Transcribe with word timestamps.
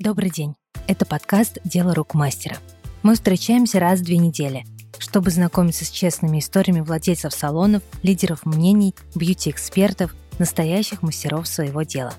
Добрый 0.00 0.30
день. 0.30 0.54
Это 0.86 1.04
подкаст 1.04 1.58
«Дело 1.62 1.94
рук 1.94 2.14
мастера». 2.14 2.56
Мы 3.02 3.16
встречаемся 3.16 3.80
раз 3.80 4.00
в 4.00 4.04
две 4.04 4.16
недели, 4.16 4.64
чтобы 4.98 5.30
знакомиться 5.30 5.84
с 5.84 5.90
честными 5.90 6.38
историями 6.38 6.80
владельцев 6.80 7.34
салонов, 7.34 7.82
лидеров 8.02 8.46
мнений, 8.46 8.94
бьюти-экспертов, 9.14 10.14
настоящих 10.38 11.02
мастеров 11.02 11.46
своего 11.46 11.82
дела. 11.82 12.14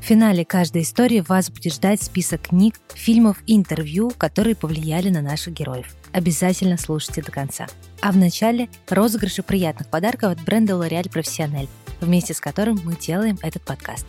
В 0.00 0.02
финале 0.02 0.46
каждой 0.46 0.80
истории 0.80 1.20
вас 1.20 1.50
будет 1.50 1.74
ждать 1.74 2.02
список 2.02 2.40
книг, 2.48 2.80
фильмов 2.94 3.42
и 3.46 3.54
интервью, 3.54 4.12
которые 4.16 4.56
повлияли 4.56 5.10
на 5.10 5.20
наших 5.20 5.52
героев. 5.52 5.94
Обязательно 6.12 6.78
слушайте 6.78 7.20
до 7.20 7.30
конца. 7.30 7.66
А 8.00 8.12
в 8.12 8.16
начале 8.16 8.70
розыгрыши 8.88 9.42
приятных 9.42 9.88
подарков 9.88 10.32
от 10.32 10.42
бренда 10.42 10.72
L'Oréal 10.72 11.12
Professionnel, 11.12 11.68
вместе 12.00 12.32
с 12.32 12.40
которым 12.40 12.80
мы 12.82 12.96
делаем 12.96 13.38
этот 13.42 13.60
подкаст. 13.60 14.06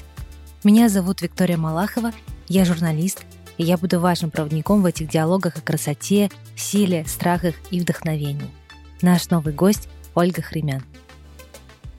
Меня 0.63 0.87
зовут 0.87 1.21
Виктория 1.21 1.57
Малахова, 1.57 2.13
я 2.51 2.65
журналист, 2.65 3.23
и 3.57 3.63
я 3.63 3.77
буду 3.77 4.01
вашим 4.01 4.29
проводником 4.29 4.81
в 4.81 4.85
этих 4.85 5.07
диалогах 5.07 5.55
о 5.55 5.61
красоте, 5.61 6.29
силе, 6.57 7.05
страхах 7.07 7.55
и 7.71 7.79
вдохновении. 7.79 8.49
Наш 9.01 9.29
новый 9.29 9.53
гость– 9.53 9.87
Ольга 10.15 10.41
Хремян. 10.41 10.83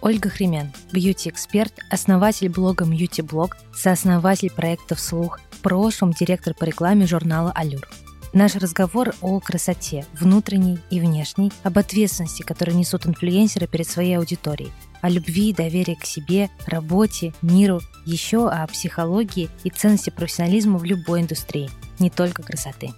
Ольга 0.02 0.28
Хремян– 0.28 0.70
бьюти-эксперт, 0.92 1.72
основатель 1.90 2.50
блога 2.50 2.84
Beauty 2.84 3.26
Blog, 3.26 3.52
сооснователь 3.74 4.50
проекта 4.50 4.94
«Вслух», 4.94 5.40
в 5.52 5.60
прошлом 5.60 6.12
директор 6.12 6.52
по 6.52 6.64
рекламе 6.64 7.06
журнала 7.06 7.50
«Алюр». 7.52 7.88
Наш 8.34 8.54
разговор 8.56 9.14
о 9.22 9.40
красоте, 9.40 10.04
внутренней 10.12 10.80
и 10.90 11.00
внешней, 11.00 11.50
об 11.62 11.78
ответственности, 11.78 12.42
которую 12.42 12.76
несут 12.76 13.06
инфлюенсеры 13.06 13.66
перед 13.66 13.88
своей 13.88 14.18
аудиторией, 14.18 14.72
о 15.02 15.10
любви, 15.10 15.52
доверии 15.52 15.94
к 15.94 16.06
себе, 16.06 16.48
работе, 16.66 17.34
миру, 17.42 17.82
еще 18.06 18.48
о 18.48 18.66
психологии 18.66 19.50
и 19.64 19.70
ценности 19.70 20.08
профессионализма 20.08 20.78
в 20.78 20.84
любой 20.84 21.20
индустрии, 21.20 21.68
не 21.98 22.08
только 22.08 22.42
красоты. 22.42 22.92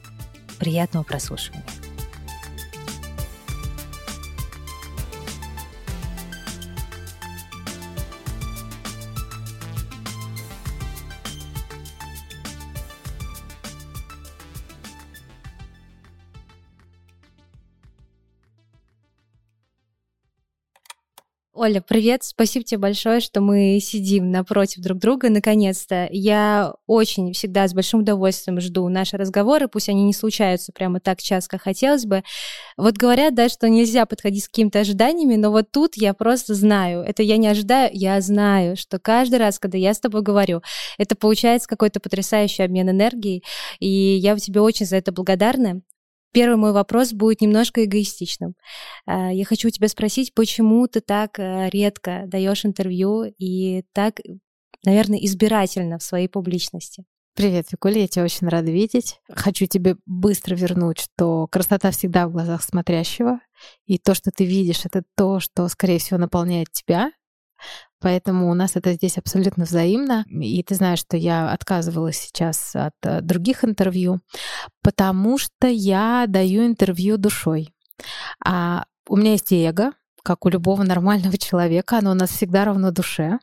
Приятного 0.59 1.03
прослушивания. 1.03 1.65
Оля, 21.57 21.81
привет! 21.81 22.25
Спасибо 22.25 22.65
тебе 22.65 22.79
большое, 22.79 23.21
что 23.21 23.41
мы 23.41 23.79
сидим 23.81 24.33
напротив 24.33 24.83
друг 24.83 24.99
друга 24.99 25.31
наконец-то. 25.31 26.09
Я 26.11 26.75
очень 26.89 27.33
всегда 27.33 27.69
с 27.69 27.73
большим 27.73 28.01
удовольствием 28.01 28.61
жду 28.61 28.89
наши 28.89 29.17
разговоры, 29.17 29.69
пусть 29.69 29.89
они 29.89 30.03
не 30.03 30.13
случаются 30.13 30.73
прямо 30.73 30.99
так 30.99 31.23
часто, 31.23 31.51
как 31.51 31.63
хотелось 31.63 32.07
бы. 32.07 32.25
Вот 32.77 32.97
говорят, 32.97 33.37
да, 33.37 33.49
что 33.49 33.69
нельзя 33.69 34.05
подходить 34.05 34.43
с 34.43 34.49
какими-то 34.49 34.81
ожиданиями, 34.81 35.37
но 35.37 35.53
вот 35.53 35.71
тут 35.71 35.97
я 35.97 36.13
просто 36.13 36.55
знаю, 36.55 37.03
это 37.03 37.23
я 37.23 37.37
не 37.37 37.47
ожидаю, 37.47 37.89
я 37.93 38.21
знаю, 38.21 38.77
что 38.77 38.99
каждый 38.99 39.39
раз, 39.39 39.61
когда 39.61 39.79
я 39.79 39.95
с 39.95 40.01
тобой 40.01 40.23
говорю, 40.23 40.61
это 40.99 41.15
получается 41.15 41.69
какой-то 41.69 42.01
потрясающий 42.01 42.65
обмен 42.65 42.91
энергией, 42.91 43.45
и 43.79 43.89
я 43.89 44.37
тебе 44.39 44.61
очень 44.61 44.87
за 44.87 44.97
это 44.97 45.13
благодарна. 45.13 45.83
Первый 46.35 46.57
мой 46.57 46.73
вопрос 46.73 47.13
будет 47.13 47.41
немножко 47.41 47.85
эгоистичным. 47.85 48.55
А, 49.07 49.33
я 49.33 49.45
хочу 49.45 49.69
у 49.69 49.71
тебя 49.71 49.87
спросить, 49.87 50.35
почему 50.35 50.89
ты 50.89 51.01
так 51.01 51.39
э, 51.39 51.71
редко 51.71 52.25
даешь 52.27 52.65
интервью 52.65 53.33
и 53.39 53.85
так, 53.93 54.21
наверное, 54.85 55.19
избирательно 55.21 55.99
в 55.99 56.03
своей 56.03 56.27
публичности? 56.27 57.05
Привет, 57.37 57.71
Викуля, 57.71 58.01
я 58.01 58.09
тебя 58.09 58.25
очень 58.25 58.49
рада 58.49 58.73
видеть. 58.73 59.21
Хочу 59.29 59.67
тебе 59.67 59.97
быстро 60.07 60.57
вернуть, 60.57 60.99
что 60.99 61.47
красота 61.47 61.93
всегда 61.93 62.27
в 62.27 62.33
глазах 62.33 62.65
смотрящего, 62.65 63.39
и 63.87 63.99
то, 63.99 64.15
что 64.15 64.33
ты 64.33 64.45
видишь, 64.45 64.85
это 64.85 65.05
то, 65.17 65.39
что, 65.39 65.69
скорее 65.69 66.01
всего, 66.01 66.19
наполняет 66.19 66.73
тебя, 66.73 67.13
Поэтому 68.05 68.51
у 68.51 68.55
нас 68.55 68.77
это 68.77 68.93
здесь 68.93 69.17
абсолютно 69.17 69.65
взаимно. 69.65 70.27
И 70.29 70.63
ты 70.63 70.75
знаешь, 70.75 70.99
что 70.99 71.17
я 71.17 71.51
отказывалась 71.51 72.19
сейчас 72.19 72.77
от 72.77 72.93
э, 73.03 73.23
других 73.23 73.65
интервью, 73.65 74.21
потому 74.83 75.39
что 75.39 75.69
я 75.69 76.27
даю 76.29 76.67
интервью 76.67 77.17
душой. 77.17 77.73
А 78.45 78.85
у 79.09 79.17
меня 79.17 79.33
есть 79.33 79.51
эго, 79.53 79.93
как 80.23 80.45
у 80.45 80.51
любого 80.51 80.83
нормального 80.83 81.39
человека, 81.39 81.97
оно 81.97 82.11
у 82.11 82.15
нас 82.15 82.29
всегда 82.29 82.67
равно 82.67 82.91
душе. 82.91 83.39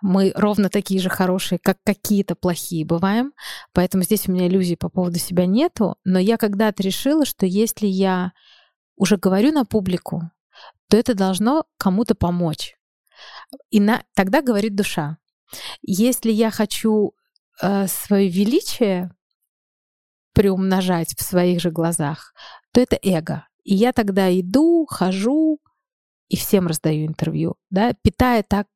Мы 0.00 0.32
ровно 0.34 0.70
такие 0.70 1.00
же 1.00 1.10
хорошие, 1.10 1.58
как 1.58 1.76
какие-то 1.84 2.34
плохие 2.34 2.86
бываем. 2.86 3.34
Поэтому 3.74 4.04
здесь 4.04 4.26
у 4.26 4.32
меня 4.32 4.46
иллюзий 4.46 4.76
по 4.76 4.88
поводу 4.88 5.18
себя 5.18 5.44
нету. 5.44 5.96
Но 6.04 6.18
я 6.18 6.38
когда-то 6.38 6.82
решила, 6.82 7.26
что 7.26 7.44
если 7.44 7.86
я 7.86 8.32
уже 8.96 9.18
говорю 9.18 9.52
на 9.52 9.66
публику, 9.66 10.30
то 10.88 10.96
это 10.96 11.12
должно 11.12 11.66
кому-то 11.76 12.14
помочь. 12.14 12.77
И 13.70 13.80
на, 13.80 14.02
тогда 14.14 14.42
говорит 14.42 14.74
душа. 14.74 15.18
Если 15.82 16.30
я 16.30 16.50
хочу 16.50 17.14
э, 17.62 17.86
свое 17.86 18.28
величие 18.28 19.10
приумножать 20.34 21.16
в 21.16 21.22
своих 21.22 21.60
же 21.60 21.70
глазах, 21.70 22.34
то 22.72 22.80
это 22.80 22.98
эго. 23.02 23.46
И 23.64 23.74
я 23.74 23.92
тогда 23.92 24.30
иду, 24.38 24.86
хожу 24.86 25.60
и 26.28 26.36
всем 26.36 26.66
раздаю 26.66 27.06
интервью, 27.06 27.56
да, 27.70 27.92
питая 28.02 28.42
так 28.42 28.66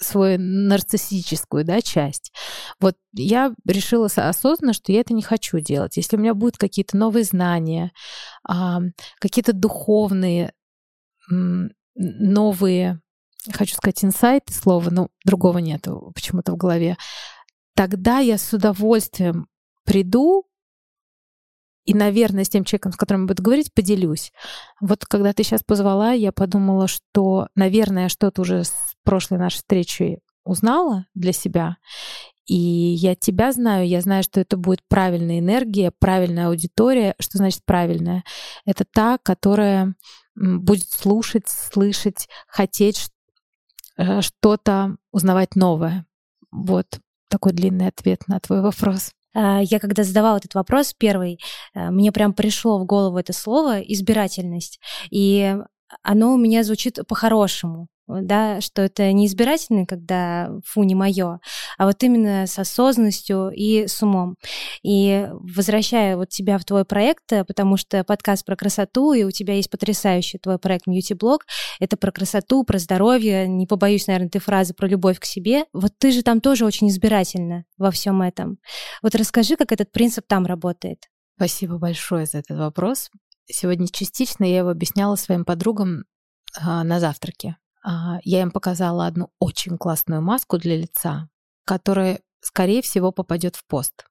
свою 0.00 0.38
нарциссическую 0.38 1.64
да, 1.64 1.80
часть. 1.80 2.32
Вот 2.80 2.96
я 3.12 3.52
решила 3.66 4.06
осознанно, 4.06 4.72
что 4.72 4.92
я 4.92 5.00
это 5.00 5.12
не 5.12 5.22
хочу 5.22 5.58
делать. 5.58 5.96
Если 5.96 6.16
у 6.16 6.20
меня 6.20 6.34
будут 6.34 6.56
какие-то 6.56 6.96
новые 6.96 7.24
знания, 7.24 7.92
какие-то 9.20 9.52
духовные, 9.52 10.52
новые 11.96 13.00
хочу 13.52 13.74
сказать 13.74 14.04
инсайт 14.04 14.44
слово, 14.50 14.90
но 14.90 15.08
другого 15.24 15.58
нету 15.58 16.12
почему-то 16.14 16.52
в 16.52 16.56
голове, 16.56 16.96
тогда 17.74 18.18
я 18.18 18.38
с 18.38 18.52
удовольствием 18.52 19.46
приду 19.84 20.44
и, 21.84 21.94
наверное, 21.94 22.44
с 22.44 22.50
тем 22.50 22.64
человеком, 22.64 22.92
с 22.92 22.96
которым 22.96 23.26
буду 23.26 23.42
говорить, 23.42 23.72
поделюсь. 23.72 24.32
Вот 24.78 25.06
когда 25.06 25.32
ты 25.32 25.42
сейчас 25.42 25.62
позвала, 25.62 26.12
я 26.12 26.32
подумала, 26.32 26.86
что, 26.86 27.48
наверное, 27.54 28.10
что-то 28.10 28.42
уже 28.42 28.64
с 28.64 28.74
прошлой 29.04 29.38
нашей 29.38 29.56
встречи 29.56 30.20
узнала 30.44 31.06
для 31.14 31.32
себя. 31.32 31.78
И 32.44 32.54
я 32.54 33.14
тебя 33.14 33.52
знаю, 33.52 33.86
я 33.86 34.00
знаю, 34.00 34.22
что 34.22 34.40
это 34.40 34.56
будет 34.56 34.80
правильная 34.88 35.38
энергия, 35.38 35.92
правильная 35.98 36.48
аудитория. 36.48 37.14
Что 37.18 37.38
значит 37.38 37.62
правильная? 37.64 38.24
Это 38.66 38.84
та, 38.84 39.18
которая 39.18 39.94
будет 40.34 40.90
слушать, 40.90 41.48
слышать, 41.48 42.28
хотеть 42.46 43.08
что-то 44.20 44.96
узнавать 45.12 45.56
новое? 45.56 46.06
Вот 46.50 47.00
такой 47.28 47.52
длинный 47.52 47.88
ответ 47.88 48.26
на 48.26 48.40
твой 48.40 48.60
вопрос. 48.62 49.12
А, 49.34 49.60
я 49.62 49.78
когда 49.78 50.02
задавала 50.02 50.38
этот 50.38 50.54
вопрос 50.54 50.94
первый, 50.96 51.38
э, 51.74 51.90
мне 51.90 52.12
прям 52.12 52.32
пришло 52.32 52.78
в 52.78 52.86
голову 52.86 53.18
это 53.18 53.32
слово 53.32 53.80
избирательность, 53.80 54.80
и 55.10 55.56
оно 56.02 56.34
у 56.34 56.36
меня 56.36 56.64
звучит 56.64 56.98
по-хорошему 57.06 57.88
да, 58.08 58.60
что 58.60 58.82
это 58.82 59.12
не 59.12 59.26
избирательно, 59.26 59.86
когда 59.86 60.50
фу, 60.64 60.82
не 60.82 60.94
мое, 60.94 61.40
а 61.76 61.86
вот 61.86 62.02
именно 62.02 62.46
с 62.46 62.58
осознанностью 62.58 63.50
и 63.50 63.86
с 63.86 64.02
умом. 64.02 64.36
И 64.82 65.28
возвращая 65.32 66.16
вот 66.16 66.30
тебя 66.30 66.58
в 66.58 66.64
твой 66.64 66.84
проект, 66.84 67.24
потому 67.46 67.76
что 67.76 68.02
подкаст 68.04 68.44
про 68.44 68.56
красоту, 68.56 69.12
и 69.12 69.24
у 69.24 69.30
тебя 69.30 69.54
есть 69.54 69.70
потрясающий 69.70 70.38
твой 70.38 70.58
проект 70.58 70.88
Beauty 70.88 71.16
Blog, 71.16 71.40
это 71.80 71.96
про 71.96 72.10
красоту, 72.10 72.64
про 72.64 72.78
здоровье, 72.78 73.46
не 73.46 73.66
побоюсь, 73.66 74.06
наверное, 74.06 74.30
ты 74.30 74.38
фразы 74.38 74.74
про 74.74 74.88
любовь 74.88 75.20
к 75.20 75.24
себе. 75.24 75.64
Вот 75.72 75.92
ты 75.98 76.10
же 76.10 76.22
там 76.22 76.40
тоже 76.40 76.64
очень 76.64 76.88
избирательна 76.88 77.64
во 77.76 77.90
всем 77.90 78.22
этом. 78.22 78.58
Вот 79.02 79.14
расскажи, 79.14 79.56
как 79.56 79.72
этот 79.72 79.92
принцип 79.92 80.26
там 80.26 80.46
работает. 80.46 81.04
Спасибо 81.36 81.78
большое 81.78 82.26
за 82.26 82.38
этот 82.38 82.58
вопрос. 82.58 83.10
Сегодня 83.46 83.86
частично 83.88 84.44
я 84.44 84.58
его 84.58 84.70
объясняла 84.70 85.14
своим 85.16 85.44
подругам 85.44 86.04
а, 86.60 86.84
на 86.84 87.00
завтраке. 87.00 87.56
А, 87.82 88.18
я 88.24 88.42
им 88.42 88.50
показала 88.50 89.06
одну 89.06 89.30
очень 89.38 89.78
классную 89.78 90.22
маску 90.22 90.58
для 90.58 90.76
лица, 90.76 91.28
которая, 91.64 92.20
скорее 92.40 92.82
всего, 92.82 93.12
попадет 93.12 93.56
в 93.56 93.66
пост. 93.66 94.06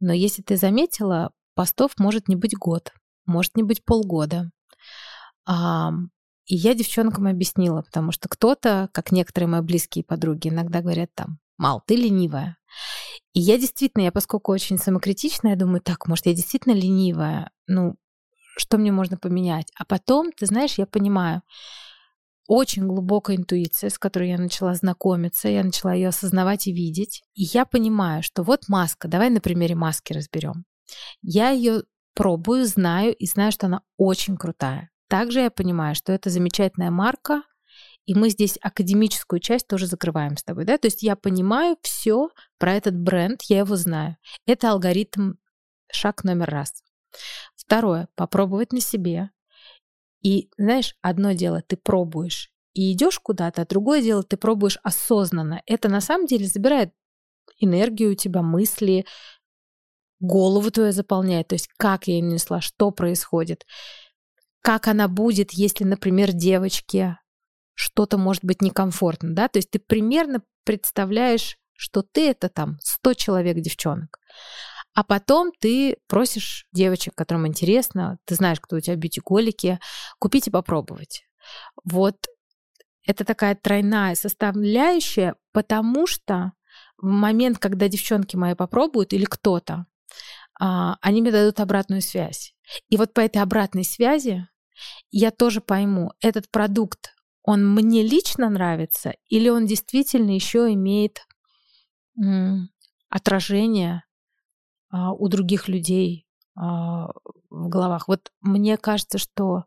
Но 0.00 0.12
если 0.12 0.42
ты 0.42 0.56
заметила, 0.56 1.32
постов 1.54 1.92
может 1.98 2.28
не 2.28 2.36
быть 2.36 2.56
год, 2.56 2.92
может 3.26 3.56
не 3.56 3.62
быть 3.62 3.84
полгода. 3.84 4.50
И 5.48 6.56
я 6.56 6.74
девчонкам 6.74 7.28
объяснила, 7.28 7.82
потому 7.82 8.12
что 8.12 8.28
кто-то, 8.28 8.88
как 8.92 9.12
некоторые 9.12 9.48
мои 9.48 9.60
близкие 9.60 10.04
подруги, 10.04 10.48
иногда 10.48 10.80
говорят 10.80 11.10
там, 11.14 11.38
Мал, 11.58 11.80
ты 11.86 11.94
ленивая. 11.94 12.56
И 13.34 13.40
я 13.40 13.56
действительно, 13.58 14.02
я 14.02 14.12
поскольку 14.12 14.50
очень 14.50 14.78
самокритичная, 14.78 15.54
думаю, 15.56 15.80
так, 15.80 16.08
может, 16.08 16.26
я 16.26 16.34
действительно 16.34 16.74
ленивая, 16.74 17.50
ну, 17.68 17.94
что 18.56 18.78
мне 18.78 18.90
можно 18.90 19.16
поменять? 19.16 19.70
А 19.78 19.84
потом, 19.84 20.32
ты 20.32 20.46
знаешь, 20.46 20.74
я 20.74 20.86
понимаю, 20.86 21.42
очень 22.54 22.86
глубокая 22.86 23.38
интуиция, 23.38 23.88
с 23.88 23.98
которой 23.98 24.28
я 24.28 24.36
начала 24.36 24.74
знакомиться, 24.74 25.48
я 25.48 25.64
начала 25.64 25.94
ее 25.94 26.08
осознавать 26.08 26.66
и 26.66 26.72
видеть. 26.72 27.22
И 27.32 27.44
я 27.44 27.64
понимаю, 27.64 28.22
что 28.22 28.42
вот 28.42 28.68
маска, 28.68 29.08
давай 29.08 29.30
на 29.30 29.40
примере 29.40 29.74
маски 29.74 30.12
разберем. 30.12 30.66
Я 31.22 31.48
ее 31.48 31.84
пробую, 32.14 32.66
знаю 32.66 33.14
и 33.16 33.26
знаю, 33.26 33.52
что 33.52 33.68
она 33.68 33.80
очень 33.96 34.36
крутая. 34.36 34.90
Также 35.08 35.40
я 35.40 35.50
понимаю, 35.50 35.94
что 35.94 36.12
это 36.12 36.28
замечательная 36.28 36.90
марка, 36.90 37.42
и 38.04 38.14
мы 38.14 38.28
здесь 38.28 38.58
академическую 38.60 39.40
часть 39.40 39.66
тоже 39.66 39.86
закрываем 39.86 40.36
с 40.36 40.44
тобой, 40.44 40.66
да? 40.66 40.76
То 40.76 40.88
есть 40.88 41.02
я 41.02 41.16
понимаю 41.16 41.78
все 41.80 42.28
про 42.58 42.74
этот 42.74 42.94
бренд, 42.98 43.40
я 43.48 43.60
его 43.60 43.76
знаю. 43.76 44.18
Это 44.44 44.72
алгоритм 44.72 45.36
шаг 45.90 46.22
номер 46.22 46.50
раз. 46.50 46.82
Второе, 47.56 48.08
попробовать 48.14 48.74
на 48.74 48.80
себе. 48.80 49.30
И 50.22 50.50
знаешь, 50.56 50.94
одно 51.02 51.32
дело, 51.32 51.62
ты 51.62 51.76
пробуешь 51.76 52.52
и 52.74 52.92
идешь 52.92 53.18
куда-то, 53.18 53.62
а 53.62 53.66
другое 53.66 54.02
дело, 54.02 54.22
ты 54.22 54.36
пробуешь 54.36 54.78
осознанно. 54.82 55.62
Это 55.66 55.88
на 55.88 56.00
самом 56.00 56.26
деле 56.26 56.46
забирает 56.46 56.92
энергию 57.58 58.12
у 58.12 58.14
тебя, 58.14 58.42
мысли, 58.42 59.04
голову 60.20 60.70
твою 60.70 60.92
заполняет. 60.92 61.48
То 61.48 61.54
есть 61.54 61.68
как 61.76 62.06
я 62.06 62.18
им 62.18 62.28
несла, 62.28 62.60
что 62.60 62.90
происходит, 62.90 63.66
как 64.62 64.88
она 64.88 65.08
будет, 65.08 65.52
если, 65.52 65.84
например, 65.84 66.32
девочке 66.32 67.18
что-то 67.74 68.16
может 68.16 68.44
быть 68.44 68.62
некомфортно, 68.62 69.34
да, 69.34 69.48
то 69.48 69.58
есть 69.58 69.70
ты 69.70 69.78
примерно 69.78 70.42
представляешь, 70.64 71.56
что 71.74 72.02
ты 72.02 72.30
это 72.30 72.48
там 72.48 72.78
100 72.82 73.14
человек 73.14 73.56
девчонок. 73.58 74.18
А 74.94 75.04
потом 75.04 75.52
ты 75.58 75.96
просишь 76.06 76.66
девочек, 76.72 77.14
которым 77.14 77.46
интересно, 77.46 78.18
ты 78.24 78.34
знаешь, 78.34 78.60
кто 78.60 78.76
у 78.76 78.80
тебя 78.80 78.96
бьюти-голики, 78.96 79.80
купить 80.18 80.48
и 80.48 80.50
попробовать. 80.50 81.24
Вот 81.84 82.16
это 83.04 83.24
такая 83.24 83.54
тройная 83.54 84.14
составляющая, 84.14 85.34
потому 85.52 86.06
что 86.06 86.52
в 86.98 87.06
момент, 87.06 87.58
когда 87.58 87.88
девчонки 87.88 88.36
мои 88.36 88.54
попробуют 88.54 89.12
или 89.12 89.24
кто-то, 89.24 89.86
а, 90.60 90.96
они 91.00 91.22
мне 91.22 91.32
дадут 91.32 91.58
обратную 91.60 92.02
связь. 92.02 92.54
И 92.88 92.96
вот 92.96 93.14
по 93.14 93.20
этой 93.20 93.42
обратной 93.42 93.84
связи 93.84 94.46
я 95.10 95.30
тоже 95.30 95.60
пойму, 95.60 96.12
этот 96.20 96.50
продукт 96.50 97.14
он 97.42 97.74
мне 97.74 98.02
лично 98.02 98.48
нравится 98.48 99.14
или 99.28 99.48
он 99.48 99.66
действительно 99.66 100.30
еще 100.30 100.72
имеет 100.72 101.26
отражение 103.08 104.04
а, 104.92 105.12
у 105.12 105.28
других 105.28 105.68
людей 105.68 106.26
а, 106.54 107.08
в 107.50 107.68
головах. 107.68 108.06
Вот 108.06 108.30
мне 108.40 108.76
кажется, 108.76 109.18
что 109.18 109.64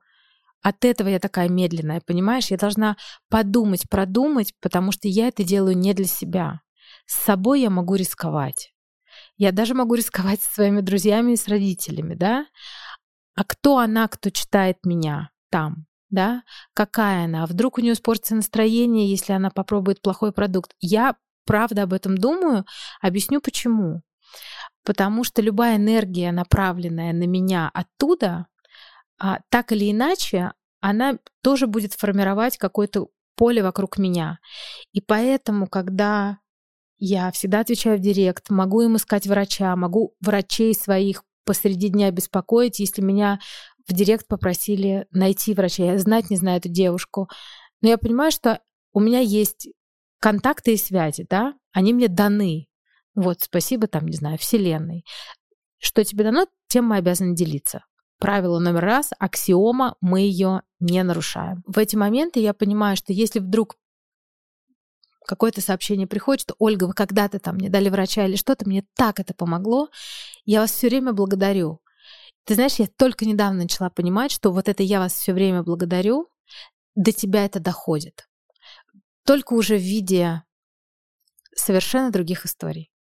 от 0.61 0.85
этого 0.85 1.09
я 1.09 1.19
такая 1.19 1.49
медленная, 1.49 2.01
понимаешь? 2.05 2.47
Я 2.47 2.57
должна 2.57 2.95
подумать, 3.29 3.89
продумать, 3.89 4.53
потому 4.61 4.93
что 4.93 5.09
я 5.09 5.27
это 5.27 5.43
делаю 5.43 5.77
не 5.77 5.93
для 5.93 6.05
себя. 6.05 6.61
С 7.05 7.15
собой 7.15 7.61
я 7.61 7.69
могу 7.69 7.95
рисковать. 7.95 8.73
Я 9.37 9.51
даже 9.51 9.73
могу 9.73 9.95
рисковать 9.95 10.41
со 10.41 10.53
своими 10.53 10.81
друзьями 10.81 11.33
и 11.33 11.37
с 11.37 11.47
родителями, 11.47 12.15
да? 12.15 12.45
А 13.35 13.43
кто 13.43 13.79
она, 13.79 14.07
кто 14.07 14.29
читает 14.29 14.77
меня 14.85 15.29
там? 15.49 15.87
да, 16.15 16.43
какая 16.73 17.25
она, 17.25 17.43
а 17.43 17.45
вдруг 17.45 17.77
у 17.77 17.81
нее 17.81 17.93
испортится 17.93 18.35
настроение, 18.35 19.09
если 19.09 19.33
она 19.33 19.49
попробует 19.49 20.01
плохой 20.01 20.31
продукт. 20.31 20.71
Я 20.79 21.15
правда 21.45 21.83
об 21.83 21.93
этом 21.93 22.17
думаю, 22.17 22.65
объясню 23.01 23.41
почему. 23.41 24.01
Потому 24.83 25.23
что 25.23 25.41
любая 25.41 25.77
энергия, 25.77 26.31
направленная 26.31 27.13
на 27.13 27.25
меня 27.25 27.69
оттуда, 27.73 28.47
а, 29.17 29.39
так 29.49 29.71
или 29.71 29.91
иначе, 29.91 30.51
она 30.79 31.17
тоже 31.41 31.67
будет 31.67 31.93
формировать 31.93 32.57
какое-то 32.57 33.07
поле 33.35 33.63
вокруг 33.63 33.97
меня. 33.97 34.39
И 34.91 35.01
поэтому, 35.01 35.67
когда 35.67 36.39
я 36.97 37.31
всегда 37.31 37.61
отвечаю 37.61 37.97
в 37.97 38.01
директ, 38.01 38.49
могу 38.49 38.81
им 38.81 38.95
искать 38.95 39.27
врача, 39.27 39.75
могу 39.75 40.15
врачей 40.21 40.73
своих 40.73 41.23
посреди 41.45 41.89
дня 41.89 42.11
беспокоить, 42.11 42.79
если 42.79 43.01
меня 43.01 43.39
в 43.87 43.93
директ 43.93 44.27
попросили 44.27 45.05
найти 45.11 45.53
врача. 45.53 45.83
Я 45.83 45.99
знать 45.99 46.29
не 46.29 46.37
знаю 46.37 46.57
эту 46.57 46.69
девушку. 46.69 47.29
Но 47.81 47.89
я 47.89 47.97
понимаю, 47.97 48.31
что 48.31 48.61
у 48.93 48.99
меня 48.99 49.19
есть 49.19 49.69
контакты 50.19 50.73
и 50.73 50.77
связи, 50.77 51.25
да, 51.29 51.53
они 51.71 51.93
мне 51.93 52.07
даны. 52.07 52.67
Вот, 53.15 53.41
спасибо 53.41 53.87
там, 53.87 54.05
не 54.05 54.17
знаю, 54.17 54.37
Вселенной. 54.37 55.05
Что 55.79 56.03
тебе 56.03 56.23
дано, 56.23 56.47
тем 56.67 56.85
мы 56.85 56.97
обязаны 56.97 57.35
делиться. 57.35 57.85
Правило 58.19 58.59
номер 58.59 58.81
раз, 58.81 59.11
аксиома, 59.19 59.95
мы 60.01 60.21
ее 60.21 60.61
не 60.79 61.03
нарушаем. 61.03 61.63
В 61.65 61.77
эти 61.77 61.95
моменты 61.95 62.39
я 62.39 62.53
понимаю, 62.53 62.95
что 62.97 63.13
если 63.13 63.39
вдруг 63.39 63.77
какое-то 65.25 65.61
сообщение 65.61 66.07
приходит, 66.07 66.41
что 66.41 66.55
Ольга, 66.59 66.85
вы 66.85 66.93
когда-то 66.93 67.39
там 67.39 67.55
мне 67.55 67.69
дали 67.69 67.89
врача 67.89 68.25
или 68.25 68.35
что-то, 68.35 68.67
мне 68.67 68.85
так 68.95 69.19
это 69.19 69.33
помогло, 69.33 69.89
я 70.45 70.61
вас 70.61 70.71
все 70.71 70.87
время 70.87 71.13
благодарю. 71.13 71.81
Ты 72.45 72.55
знаешь, 72.55 72.75
я 72.75 72.87
только 72.87 73.25
недавно 73.25 73.63
начала 73.63 73.89
понимать, 73.89 74.31
что 74.31 74.51
вот 74.51 74.69
это 74.69 74.83
я 74.83 74.99
вас 74.99 75.13
все 75.13 75.33
время 75.33 75.63
благодарю, 75.63 76.29
до 76.95 77.11
тебя 77.11 77.43
это 77.45 77.59
доходит. 77.59 78.29
Только 79.25 79.53
уже 79.53 79.77
в 79.77 79.81
виде 79.81 80.43
совершенно 81.55 82.11
других 82.11 82.45
историй. 82.45 82.91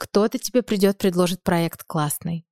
Кто-то 0.00 0.38
тебе 0.38 0.62
придет, 0.62 0.96
предложит 0.96 1.42
проект 1.42 1.84
классный. 1.84 2.46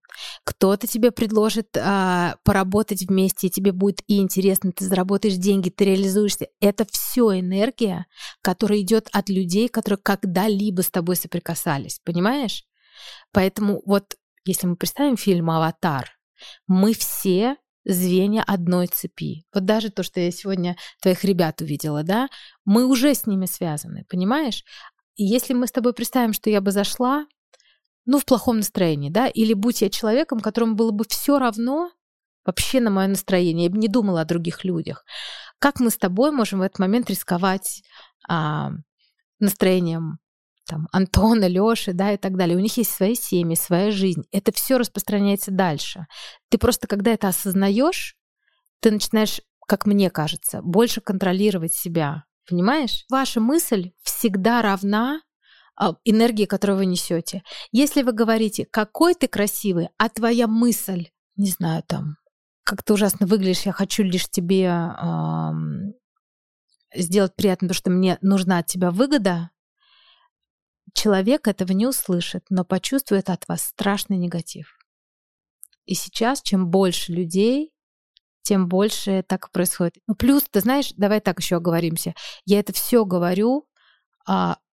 Кто-то 0.45 0.87
тебе 0.87 1.11
предложит 1.11 1.75
а, 1.79 2.37
поработать 2.45 3.05
вместе, 3.09 3.47
и 3.47 3.50
тебе 3.50 3.73
будет 3.73 4.03
и 4.06 4.19
интересно, 4.19 4.71
ты 4.71 4.85
заработаешь 4.85 5.37
деньги, 5.37 5.71
ты 5.71 5.87
реализуешься. 5.87 6.49
Это 6.61 6.87
все 6.91 7.41
энергия, 7.41 8.05
которая 8.43 8.81
идет 8.81 9.09
от 9.12 9.31
людей, 9.31 9.69
которые 9.69 9.99
когда-либо 9.99 10.83
с 10.83 10.91
тобой 10.91 11.17
соприкасались, 11.17 12.00
понимаешь? 12.05 12.65
Поэтому 13.33 13.81
вот 13.87 14.17
если 14.44 14.67
мы 14.67 14.77
представим 14.77 15.17
фильм 15.17 15.51
«Аватар», 15.51 16.11
мы 16.67 16.93
все 16.93 17.56
звенья 17.87 18.43
одной 18.47 18.89
цепи. 18.89 19.47
Вот 19.55 19.65
даже 19.65 19.89
то, 19.89 20.03
что 20.03 20.21
я 20.21 20.31
сегодня 20.31 20.77
твоих 21.01 21.25
ребят 21.25 21.62
увидела, 21.62 22.03
да, 22.03 22.29
мы 22.67 22.85
уже 22.85 23.15
с 23.15 23.27
ними 23.27 23.47
связаны, 23.47 24.05
понимаешь? 24.11 24.65
И 25.17 25.25
если 25.25 25.53
мы 25.55 25.67
с 25.67 25.73
тобой 25.73 25.94
представим, 25.94 26.33
что 26.33 26.51
я 26.51 26.61
бы 26.61 26.71
зашла, 26.71 27.27
ну, 28.08 28.19
в 28.19 28.25
плохом 28.25 28.56
настроении, 28.56 29.10
да, 29.10 29.28
или 29.28 29.52
будь 29.52 29.82
я 29.82 29.90
человеком, 29.90 30.40
которому 30.40 30.75
было 30.75 30.93
бы 30.93 31.05
все 31.06 31.38
равно 31.38 31.90
вообще 32.46 32.81
на 32.81 32.88
мое 32.88 33.06
настроение, 33.06 33.66
я 33.66 33.70
бы 33.70 33.76
не 33.76 33.87
думала 33.87 34.22
о 34.22 34.25
других 34.25 34.64
людях. 34.64 35.05
Как 35.58 35.78
мы 35.78 35.90
с 35.90 35.99
тобой 35.99 36.31
можем 36.31 36.60
в 36.60 36.62
этот 36.62 36.79
момент 36.79 37.10
рисковать 37.10 37.82
а, 38.27 38.70
настроением 39.41 40.20
там, 40.67 40.88
Антона, 40.91 41.48
Лёши, 41.48 41.93
да, 41.93 42.12
и 42.12 42.17
так 42.17 42.38
далее. 42.38 42.56
У 42.56 42.60
них 42.60 42.79
есть 42.79 42.93
свои 42.93 43.15
семьи, 43.15 43.55
своя 43.55 43.91
жизнь. 43.91 44.22
Это 44.32 44.53
все 44.53 44.79
распространяется 44.79 45.50
дальше. 45.50 46.06
Ты 46.48 46.56
просто, 46.56 46.86
когда 46.86 47.10
это 47.10 47.29
осознаешь, 47.29 48.17
ты 48.81 48.91
начинаешь, 48.91 49.43
как 49.67 49.84
мне 49.84 50.08
кажется, 50.08 50.62
больше 50.62 51.03
контролировать 51.03 51.74
себя. 51.74 52.24
Понимаешь? 52.48 53.05
Ваша 53.10 53.41
мысль 53.41 53.91
всегда 54.03 54.62
равна 54.62 55.20
энергии, 56.05 56.44
которую 56.44 56.79
вы 56.79 56.87
несете. 56.87 57.43
Если 57.73 58.03
вы 58.03 58.13
говорите, 58.13 58.67
какой 58.70 59.15
ты 59.15 59.29
красивый, 59.29 59.89
а 59.99 60.08
твоя 60.08 60.47
мысль, 60.47 61.08
не 61.37 61.51
знаю, 61.51 61.82
там, 61.87 62.17
как 62.65 62.82
ты 62.82 62.93
ужасно 62.93 63.27
выглядишь, 63.27 63.63
я 63.63 63.73
хочу 63.73 64.03
лишь 64.03 64.29
тебе 64.29 64.65
эм, 64.65 65.94
сделать 66.94 67.37
приятно, 67.37 67.69
потому 67.69 67.79
что 67.79 67.91
мне 67.91 68.19
нужна 68.20 68.58
от 68.58 68.67
тебя 68.67 68.91
выгода, 68.91 69.51
Человек 70.94 71.49
этого 71.49 71.73
не 71.73 71.87
услышит, 71.87 72.44
но 72.51 72.65
почувствует 72.65 73.31
от 73.31 73.47
вас 73.49 73.63
страшный 73.63 74.17
негатив. 74.17 74.79
И 75.85 75.94
сейчас, 75.94 76.43
чем 76.43 76.70
больше 76.70 77.13
людей, 77.13 77.73
тем 78.43 78.69
больше 78.69 79.23
так 79.27 79.51
происходит. 79.53 79.97
Ну, 80.06 80.15
плюс, 80.15 80.44
ты 80.51 80.61
знаешь, 80.61 80.93
давай 80.97 81.20
так 81.20 81.39
еще 81.39 81.56
оговоримся. 81.56 82.15
Я 82.44 82.61
это 82.61 82.73
все 82.73 83.05
говорю 83.05 83.61
а, 83.61 83.68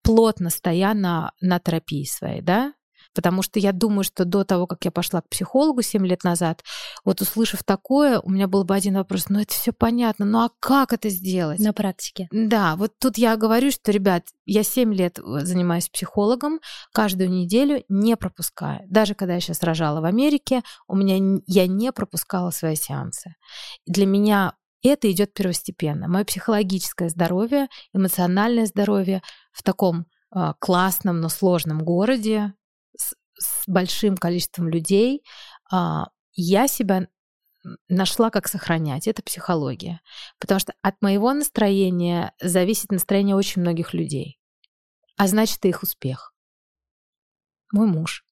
плотно 0.02 0.50
стоя 0.50 0.94
на, 0.94 1.32
на 1.40 1.58
терапии 1.58 2.04
своей, 2.04 2.40
да? 2.40 2.72
Потому 3.16 3.40
что 3.40 3.58
я 3.58 3.72
думаю, 3.72 4.04
что 4.04 4.26
до 4.26 4.44
того, 4.44 4.66
как 4.66 4.84
я 4.84 4.90
пошла 4.90 5.22
к 5.22 5.28
психологу 5.30 5.80
7 5.80 6.06
лет 6.06 6.22
назад, 6.22 6.62
вот 7.02 7.22
услышав 7.22 7.64
такое, 7.64 8.20
у 8.20 8.28
меня 8.28 8.46
был 8.46 8.64
бы 8.64 8.74
один 8.74 8.94
вопрос, 8.94 9.30
ну 9.30 9.40
это 9.40 9.54
все 9.54 9.72
понятно, 9.72 10.26
ну 10.26 10.40
а 10.40 10.50
как 10.60 10.92
это 10.92 11.08
сделать? 11.08 11.58
На 11.58 11.72
практике. 11.72 12.28
Да, 12.30 12.76
вот 12.76 12.92
тут 12.98 13.16
я 13.16 13.36
говорю, 13.36 13.70
что, 13.70 13.90
ребят, 13.90 14.24
я 14.44 14.62
7 14.62 14.92
лет 14.92 15.18
э, 15.18 15.22
занимаюсь 15.40 15.88
психологом, 15.88 16.60
каждую 16.92 17.30
неделю 17.30 17.82
не 17.88 18.18
пропускаю. 18.18 18.80
Даже 18.86 19.14
когда 19.14 19.34
я 19.34 19.40
сейчас 19.40 19.62
рожала 19.62 20.02
в 20.02 20.04
Америке, 20.04 20.62
у 20.86 20.94
меня 20.94 21.40
я 21.46 21.66
не 21.66 21.92
пропускала 21.92 22.50
свои 22.50 22.76
сеансы. 22.76 23.34
Для 23.86 24.04
меня 24.04 24.52
это 24.86 25.10
идет 25.10 25.32
первостепенно. 25.32 26.08
Мое 26.08 26.24
психологическое 26.24 27.08
здоровье, 27.08 27.68
эмоциональное 27.92 28.66
здоровье 28.66 29.22
в 29.52 29.62
таком 29.62 30.06
э, 30.34 30.52
классном, 30.58 31.20
но 31.20 31.28
сложном 31.28 31.84
городе, 31.84 32.54
с 33.38 33.64
большим 33.66 34.16
количеством 34.16 34.68
людей, 34.68 35.22
а, 35.70 36.08
я 36.32 36.68
себя 36.68 37.08
нашла, 37.88 38.30
как 38.30 38.48
сохранять. 38.48 39.08
Это 39.08 39.22
психология. 39.22 40.00
Потому 40.38 40.60
что 40.60 40.72
от 40.82 41.00
моего 41.02 41.32
настроения 41.32 42.32
зависит 42.40 42.92
настроение 42.92 43.34
очень 43.34 43.62
многих 43.62 43.92
людей. 43.92 44.38
А 45.16 45.26
значит, 45.26 45.64
и 45.64 45.68
их 45.68 45.82
успех. 45.82 46.32
Мой 47.72 47.86
муж. 47.86 48.24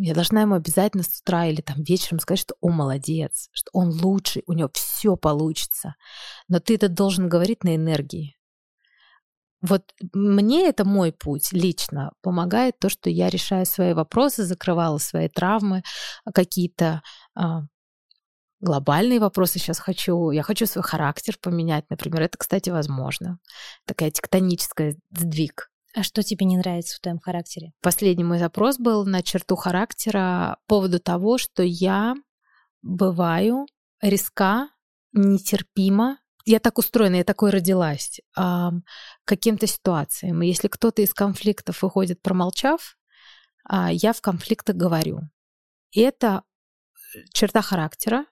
Я 0.00 0.14
должна 0.14 0.42
ему 0.42 0.54
обязательно 0.54 1.02
с 1.02 1.20
утра 1.20 1.46
или 1.46 1.60
там 1.60 1.82
вечером 1.82 2.20
сказать, 2.20 2.38
что 2.38 2.54
он 2.60 2.72
молодец, 2.74 3.48
что 3.52 3.68
он 3.72 3.90
лучший, 3.90 4.44
у 4.46 4.52
него 4.52 4.70
все 4.72 5.16
получится. 5.16 5.96
Но 6.46 6.60
ты 6.60 6.76
это 6.76 6.88
должен 6.88 7.28
говорить 7.28 7.64
на 7.64 7.74
энергии. 7.74 8.36
Вот 9.60 9.82
мне 10.12 10.68
это 10.68 10.84
мой 10.84 11.10
путь 11.12 11.52
лично 11.52 12.12
помогает 12.22 12.78
то, 12.78 12.88
что 12.88 13.10
я 13.10 13.28
решаю 13.28 13.66
свои 13.66 13.92
вопросы, 13.92 14.44
закрывала 14.44 14.98
свои 14.98 15.28
травмы, 15.28 15.82
какие-то 16.32 17.02
а, 17.34 17.62
глобальные 18.60 19.18
вопросы 19.18 19.58
сейчас 19.58 19.80
хочу. 19.80 20.30
Я 20.30 20.44
хочу 20.44 20.66
свой 20.66 20.84
характер 20.84 21.36
поменять, 21.40 21.90
например. 21.90 22.22
Это, 22.22 22.38
кстати, 22.38 22.70
возможно. 22.70 23.40
Такая 23.84 24.12
тектоническая 24.12 24.94
сдвиг. 25.10 25.72
А 25.98 26.04
что 26.04 26.22
тебе 26.22 26.46
не 26.46 26.56
нравится 26.56 26.96
в 26.96 27.00
твоем 27.00 27.18
характере? 27.18 27.72
Последний 27.82 28.22
мой 28.22 28.38
запрос 28.38 28.78
был 28.78 29.04
на 29.04 29.20
черту 29.20 29.56
характера 29.56 30.56
по 30.68 30.76
поводу 30.76 31.00
того, 31.00 31.38
что 31.38 31.64
я 31.64 32.14
бываю 32.82 33.66
резка, 34.00 34.68
нетерпима. 35.12 36.20
Я 36.44 36.60
так 36.60 36.78
устроена, 36.78 37.16
я 37.16 37.24
такой 37.24 37.50
родилась. 37.50 38.20
А, 38.36 38.70
каким-то 39.24 39.66
ситуациям. 39.66 40.40
Если 40.42 40.68
кто-то 40.68 41.02
из 41.02 41.12
конфликтов 41.12 41.82
выходит, 41.82 42.22
промолчав, 42.22 42.96
а, 43.64 43.90
я 43.90 44.12
в 44.12 44.20
конфликтах 44.20 44.76
говорю. 44.76 45.22
И 45.90 46.00
это 46.00 46.44
черта 47.32 47.60
характера. 47.60 48.24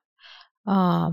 А, 0.65 1.11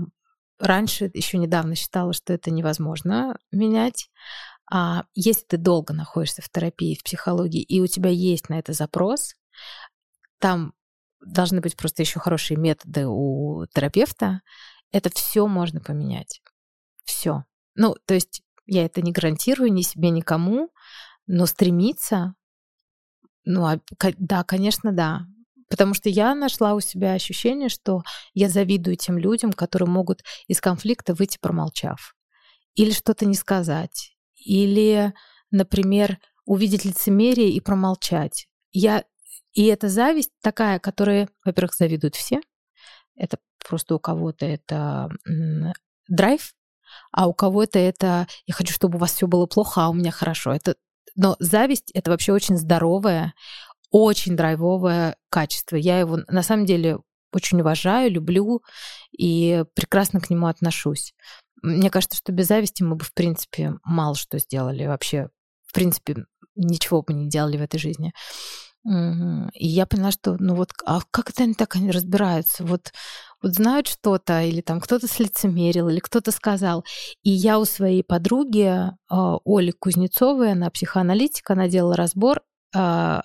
раньше, 0.60 1.10
еще 1.14 1.38
недавно 1.38 1.74
считала, 1.74 2.12
что 2.12 2.32
это 2.32 2.52
невозможно 2.52 3.36
менять. 3.50 4.08
А 4.70 5.04
если 5.14 5.44
ты 5.44 5.56
долго 5.56 5.92
находишься 5.92 6.42
в 6.42 6.48
терапии, 6.48 6.96
в 6.96 7.02
психологии, 7.02 7.62
и 7.62 7.80
у 7.80 7.86
тебя 7.86 8.10
есть 8.10 8.48
на 8.48 8.58
это 8.58 8.72
запрос, 8.72 9.34
там 10.38 10.74
должны 11.20 11.60
быть 11.60 11.76
просто 11.76 12.02
еще 12.02 12.20
хорошие 12.20 12.56
методы 12.56 13.06
у 13.06 13.66
терапевта, 13.74 14.40
это 14.92 15.10
все 15.10 15.46
можно 15.46 15.80
поменять. 15.80 16.42
Все. 17.04 17.44
Ну, 17.74 17.96
то 18.06 18.14
есть 18.14 18.42
я 18.66 18.84
это 18.84 19.02
не 19.02 19.12
гарантирую 19.12 19.72
ни 19.72 19.82
себе, 19.82 20.10
никому, 20.10 20.70
но 21.26 21.46
стремиться, 21.46 22.34
ну, 23.44 23.66
а, 23.66 23.80
да, 24.18 24.44
конечно, 24.44 24.92
да. 24.92 25.26
Потому 25.68 25.94
что 25.94 26.08
я 26.08 26.34
нашла 26.34 26.74
у 26.74 26.80
себя 26.80 27.12
ощущение, 27.12 27.68
что 27.68 28.02
я 28.32 28.48
завидую 28.48 28.96
тем 28.96 29.18
людям, 29.18 29.52
которые 29.52 29.88
могут 29.88 30.22
из 30.46 30.60
конфликта 30.60 31.14
выйти 31.14 31.38
промолчав. 31.38 32.14
Или 32.74 32.92
что-то 32.92 33.26
не 33.26 33.34
сказать, 33.34 34.13
или, 34.44 35.12
например, 35.50 36.18
увидеть 36.44 36.84
лицемерие 36.84 37.50
и 37.50 37.60
промолчать. 37.60 38.46
Я... 38.72 39.04
И 39.52 39.66
эта 39.66 39.88
зависть 39.88 40.32
такая, 40.42 40.78
которая, 40.78 41.28
во-первых, 41.44 41.74
завидуют 41.74 42.16
все. 42.16 42.40
Это 43.14 43.38
просто 43.66 43.94
у 43.94 43.98
кого-то 43.98 44.44
это 44.44 45.08
драйв, 46.08 46.54
а 47.12 47.28
у 47.28 47.34
кого-то 47.34 47.78
это 47.78 48.26
«я 48.46 48.54
хочу, 48.54 48.72
чтобы 48.72 48.96
у 48.96 49.00
вас 49.00 49.14
все 49.14 49.26
было 49.26 49.46
плохо, 49.46 49.84
а 49.84 49.88
у 49.88 49.94
меня 49.94 50.10
хорошо». 50.10 50.52
Это... 50.52 50.76
Но 51.16 51.36
зависть— 51.38 51.90
это 51.94 52.10
вообще 52.10 52.32
очень 52.32 52.56
здоровое, 52.56 53.34
очень 53.90 54.36
драйвовое 54.36 55.16
качество. 55.30 55.76
Я 55.76 56.00
его 56.00 56.18
на 56.26 56.42
самом 56.42 56.66
деле 56.66 56.98
очень 57.32 57.60
уважаю, 57.60 58.10
люблю 58.10 58.62
и 59.12 59.64
прекрасно 59.74 60.20
к 60.20 60.30
нему 60.30 60.46
отношусь. 60.46 61.14
Мне 61.64 61.88
кажется, 61.88 62.18
что 62.18 62.30
без 62.30 62.48
зависти 62.48 62.82
мы 62.82 62.94
бы, 62.94 63.04
в 63.06 63.14
принципе, 63.14 63.78
мало 63.84 64.14
что 64.14 64.38
сделали. 64.38 64.86
Вообще, 64.86 65.30
в 65.66 65.72
принципе, 65.72 66.26
ничего 66.54 67.00
бы 67.00 67.14
не 67.14 67.26
делали 67.26 67.56
в 67.56 67.62
этой 67.62 67.78
жизни. 67.78 68.12
И 68.86 69.66
я 69.66 69.86
поняла, 69.86 70.10
что, 70.10 70.36
ну 70.38 70.54
вот, 70.54 70.72
а 70.84 71.00
как 71.10 71.30
это 71.30 71.44
они 71.44 71.54
так 71.54 71.74
они 71.74 71.90
разбираются? 71.90 72.64
Вот, 72.64 72.92
вот 73.42 73.54
знают 73.54 73.86
что-то, 73.86 74.42
или 74.42 74.60
там 74.60 74.78
кто-то 74.78 75.08
слицемерил, 75.08 75.88
или 75.88 76.00
кто-то 76.00 76.32
сказал. 76.32 76.84
И 77.22 77.30
я 77.30 77.58
у 77.58 77.64
своей 77.64 78.04
подруги 78.04 78.90
а, 79.08 79.38
Оли 79.46 79.70
Кузнецовой, 79.70 80.52
она 80.52 80.68
психоаналитик, 80.68 81.50
она 81.50 81.66
делала 81.68 81.96
разбор, 81.96 82.42
а, 82.76 83.22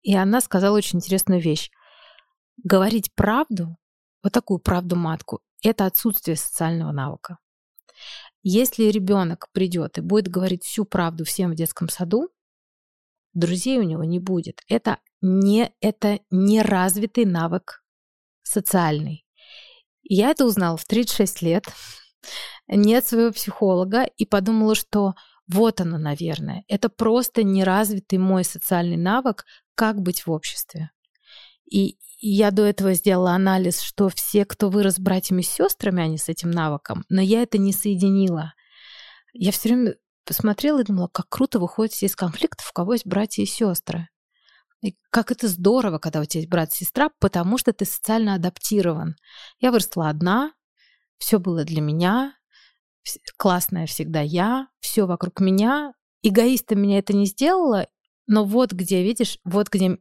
и 0.00 0.16
она 0.16 0.40
сказала 0.40 0.78
очень 0.78 1.00
интересную 1.00 1.42
вещь. 1.42 1.70
Говорить 2.64 3.14
правду, 3.14 3.76
вот 4.22 4.32
такую 4.32 4.60
правду 4.60 4.96
матку, 4.96 5.40
это 5.62 5.84
отсутствие 5.84 6.38
социального 6.38 6.92
навыка. 6.92 7.36
Если 8.42 8.84
ребенок 8.84 9.48
придет 9.52 9.98
и 9.98 10.00
будет 10.00 10.28
говорить 10.28 10.64
всю 10.64 10.84
правду 10.84 11.24
всем 11.24 11.50
в 11.50 11.54
детском 11.54 11.88
саду, 11.88 12.28
друзей 13.34 13.78
у 13.78 13.82
него 13.82 14.04
не 14.04 14.18
будет. 14.18 14.62
Это 14.68 14.98
не, 15.20 15.72
это 15.80 16.20
неразвитый 16.30 17.26
навык 17.26 17.82
социальный. 18.42 19.26
Я 20.02 20.30
это 20.30 20.44
узнала 20.44 20.76
в 20.76 20.84
36 20.84 21.42
лет, 21.42 21.64
нет 22.66 23.06
своего 23.06 23.32
психолога, 23.32 24.04
и 24.04 24.24
подумала, 24.24 24.74
что 24.74 25.14
вот 25.46 25.80
оно, 25.80 25.98
наверное. 25.98 26.64
Это 26.68 26.88
просто 26.88 27.42
неразвитый 27.42 28.18
мой 28.18 28.44
социальный 28.44 28.96
навык, 28.96 29.44
как 29.74 30.00
быть 30.00 30.26
в 30.26 30.30
обществе. 30.30 30.90
И 31.70 31.98
я 32.20 32.50
до 32.50 32.64
этого 32.64 32.92
сделала 32.94 33.32
анализ, 33.32 33.80
что 33.80 34.10
все, 34.10 34.44
кто 34.44 34.68
вырос 34.68 34.98
братьями 34.98 35.40
и 35.40 35.44
сестрами, 35.44 36.02
они 36.02 36.18
с 36.18 36.28
этим 36.28 36.50
навыком, 36.50 37.04
но 37.08 37.22
я 37.22 37.42
это 37.42 37.56
не 37.58 37.72
соединила. 37.72 38.52
Я 39.32 39.52
все 39.52 39.70
время 39.70 39.96
посмотрела 40.26 40.80
и 40.80 40.84
думала, 40.84 41.08
как 41.08 41.28
круто 41.28 41.58
выходит 41.58 41.94
из 42.02 42.14
конфликтов, 42.14 42.68
у 42.70 42.74
кого 42.74 42.92
есть 42.92 43.06
братья 43.06 43.42
и 43.42 43.46
сестры. 43.46 44.08
И 44.82 44.96
как 45.10 45.30
это 45.30 45.48
здорово, 45.48 45.98
когда 45.98 46.20
у 46.20 46.24
тебя 46.24 46.40
есть 46.40 46.50
брат 46.50 46.72
и 46.72 46.76
сестра, 46.76 47.10
потому 47.20 47.58
что 47.58 47.72
ты 47.72 47.84
социально 47.84 48.34
адаптирован. 48.34 49.16
Я 49.58 49.72
выросла 49.72 50.08
одна, 50.08 50.52
все 51.18 51.38
было 51.38 51.64
для 51.64 51.80
меня, 51.80 52.34
классная 53.36 53.86
всегда 53.86 54.20
я, 54.20 54.68
все 54.80 55.06
вокруг 55.06 55.40
меня. 55.40 55.94
Эгоистом 56.22 56.82
меня 56.82 56.98
это 56.98 57.14
не 57.14 57.24
сделало, 57.24 57.88
но 58.26 58.44
вот 58.44 58.72
где, 58.72 59.02
видишь, 59.02 59.38
вот 59.44 59.68
где 59.70 59.98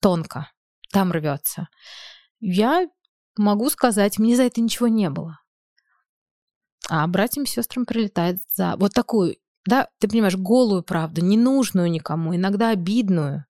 тонко 0.00 0.48
там 0.90 1.12
рвется. 1.12 1.68
Я 2.40 2.88
могу 3.36 3.70
сказать, 3.70 4.18
мне 4.18 4.36
за 4.36 4.44
это 4.44 4.60
ничего 4.60 4.88
не 4.88 5.10
было. 5.10 5.38
А 6.88 7.06
братьям 7.06 7.44
и 7.44 7.48
сестрам 7.48 7.86
прилетает 7.86 8.38
за 8.48 8.74
вот 8.76 8.92
такую, 8.92 9.36
да, 9.66 9.88
ты 9.98 10.08
понимаешь, 10.08 10.36
голую 10.36 10.82
правду, 10.82 11.24
ненужную 11.24 11.90
никому, 11.90 12.34
иногда 12.34 12.70
обидную. 12.70 13.44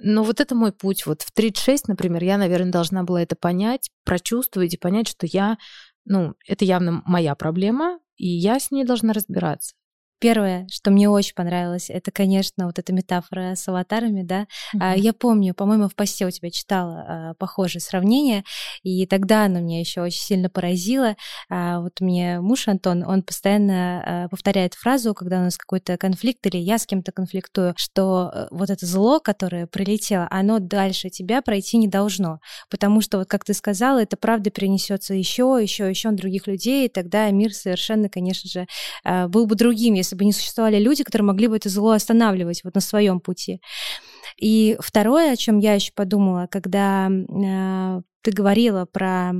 Но 0.00 0.22
вот 0.22 0.40
это 0.40 0.54
мой 0.54 0.72
путь. 0.72 1.06
Вот 1.06 1.22
в 1.22 1.32
36, 1.32 1.88
например, 1.88 2.22
я, 2.22 2.38
наверное, 2.38 2.70
должна 2.70 3.02
была 3.02 3.22
это 3.22 3.34
понять, 3.34 3.90
прочувствовать 4.04 4.74
и 4.74 4.78
понять, 4.78 5.08
что 5.08 5.26
я, 5.26 5.58
ну, 6.04 6.34
это 6.46 6.64
явно 6.64 7.02
моя 7.06 7.34
проблема, 7.34 7.98
и 8.16 8.26
я 8.26 8.60
с 8.60 8.70
ней 8.70 8.84
должна 8.84 9.12
разбираться. 9.12 9.74
Первое, 10.18 10.66
что 10.70 10.90
мне 10.90 11.10
очень 11.10 11.34
понравилось, 11.34 11.90
это, 11.90 12.10
конечно, 12.10 12.66
вот 12.66 12.78
эта 12.78 12.92
метафора 12.92 13.54
с 13.54 13.68
аватарами, 13.68 14.22
да. 14.22 14.46
Mm-hmm. 14.74 14.98
Я 14.98 15.12
помню, 15.12 15.54
по-моему, 15.54 15.88
в 15.88 15.94
посте 15.94 16.26
у 16.26 16.30
тебя 16.30 16.50
читала 16.50 17.04
а, 17.06 17.34
похожее 17.34 17.82
сравнение, 17.82 18.42
и 18.82 19.06
тогда 19.06 19.44
оно 19.44 19.60
меня 19.60 19.78
еще 19.78 20.00
очень 20.00 20.22
сильно 20.22 20.48
поразило. 20.48 21.16
А, 21.50 21.80
вот 21.80 22.00
мне 22.00 22.40
муж 22.40 22.66
Антон, 22.68 23.04
он 23.06 23.22
постоянно 23.22 24.28
повторяет 24.30 24.72
фразу, 24.74 25.12
когда 25.14 25.40
у 25.40 25.42
нас 25.42 25.58
какой-то 25.58 25.98
конфликт 25.98 26.46
или 26.46 26.56
я 26.56 26.78
с 26.78 26.86
кем-то 26.86 27.12
конфликтую, 27.12 27.74
что 27.76 28.30
э, 28.32 28.46
вот 28.50 28.70
это 28.70 28.86
зло, 28.86 29.20
которое 29.20 29.66
прилетело, 29.66 30.26
оно 30.30 30.60
дальше 30.60 31.10
тебя 31.10 31.42
пройти 31.42 31.76
не 31.76 31.88
должно, 31.88 32.40
потому 32.70 33.00
что, 33.02 33.18
вот 33.18 33.28
как 33.28 33.44
ты 33.44 33.52
сказала, 33.52 34.02
это 34.02 34.16
правда 34.16 34.50
перенесется 34.50 35.12
еще, 35.12 35.58
еще, 35.60 35.88
еще 35.88 36.10
на 36.10 36.16
других 36.16 36.46
людей, 36.46 36.86
и 36.86 36.88
тогда 36.88 37.30
мир 37.30 37.52
совершенно, 37.52 38.08
конечно 38.08 38.48
же, 38.48 38.66
был 39.28 39.46
бы 39.46 39.54
другим, 39.54 39.94
если 40.06 40.16
бы 40.16 40.24
не 40.24 40.32
существовали 40.32 40.78
люди, 40.78 41.04
которые 41.04 41.26
могли 41.26 41.48
бы 41.48 41.56
это 41.56 41.68
зло 41.68 41.90
останавливать 41.90 42.62
вот 42.64 42.74
на 42.74 42.80
своем 42.80 43.20
пути. 43.20 43.60
И 44.36 44.76
второе, 44.80 45.32
о 45.32 45.36
чем 45.36 45.58
я 45.58 45.74
еще 45.74 45.92
подумала, 45.92 46.46
когда 46.50 47.08
э, 47.10 48.00
ты 48.22 48.30
говорила 48.30 48.86
про 48.86 49.32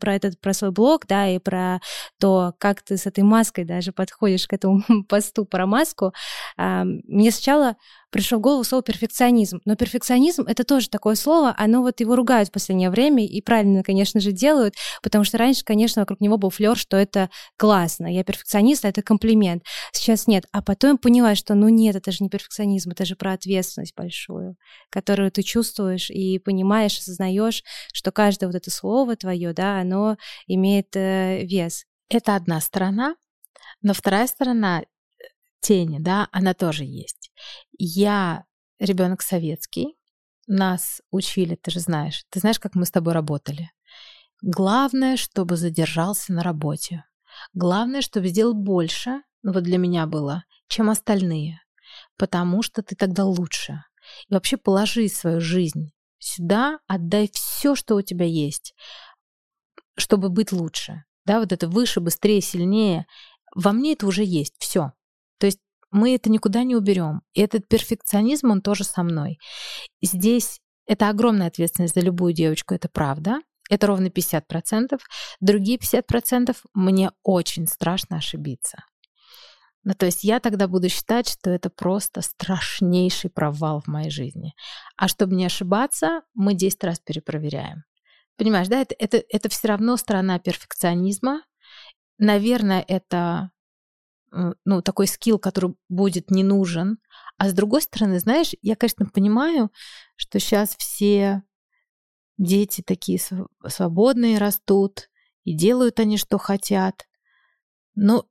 про 0.00 0.14
этот 0.14 0.40
про 0.40 0.54
свой 0.54 0.70
блог, 0.70 1.06
да, 1.06 1.28
и 1.28 1.38
про 1.38 1.80
то, 2.18 2.54
как 2.58 2.80
ты 2.80 2.96
с 2.96 3.06
этой 3.06 3.22
маской 3.24 3.64
даже 3.64 3.92
подходишь 3.92 4.46
к 4.46 4.54
этому 4.54 4.82
посту 5.08 5.44
про 5.44 5.66
маску, 5.66 6.14
э, 6.56 6.84
мне 6.84 7.30
сначала 7.30 7.76
пришло 8.10 8.38
в 8.38 8.40
голову 8.40 8.64
слово 8.64 8.82
перфекционизм. 8.82 9.60
Но 9.64 9.76
перфекционизм— 9.76 10.42
это 10.46 10.64
тоже 10.64 10.88
такое 10.88 11.14
слово, 11.14 11.54
оно 11.56 11.82
вот 11.82 12.00
его 12.00 12.16
ругают 12.16 12.48
в 12.48 12.52
последнее 12.52 12.90
время, 12.90 13.26
и 13.26 13.40
правильно, 13.40 13.82
конечно 13.82 14.20
же, 14.20 14.32
делают, 14.32 14.74
потому 15.02 15.24
что 15.24 15.38
раньше, 15.38 15.64
конечно, 15.64 16.02
вокруг 16.02 16.20
него 16.20 16.36
был 16.38 16.50
флер, 16.50 16.76
что 16.76 16.96
это 16.96 17.30
классно, 17.56 18.06
я 18.06 18.24
перфекционист, 18.24 18.84
а 18.84 18.88
это 18.88 19.02
комплимент. 19.02 19.64
Сейчас 19.92 20.26
нет. 20.26 20.44
А 20.52 20.62
потом 20.62 20.98
поняла, 20.98 21.34
что 21.34 21.54
ну 21.54 21.68
нет, 21.68 21.96
это 21.96 22.12
же 22.12 22.18
не 22.20 22.30
перфекционизм, 22.30 22.90
это 22.90 23.04
же 23.04 23.16
про 23.16 23.32
ответственность 23.32 23.94
большую, 23.96 24.56
которую 24.90 25.30
ты 25.30 25.42
чувствуешь 25.42 26.10
и 26.10 26.38
понимаешь, 26.38 26.98
осознаешь, 26.98 27.62
что 27.92 28.12
каждое 28.12 28.46
вот 28.46 28.54
это 28.54 28.70
слово 28.70 29.16
твое, 29.16 29.52
да, 29.52 29.80
оно 29.80 30.16
имеет 30.46 30.94
э, 30.96 31.44
вес. 31.44 31.84
Это 32.08 32.36
одна 32.36 32.60
сторона, 32.60 33.16
но 33.82 33.92
вторая 33.92 34.26
сторона 34.26 34.82
тени, 35.60 35.98
да, 35.98 36.28
она 36.32 36.54
тоже 36.54 36.84
есть. 36.84 37.17
Я 37.78 38.44
ребенок 38.78 39.22
советский, 39.22 39.96
нас 40.46 41.02
учили, 41.10 41.56
ты 41.56 41.70
же 41.70 41.80
знаешь, 41.80 42.24
ты 42.30 42.40
знаешь, 42.40 42.58
как 42.58 42.74
мы 42.74 42.86
с 42.86 42.90
тобой 42.90 43.12
работали. 43.12 43.70
Главное, 44.40 45.16
чтобы 45.16 45.56
задержался 45.56 46.32
на 46.32 46.42
работе. 46.42 47.04
Главное, 47.52 48.02
чтобы 48.02 48.28
сделал 48.28 48.54
больше, 48.54 49.22
ну 49.42 49.52
вот 49.52 49.64
для 49.64 49.78
меня 49.78 50.06
было, 50.06 50.44
чем 50.68 50.90
остальные. 50.90 51.60
Потому 52.16 52.62
что 52.62 52.82
ты 52.82 52.94
тогда 52.94 53.24
лучше. 53.24 53.84
И 54.28 54.34
вообще 54.34 54.56
положи 54.56 55.08
свою 55.08 55.40
жизнь 55.40 55.92
сюда, 56.18 56.78
отдай 56.86 57.30
все, 57.32 57.74
что 57.74 57.96
у 57.96 58.02
тебя 58.02 58.26
есть, 58.26 58.74
чтобы 59.96 60.28
быть 60.28 60.52
лучше. 60.52 61.04
Да, 61.24 61.40
вот 61.40 61.52
это 61.52 61.68
выше, 61.68 62.00
быстрее, 62.00 62.40
сильнее. 62.40 63.06
Во 63.54 63.72
мне 63.72 63.92
это 63.92 64.06
уже 64.06 64.24
есть, 64.24 64.54
все. 64.58 64.92
То 65.38 65.46
есть 65.46 65.60
мы 65.90 66.14
это 66.14 66.30
никуда 66.30 66.62
не 66.64 66.76
уберем. 66.76 67.22
И 67.32 67.40
этот 67.40 67.68
перфекционизм, 67.68 68.50
он 68.50 68.62
тоже 68.62 68.84
со 68.84 69.02
мной. 69.02 69.38
Здесь 70.02 70.60
это 70.86 71.08
огромная 71.08 71.48
ответственность 71.48 71.94
за 71.94 72.00
любую 72.00 72.32
девочку, 72.32 72.74
это 72.74 72.88
правда. 72.88 73.40
Это 73.70 73.86
ровно 73.86 74.06
50%. 74.06 74.98
Другие 75.40 75.78
50% 75.78 76.56
мне 76.72 77.10
очень 77.22 77.66
страшно 77.66 78.16
ошибиться. 78.16 78.84
Ну, 79.84 79.94
то 79.94 80.06
есть 80.06 80.24
я 80.24 80.40
тогда 80.40 80.66
буду 80.66 80.88
считать, 80.88 81.28
что 81.28 81.50
это 81.50 81.70
просто 81.70 82.20
страшнейший 82.22 83.30
провал 83.30 83.80
в 83.80 83.86
моей 83.86 84.10
жизни. 84.10 84.54
А 84.96 85.08
чтобы 85.08 85.36
не 85.36 85.46
ошибаться, 85.46 86.22
мы 86.34 86.54
10 86.54 86.84
раз 86.84 87.00
перепроверяем. 87.00 87.84
Понимаешь, 88.36 88.68
да, 88.68 88.80
это, 88.80 88.94
это, 88.98 89.22
это 89.28 89.48
все 89.48 89.68
равно 89.68 89.96
сторона 89.96 90.38
перфекционизма. 90.38 91.42
Наверное, 92.18 92.84
это 92.86 93.50
ну, 94.30 94.82
такой 94.82 95.06
скилл, 95.06 95.38
который 95.38 95.74
будет 95.88 96.30
не 96.30 96.42
нужен. 96.42 96.98
А 97.36 97.48
с 97.48 97.52
другой 97.52 97.82
стороны, 97.82 98.18
знаешь, 98.20 98.52
я, 98.62 98.76
конечно, 98.76 99.06
понимаю, 99.06 99.70
что 100.16 100.38
сейчас 100.38 100.76
все 100.76 101.42
дети 102.36 102.82
такие 102.82 103.20
свободные 103.66 104.38
растут, 104.38 105.08
и 105.44 105.54
делают 105.54 105.98
они, 105.98 106.18
что 106.18 106.38
хотят. 106.38 107.08
Но 107.94 108.26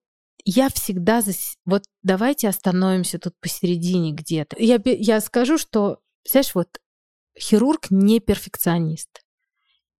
я 0.46 0.70
всегда... 0.70 1.22
За... 1.22 1.34
Вот 1.66 1.84
давайте 2.04 2.48
остановимся 2.48 3.20
тут 3.20 3.34
посередине 3.40 4.14
где-то. 4.14 4.56
Я, 4.60 4.80
я 4.86 5.20
скажу, 5.20 5.58
что, 5.58 6.00
знаешь, 6.30 6.54
вот 6.56 6.80
хирург 7.38 7.88
не 7.90 8.20
перфекционист, 8.20 9.22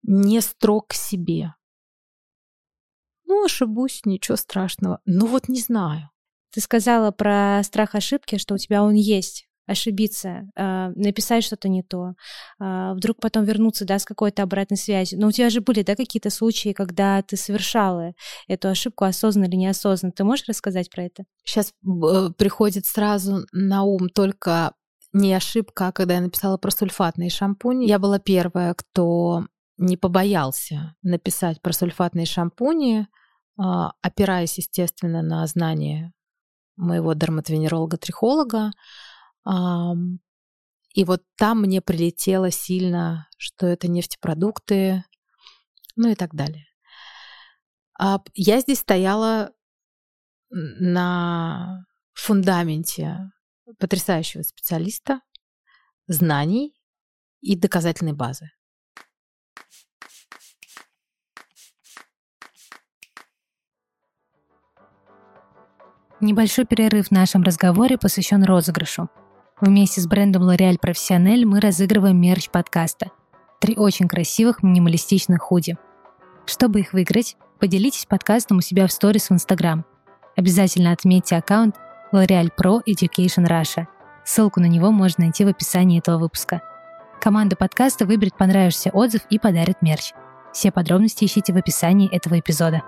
не 0.04 0.42
строг 0.42 0.90
к 0.90 0.94
себе. 0.94 1.54
Ну, 3.28 3.46
ошибусь, 3.46 4.02
ничего 4.06 4.38
страшного. 4.38 5.00
Ну 5.06 5.28
вот 5.28 5.50
не 5.50 5.60
знаю. 5.60 6.10
Ты 6.54 6.62
сказала 6.62 7.12
про 7.12 7.62
страх 7.64 7.94
ошибки, 7.94 8.38
что 8.38 8.56
у 8.56 8.58
тебя 8.58 8.84
он 8.84 8.94
есть 8.94 9.48
ошибиться, 9.68 10.50
э, 10.56 10.92
написать 10.96 11.44
что-то 11.44 11.68
не 11.68 11.84
то, 11.84 12.14
э, 12.60 12.94
вдруг 12.94 13.20
потом 13.20 13.44
вернуться, 13.44 13.86
да, 13.86 14.00
с 14.00 14.06
какой-то 14.06 14.44
обратной 14.44 14.78
связью. 14.78 15.20
Но 15.20 15.28
у 15.28 15.32
тебя 15.32 15.50
же 15.50 15.60
были, 15.60 15.84
да, 15.84 15.96
какие-то 15.96 16.30
случаи, 16.30 16.72
когда 16.72 17.22
ты 17.22 17.36
совершала 17.36 18.14
эту 18.48 18.70
ошибку 18.70 19.04
осознанно 19.04 19.46
или 19.46 19.58
неосознанно. 19.58 20.14
Ты 20.14 20.24
можешь 20.24 20.48
рассказать 20.48 20.90
про 20.90 21.04
это? 21.04 21.26
Сейчас 21.44 21.74
э, 21.86 22.30
приходит 22.38 22.86
сразу 22.86 23.46
на 23.52 23.84
ум 23.84 24.08
только 24.10 24.74
не 25.14 25.34
ошибка, 25.34 25.88
а 25.88 25.92
когда 25.92 26.16
я 26.16 26.22
написала 26.22 26.58
про 26.58 26.72
сульфатные 26.72 27.30
шампуни. 27.30 27.88
Я 27.88 28.00
была 28.00 28.20
первая, 28.20 28.74
кто 28.74 29.46
не 29.78 29.98
побоялся 29.98 30.96
написать 31.02 31.62
про 31.62 31.74
сульфатные 31.74 32.26
шампуни, 32.26 33.08
а, 33.60 33.94
опираясь, 34.02 34.58
естественно, 34.58 35.22
на 35.22 35.46
знания 35.48 36.14
моего 36.76 37.14
дерматовенеролога-трихолога. 37.14 38.72
И 40.94 41.04
вот 41.04 41.24
там 41.36 41.62
мне 41.62 41.82
прилетело 41.82 42.52
сильно, 42.52 43.30
что 43.38 43.68
это 43.68 43.88
нефтепродукты, 43.88 45.04
ну 45.96 46.10
и 46.10 46.16
так 46.16 46.34
далее. 46.34 46.66
А 48.00 48.22
я 48.34 48.60
здесь 48.62 48.80
стояла 48.80 49.52
на 50.50 51.86
фундаменте 52.14 53.32
потрясающего 53.80 54.44
специалиста, 54.44 55.22
знаний 56.08 56.74
и 57.42 57.56
доказательной 57.56 58.14
базы. 58.14 58.50
Небольшой 66.20 66.66
перерыв 66.66 67.08
в 67.08 67.12
нашем 67.12 67.44
разговоре 67.44 67.96
посвящен 68.00 68.44
розыгрышу. 68.44 69.08
Вместе 69.62 70.02
с 70.02 70.08
брендом 70.08 70.50
L'Oreal 70.50 70.78
Professionnel 70.84 71.46
мы 71.46 71.60
разыгрываем 71.60 72.20
мерч 72.20 72.50
подкаста. 72.50 73.12
Три 73.60 73.76
очень 73.76 74.08
красивых 74.08 74.64
минималистичных 74.64 75.42
худи. 75.44 75.78
Чтобы 76.48 76.80
их 76.80 76.94
выиграть, 76.94 77.38
поделитесь 77.60 78.08
подкастом 78.08 78.58
у 78.58 78.62
себя 78.62 78.88
в 78.88 78.92
сторис 78.92 79.30
в 79.30 79.34
Instagram. 79.34 79.86
Обязательно 80.36 80.92
отметьте 80.92 81.36
аккаунт 81.36 81.76
L'Oreal 82.12 82.50
Pro 82.60 82.82
Education 82.88 83.48
Russia. 83.48 83.86
Ссылку 84.26 84.60
на 84.60 84.66
него 84.66 84.92
можно 84.92 85.26
найти 85.26 85.46
в 85.46 85.50
описании 85.50 86.00
этого 86.00 86.18
выпуска. 86.18 86.62
Команда 87.22 87.56
подкаста 87.56 88.08
выберет 88.08 88.36
понравившийся 88.36 88.90
отзыв 88.90 89.22
и 89.30 89.38
подарит 89.38 89.84
мерч. 89.84 90.14
Все 90.52 90.72
подробности 90.72 91.26
ищите 91.26 91.54
в 91.54 91.58
описании 91.58 92.12
этого 92.12 92.40
эпизода. 92.40 92.82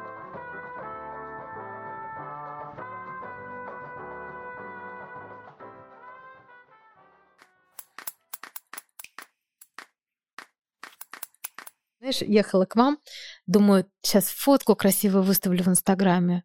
Знаешь, 12.09 12.21
ехала 12.27 12.65
к 12.65 12.75
вам, 12.75 12.97
думаю, 13.45 13.85
сейчас 14.01 14.29
фотку 14.29 14.75
красивую 14.75 15.21
выставлю 15.21 15.63
в 15.63 15.67
Инстаграме. 15.67 16.43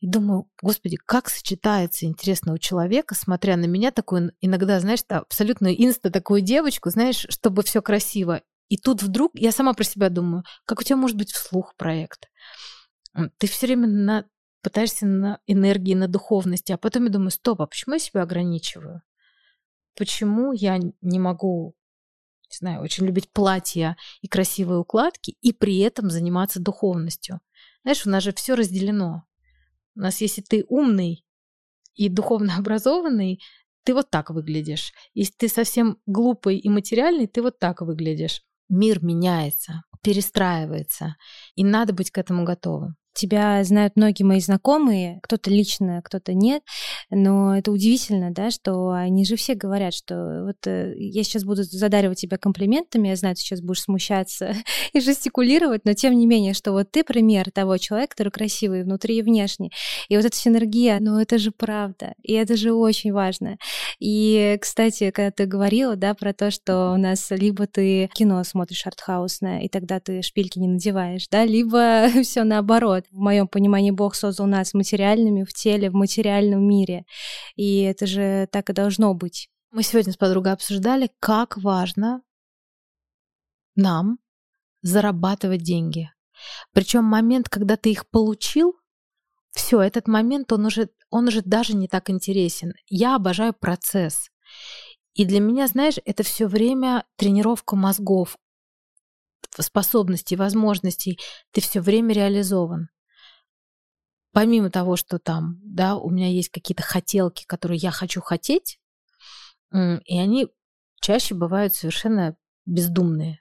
И 0.00 0.08
думаю, 0.08 0.50
господи, 0.60 0.96
как 0.96 1.28
сочетается 1.28 2.06
интересно 2.06 2.54
у 2.54 2.58
человека, 2.58 3.14
смотря 3.14 3.56
на 3.56 3.66
меня 3.66 3.92
такую, 3.92 4.32
иногда, 4.40 4.80
знаешь, 4.80 5.04
абсолютно 5.08 5.72
инста 5.72 6.10
такую 6.10 6.40
девочку, 6.40 6.90
знаешь, 6.90 7.24
чтобы 7.28 7.62
все 7.62 7.82
красиво. 7.82 8.42
И 8.68 8.78
тут 8.78 9.00
вдруг 9.02 9.30
я 9.34 9.52
сама 9.52 9.74
про 9.74 9.84
себя 9.84 10.08
думаю, 10.08 10.42
как 10.64 10.80
у 10.80 10.82
тебя 10.82 10.96
может 10.96 11.16
быть 11.16 11.30
вслух 11.30 11.76
проект? 11.76 12.28
Ты 13.38 13.46
все 13.46 13.66
время 13.66 13.86
на, 13.86 14.24
пытаешься 14.60 15.06
на 15.06 15.38
энергии, 15.46 15.94
на 15.94 16.08
духовности, 16.08 16.72
а 16.72 16.78
потом 16.78 17.04
я 17.04 17.10
думаю, 17.10 17.30
стоп, 17.30 17.62
а 17.62 17.66
почему 17.66 17.94
я 17.94 18.00
себя 18.00 18.22
ограничиваю? 18.22 19.02
Почему 19.96 20.52
я 20.52 20.80
не 21.00 21.18
могу 21.20 21.76
не 22.50 22.56
знаю, 22.56 22.82
очень 22.82 23.06
любить 23.06 23.32
платья 23.32 23.96
и 24.20 24.28
красивые 24.28 24.78
укладки, 24.78 25.36
и 25.40 25.52
при 25.52 25.78
этом 25.78 26.10
заниматься 26.10 26.60
духовностью. 26.60 27.40
Знаешь, 27.82 28.06
у 28.06 28.10
нас 28.10 28.22
же 28.22 28.32
все 28.32 28.54
разделено. 28.54 29.24
У 29.94 30.00
нас, 30.00 30.20
если 30.20 30.42
ты 30.42 30.64
умный 30.68 31.24
и 31.94 32.08
духовно 32.08 32.56
образованный, 32.58 33.40
ты 33.84 33.94
вот 33.94 34.10
так 34.10 34.30
выглядишь. 34.30 34.92
Если 35.14 35.34
ты 35.34 35.48
совсем 35.48 35.98
глупый 36.06 36.58
и 36.58 36.68
материальный, 36.68 37.26
ты 37.26 37.42
вот 37.42 37.58
так 37.58 37.80
выглядишь. 37.80 38.42
Мир 38.68 39.02
меняется, 39.02 39.82
перестраивается, 40.02 41.16
и 41.56 41.64
надо 41.64 41.92
быть 41.92 42.10
к 42.10 42.18
этому 42.18 42.44
готовым. 42.44 42.96
Тебя 43.12 43.62
знают 43.64 43.96
многие 43.96 44.22
мои 44.22 44.40
знакомые, 44.40 45.18
кто-то 45.22 45.50
лично, 45.50 46.00
кто-то 46.02 46.32
нет, 46.32 46.62
но 47.10 47.56
это 47.56 47.72
удивительно, 47.72 48.30
да, 48.30 48.50
что 48.50 48.90
они 48.90 49.24
же 49.24 49.36
все 49.36 49.54
говорят, 49.54 49.94
что 49.94 50.44
вот 50.46 50.66
э, 50.66 50.94
я 50.96 51.22
сейчас 51.24 51.44
буду 51.44 51.64
задаривать 51.64 52.20
тебя 52.20 52.38
комплиментами, 52.38 53.08
я 53.08 53.16
знаю, 53.16 53.34
ты 53.34 53.42
сейчас 53.42 53.60
будешь 53.60 53.82
смущаться 53.82 54.54
и 54.92 55.00
жестикулировать, 55.00 55.84
но 55.84 55.94
тем 55.94 56.14
не 56.14 56.26
менее, 56.26 56.54
что 56.54 56.72
вот 56.72 56.90
ты 56.90 57.02
пример 57.02 57.50
того 57.50 57.78
человека, 57.78 58.12
который 58.14 58.30
красивый 58.30 58.84
внутри 58.84 59.18
и 59.18 59.22
внешне, 59.22 59.70
и 60.08 60.16
вот 60.16 60.24
эта 60.24 60.36
синергия, 60.36 60.98
ну 61.00 61.18
это 61.18 61.38
же 61.38 61.50
правда, 61.50 62.14
и 62.22 62.32
это 62.32 62.56
же 62.56 62.72
очень 62.72 63.12
важно. 63.12 63.56
И, 63.98 64.56
кстати, 64.60 65.10
когда 65.10 65.30
ты 65.30 65.46
говорила, 65.46 65.96
да, 65.96 66.14
про 66.14 66.32
то, 66.32 66.50
что 66.50 66.92
у 66.92 66.96
нас 66.96 67.30
либо 67.30 67.66
ты 67.66 68.08
кино 68.14 68.42
смотришь 68.44 68.86
артхаусное, 68.86 69.60
и 69.60 69.68
тогда 69.68 70.00
ты 70.00 70.22
шпильки 70.22 70.58
не 70.58 70.68
надеваешь, 70.68 71.28
да, 71.28 71.44
либо 71.44 72.08
все 72.22 72.44
наоборот, 72.44 72.99
вот. 73.08 73.18
В 73.18 73.20
моем 73.20 73.48
понимании 73.48 73.90
Бог 73.90 74.14
создал 74.14 74.46
нас 74.46 74.74
материальными 74.74 75.44
в 75.44 75.52
теле, 75.52 75.90
в 75.90 75.94
материальном 75.94 76.66
мире. 76.66 77.04
И 77.56 77.82
это 77.82 78.06
же 78.06 78.48
так 78.50 78.70
и 78.70 78.72
должно 78.72 79.14
быть. 79.14 79.48
Мы 79.70 79.82
сегодня 79.82 80.12
с 80.12 80.16
подругой 80.16 80.52
обсуждали, 80.52 81.10
как 81.20 81.56
важно 81.56 82.22
нам 83.76 84.18
зарабатывать 84.82 85.62
деньги. 85.62 86.10
Причем 86.72 87.04
момент, 87.04 87.48
когда 87.48 87.76
ты 87.76 87.90
их 87.90 88.08
получил, 88.08 88.76
все, 89.52 89.80
этот 89.80 90.08
момент, 90.08 90.52
он 90.52 90.66
уже, 90.66 90.90
он 91.10 91.28
уже 91.28 91.42
даже 91.42 91.74
не 91.74 91.88
так 91.88 92.10
интересен. 92.10 92.72
Я 92.88 93.16
обожаю 93.16 93.52
процесс. 93.52 94.30
И 95.14 95.24
для 95.24 95.40
меня, 95.40 95.66
знаешь, 95.66 95.98
это 96.04 96.22
все 96.22 96.46
время 96.46 97.04
тренировка 97.16 97.76
мозгов, 97.76 98.36
способностей, 99.60 100.36
возможностей. 100.36 101.18
Ты 101.52 101.60
все 101.60 101.80
время 101.80 102.14
реализован. 102.14 102.88
Помимо 104.32 104.70
того, 104.70 104.96
что 104.96 105.18
там, 105.18 105.60
да, 105.62 105.96
у 105.96 106.10
меня 106.10 106.28
есть 106.28 106.50
какие-то 106.50 106.82
хотелки, 106.82 107.44
которые 107.46 107.78
я 107.78 107.90
хочу 107.90 108.20
хотеть, 108.20 108.78
и 109.72 110.18
они 110.18 110.48
чаще 111.00 111.34
бывают 111.34 111.74
совершенно 111.74 112.36
бездумные. 112.64 113.40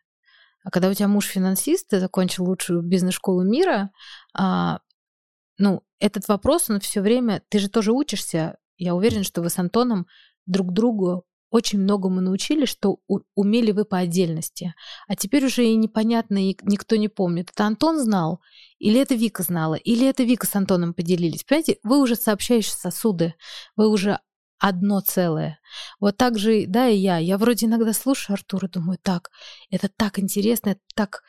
А 0.63 0.71
когда 0.71 0.89
у 0.89 0.93
тебя 0.93 1.07
муж 1.07 1.25
финансист, 1.25 1.89
ты 1.89 1.99
закончил 1.99 2.45
лучшую 2.45 2.81
бизнес-школу 2.81 3.43
мира, 3.43 3.91
а, 4.33 4.79
ну, 5.57 5.83
этот 5.99 6.27
вопрос, 6.27 6.69
он 6.69 6.79
все 6.79 7.01
время, 7.01 7.43
ты 7.49 7.59
же 7.59 7.69
тоже 7.69 7.91
учишься, 7.91 8.57
я 8.77 8.95
уверена, 8.95 9.23
что 9.23 9.41
вы 9.41 9.49
с 9.49 9.59
Антоном 9.59 10.07
друг 10.45 10.73
другу 10.73 11.25
очень 11.49 11.79
многому 11.79 12.21
научились, 12.21 12.69
что 12.69 12.99
у, 13.07 13.19
умели 13.35 13.71
вы 13.71 13.85
по 13.85 13.97
отдельности. 13.97 14.73
А 15.07 15.15
теперь 15.15 15.45
уже 15.45 15.65
и 15.65 15.75
непонятно, 15.75 16.49
и 16.49 16.57
никто 16.63 16.95
не 16.95 17.07
помнит. 17.07 17.49
Это 17.51 17.65
Антон 17.65 17.99
знал, 17.99 18.41
или 18.77 18.99
это 18.99 19.15
Вика 19.15 19.43
знала, 19.43 19.75
или 19.75 20.07
это 20.07 20.23
Вика 20.23 20.45
с 20.45 20.55
Антоном 20.55 20.93
поделились. 20.93 21.43
Понимаете, 21.43 21.77
вы 21.83 21.99
уже 21.99 22.15
сообщающие 22.15 22.73
сосуды, 22.73 23.33
вы 23.75 23.89
уже 23.89 24.19
одно 24.59 24.99
целое. 24.99 25.59
Вот 25.99 26.17
так 26.17 26.37
же, 26.37 26.65
да, 26.67 26.87
и 26.87 26.97
я. 26.97 27.17
Я 27.17 27.37
вроде 27.37 27.65
иногда 27.65 27.93
слушаю 27.93 28.35
Артура, 28.35 28.67
думаю, 28.67 28.99
так, 29.01 29.31
это 29.71 29.89
так 29.89 30.19
интересно, 30.19 30.71
это 30.71 30.81
так 30.95 31.23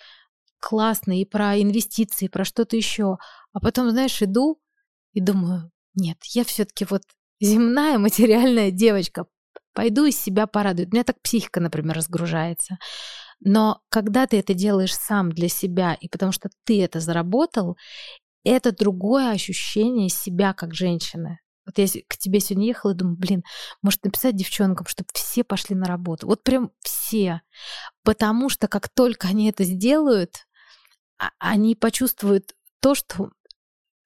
классно 0.58 1.18
и 1.18 1.24
про 1.24 1.60
инвестиции, 1.60 2.26
и 2.26 2.28
про 2.28 2.44
что-то 2.44 2.76
еще. 2.76 3.18
А 3.52 3.60
потом, 3.60 3.90
знаешь, 3.90 4.20
иду 4.20 4.60
и 5.12 5.20
думаю, 5.20 5.70
нет, 5.94 6.18
я 6.24 6.44
все-таки 6.44 6.84
вот 6.84 7.02
земная 7.40 7.98
материальная 7.98 8.70
девочка, 8.70 9.26
пойду 9.72 10.04
из 10.04 10.20
себя 10.20 10.46
порадую. 10.46 10.88
У 10.88 10.92
меня 10.92 11.04
так 11.04 11.20
психика, 11.22 11.60
например, 11.60 11.96
разгружается. 11.96 12.78
Но 13.40 13.80
когда 13.88 14.26
ты 14.26 14.38
это 14.38 14.54
делаешь 14.54 14.94
сам 14.94 15.32
для 15.32 15.48
себя, 15.48 15.94
и 15.94 16.08
потому 16.08 16.32
что 16.32 16.50
ты 16.64 16.82
это 16.82 17.00
заработал, 17.00 17.76
это 18.44 18.72
другое 18.72 19.30
ощущение 19.30 20.08
себя 20.08 20.52
как 20.52 20.74
женщины. 20.74 21.40
Вот 21.66 21.78
я 21.78 21.86
к 22.08 22.16
тебе 22.16 22.40
сегодня 22.40 22.66
ехала 22.66 22.92
и 22.92 22.96
думаю, 22.96 23.16
блин, 23.16 23.44
может 23.82 24.04
написать 24.04 24.34
девчонкам, 24.34 24.86
чтобы 24.86 25.08
все 25.12 25.44
пошли 25.44 25.76
на 25.76 25.86
работу. 25.86 26.26
Вот 26.26 26.42
прям 26.42 26.72
все. 26.80 27.42
Потому 28.02 28.48
что 28.48 28.66
как 28.66 28.88
только 28.88 29.28
они 29.28 29.48
это 29.48 29.64
сделают, 29.64 30.46
а, 31.18 31.30
они 31.38 31.76
почувствуют 31.76 32.54
то, 32.80 32.94
что, 32.94 33.30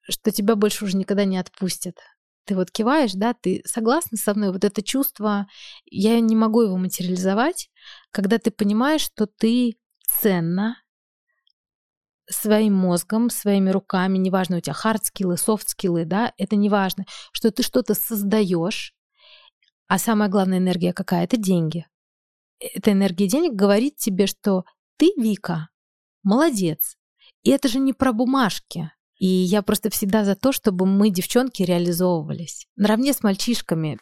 что 0.02 0.30
тебя 0.30 0.56
больше 0.56 0.84
уже 0.84 0.96
никогда 0.96 1.24
не 1.24 1.38
отпустят. 1.38 1.96
Ты 2.44 2.54
вот 2.54 2.70
киваешь, 2.70 3.12
да, 3.14 3.34
ты 3.34 3.62
согласна 3.64 4.18
со 4.18 4.34
мной? 4.34 4.52
Вот 4.52 4.64
это 4.64 4.82
чувство, 4.82 5.46
я 5.86 6.20
не 6.20 6.36
могу 6.36 6.62
его 6.62 6.76
материализовать, 6.76 7.70
когда 8.10 8.38
ты 8.38 8.50
понимаешь, 8.50 9.00
что 9.00 9.26
ты 9.26 9.76
ценна, 10.06 10.76
своим 12.28 12.74
мозгом, 12.74 13.28
своими 13.30 13.70
руками, 13.70 14.16
неважно, 14.16 14.56
у 14.56 14.60
тебя 14.60 14.74
хард-скиллы, 14.74 16.04
да, 16.04 16.32
это 16.38 16.56
неважно, 16.56 17.04
что 17.32 17.50
ты 17.50 17.62
что-то 17.62 17.94
создаешь, 17.94 18.94
а 19.86 19.98
самая 19.98 20.28
главная 20.28 20.58
энергия 20.58 20.92
какая? 20.92 21.24
Это 21.24 21.36
деньги. 21.36 21.86
Эта 22.58 22.92
энергия 22.92 23.28
денег 23.28 23.52
говорит 23.52 23.96
тебе, 23.96 24.26
что 24.26 24.64
ты, 24.96 25.12
Вика, 25.16 25.68
молодец. 26.22 26.96
И 27.42 27.50
это 27.50 27.68
же 27.68 27.78
не 27.78 27.92
про 27.92 28.12
бумажки. 28.12 28.90
И 29.18 29.26
я 29.26 29.62
просто 29.62 29.90
всегда 29.90 30.24
за 30.24 30.34
то, 30.34 30.52
чтобы 30.52 30.86
мы, 30.86 31.10
девчонки, 31.10 31.62
реализовывались. 31.62 32.66
Наравне 32.76 33.12
с 33.12 33.22
мальчишками. 33.22 33.98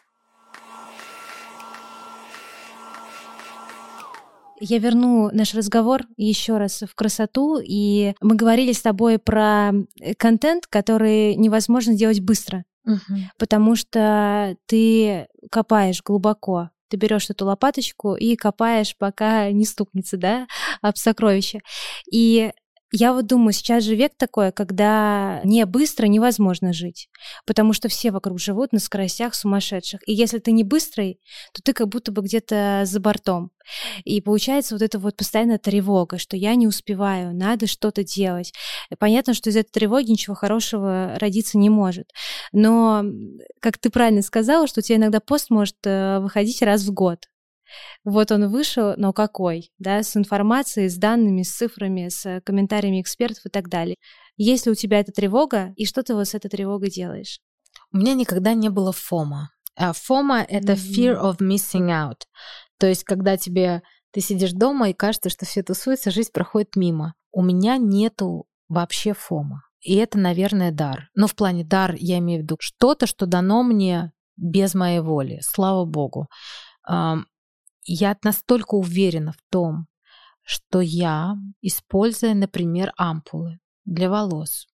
Я 4.59 4.79
верну 4.79 5.29
наш 5.33 5.53
разговор 5.53 6.03
еще 6.15 6.57
раз 6.57 6.83
в 6.83 6.95
красоту, 6.95 7.59
и 7.61 8.13
мы 8.21 8.35
говорили 8.35 8.71
с 8.71 8.81
тобой 8.81 9.19
про 9.19 9.71
э, 9.99 10.13
контент, 10.15 10.67
который 10.67 11.35
невозможно 11.35 11.93
сделать 11.93 12.21
быстро, 12.21 12.63
угу. 12.85 13.17
потому 13.37 13.75
что 13.75 14.55
ты 14.67 15.27
копаешь 15.51 16.01
глубоко, 16.01 16.69
ты 16.87 16.95
берешь 16.95 17.29
эту 17.29 17.45
лопаточку 17.45 18.15
и 18.15 18.37
копаешь, 18.37 18.95
пока 18.97 19.51
не 19.51 19.65
стукнется, 19.65 20.15
да, 20.15 20.47
об 20.81 20.95
сокровище. 20.95 21.59
И 22.09 22.51
я 22.95 23.11
вот 23.11 23.25
думаю, 23.25 23.53
сейчас 23.53 23.83
же 23.83 23.95
век 23.95 24.13
такой, 24.15 24.51
когда 24.51 25.41
не 25.43 25.65
быстро 25.65 26.05
невозможно 26.05 26.73
жить, 26.73 27.09
потому 27.47 27.73
что 27.73 27.89
все 27.89 28.11
вокруг 28.11 28.39
живут 28.39 28.71
на 28.71 28.77
скоростях 28.77 29.33
сумасшедших. 29.33 30.07
И 30.07 30.13
если 30.13 30.37
ты 30.37 30.51
не 30.51 30.63
быстрый, 30.63 31.19
то 31.53 31.63
ты 31.63 31.73
как 31.73 31.87
будто 31.87 32.11
бы 32.11 32.21
где-то 32.21 32.83
за 32.85 32.99
бортом. 32.99 33.49
И 34.03 34.21
получается 34.21 34.75
вот 34.75 34.83
эта 34.83 34.99
вот 34.99 35.17
постоянная 35.17 35.57
тревога, 35.57 36.19
что 36.19 36.37
я 36.37 36.53
не 36.53 36.67
успеваю, 36.67 37.35
надо 37.35 37.65
что-то 37.65 38.03
делать. 38.03 38.53
Понятно, 38.99 39.33
что 39.33 39.49
из 39.49 39.55
этой 39.55 39.71
тревоги 39.71 40.11
ничего 40.11 40.35
хорошего 40.35 41.15
родиться 41.17 41.57
не 41.57 41.71
может. 41.71 42.11
Но, 42.51 43.03
как 43.59 43.79
ты 43.79 43.89
правильно 43.89 44.21
сказала, 44.21 44.67
что 44.67 44.81
у 44.81 44.83
тебя 44.83 44.97
иногда 44.97 45.19
пост 45.19 45.49
может 45.49 45.77
э, 45.85 46.19
выходить 46.19 46.61
раз 46.61 46.83
в 46.83 46.93
год. 46.93 47.27
Вот 48.03 48.31
он 48.31 48.49
вышел, 48.49 48.93
но 48.97 49.13
какой, 49.13 49.71
да, 49.79 50.03
с 50.03 50.15
информацией, 50.17 50.89
с 50.89 50.97
данными, 50.97 51.43
с 51.43 51.51
цифрами, 51.55 52.09
с 52.09 52.41
комментариями 52.45 53.01
экспертов 53.01 53.45
и 53.45 53.49
так 53.49 53.69
далее. 53.69 53.95
Есть 54.37 54.65
ли 54.65 54.71
у 54.71 54.75
тебя 54.75 54.99
эта 54.99 55.11
тревога, 55.11 55.73
и 55.75 55.85
что 55.85 56.03
ты 56.03 56.15
вот 56.15 56.27
с 56.27 56.33
этой 56.33 56.49
тревогой 56.49 56.89
делаешь? 56.89 57.39
У 57.91 57.97
меня 57.97 58.13
никогда 58.13 58.53
не 58.53 58.69
было 58.69 58.91
фома. 58.91 59.51
А 59.75 59.93
фома— 59.93 60.41
это 60.49 60.73
fear 60.73 61.19
of 61.19 61.37
missing 61.39 61.89
out. 61.89 62.21
То 62.77 62.87
есть, 62.87 63.03
когда 63.03 63.37
тебе 63.37 63.81
ты 64.11 64.21
сидишь 64.21 64.51
дома 64.51 64.89
и 64.89 64.93
кажется, 64.93 65.29
что 65.29 65.45
все 65.45 65.63
тусуется, 65.63 66.11
жизнь 66.11 66.31
проходит 66.31 66.75
мимо. 66.75 67.15
У 67.31 67.41
меня 67.41 67.77
нету 67.77 68.45
вообще 68.69 69.13
фома. 69.13 69.63
И 69.81 69.95
это, 69.95 70.19
наверное, 70.19 70.71
дар. 70.71 71.09
Но 71.15 71.27
в 71.27 71.35
плане 71.35 71.63
дар 71.63 71.95
я 71.97 72.19
имею 72.19 72.41
в 72.41 72.43
виду 72.43 72.57
что-то, 72.59 73.07
что 73.07 73.25
дано 73.25 73.63
мне 73.63 74.11
без 74.37 74.75
моей 74.75 74.99
воли. 74.99 75.39
Слава 75.41 75.85
богу 75.85 76.27
я 77.85 78.17
настолько 78.23 78.75
уверена 78.75 79.33
в 79.33 79.41
том, 79.49 79.87
что 80.41 80.81
я, 80.81 81.35
используя, 81.61 82.33
например, 82.33 82.91
ампулы 82.97 83.59
для 83.85 84.09
волос, 84.09 84.67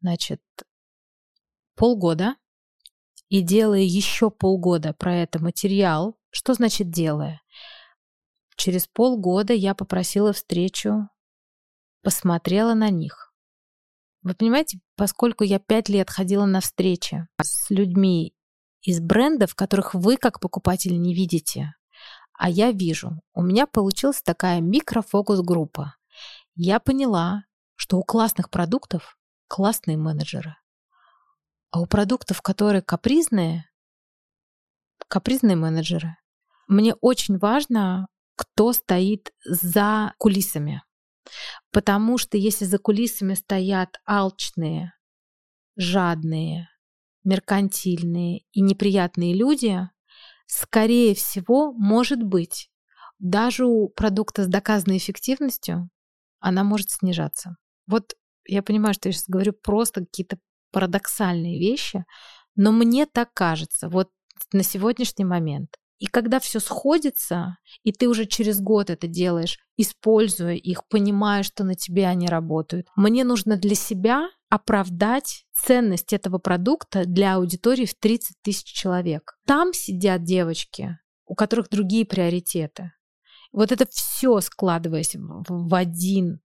значит, 0.00 0.42
полгода 1.74 2.36
и 3.28 3.40
делая 3.40 3.80
еще 3.80 4.30
полгода 4.30 4.92
про 4.92 5.16
это 5.16 5.42
материал, 5.42 6.18
что 6.30 6.54
значит 6.54 6.90
делая? 6.90 7.42
Через 8.56 8.86
полгода 8.86 9.52
я 9.52 9.74
попросила 9.74 10.32
встречу, 10.32 11.08
посмотрела 12.02 12.74
на 12.74 12.90
них. 12.90 13.32
Вы 14.22 14.34
понимаете, 14.34 14.80
поскольку 14.96 15.42
я 15.44 15.58
пять 15.58 15.88
лет 15.88 16.10
ходила 16.10 16.46
на 16.46 16.60
встречи 16.60 17.26
с 17.40 17.70
людьми 17.70 18.34
из 18.82 19.00
брендов, 19.00 19.54
которых 19.54 19.94
вы 19.94 20.16
как 20.16 20.38
покупатель 20.38 21.00
не 21.00 21.14
видите, 21.14 21.74
а 22.42 22.50
я 22.50 22.72
вижу, 22.72 23.22
у 23.34 23.42
меня 23.42 23.68
получилась 23.68 24.20
такая 24.20 24.60
микрофокус-группа. 24.60 25.94
Я 26.56 26.80
поняла, 26.80 27.44
что 27.76 27.98
у 27.98 28.02
классных 28.02 28.50
продуктов 28.50 29.16
классные 29.46 29.96
менеджеры. 29.96 30.56
А 31.70 31.78
у 31.78 31.86
продуктов, 31.86 32.42
которые 32.42 32.82
капризные, 32.82 33.70
капризные 35.06 35.54
менеджеры. 35.54 36.16
Мне 36.66 36.94
очень 36.94 37.38
важно, 37.38 38.08
кто 38.34 38.72
стоит 38.72 39.32
за 39.44 40.12
кулисами. 40.18 40.82
Потому 41.70 42.18
что 42.18 42.36
если 42.38 42.64
за 42.64 42.78
кулисами 42.78 43.34
стоят 43.34 44.00
алчные, 44.04 44.94
жадные, 45.76 46.68
меркантильные 47.22 48.38
и 48.50 48.62
неприятные 48.62 49.32
люди, 49.32 49.88
скорее 50.52 51.14
всего, 51.14 51.72
может 51.72 52.22
быть, 52.22 52.68
даже 53.18 53.64
у 53.64 53.88
продукта 53.88 54.44
с 54.44 54.48
доказанной 54.48 54.98
эффективностью 54.98 55.88
она 56.40 56.62
может 56.62 56.90
снижаться. 56.90 57.56
Вот 57.86 58.14
я 58.46 58.62
понимаю, 58.62 58.92
что 58.92 59.08
я 59.08 59.12
сейчас 59.12 59.28
говорю 59.28 59.54
просто 59.54 60.00
какие-то 60.00 60.38
парадоксальные 60.70 61.58
вещи, 61.58 62.04
но 62.54 62.70
мне 62.70 63.06
так 63.06 63.32
кажется, 63.32 63.88
вот 63.88 64.10
на 64.52 64.62
сегодняшний 64.62 65.24
момент. 65.24 65.70
И 65.98 66.06
когда 66.06 66.38
все 66.38 66.58
сходится, 66.58 67.56
и 67.82 67.92
ты 67.92 68.08
уже 68.08 68.26
через 68.26 68.60
год 68.60 68.90
это 68.90 69.06
делаешь, 69.06 69.58
используя 69.78 70.54
их, 70.54 70.86
понимая, 70.88 71.44
что 71.44 71.64
на 71.64 71.76
тебе 71.76 72.06
они 72.08 72.28
работают, 72.28 72.88
мне 72.94 73.24
нужно 73.24 73.56
для 73.56 73.74
себя 73.74 74.28
оправдать 74.52 75.46
ценность 75.54 76.12
этого 76.12 76.36
продукта 76.36 77.06
для 77.06 77.36
аудитории 77.36 77.86
в 77.86 77.94
30 77.94 78.36
тысяч 78.42 78.66
человек. 78.66 79.38
Там 79.46 79.72
сидят 79.72 80.24
девочки, 80.24 80.98
у 81.24 81.34
которых 81.34 81.70
другие 81.70 82.04
приоритеты. 82.04 82.92
Вот 83.50 83.72
это 83.72 83.86
все 83.90 84.42
складываясь 84.42 85.16
в 85.16 85.74
один 85.74 86.42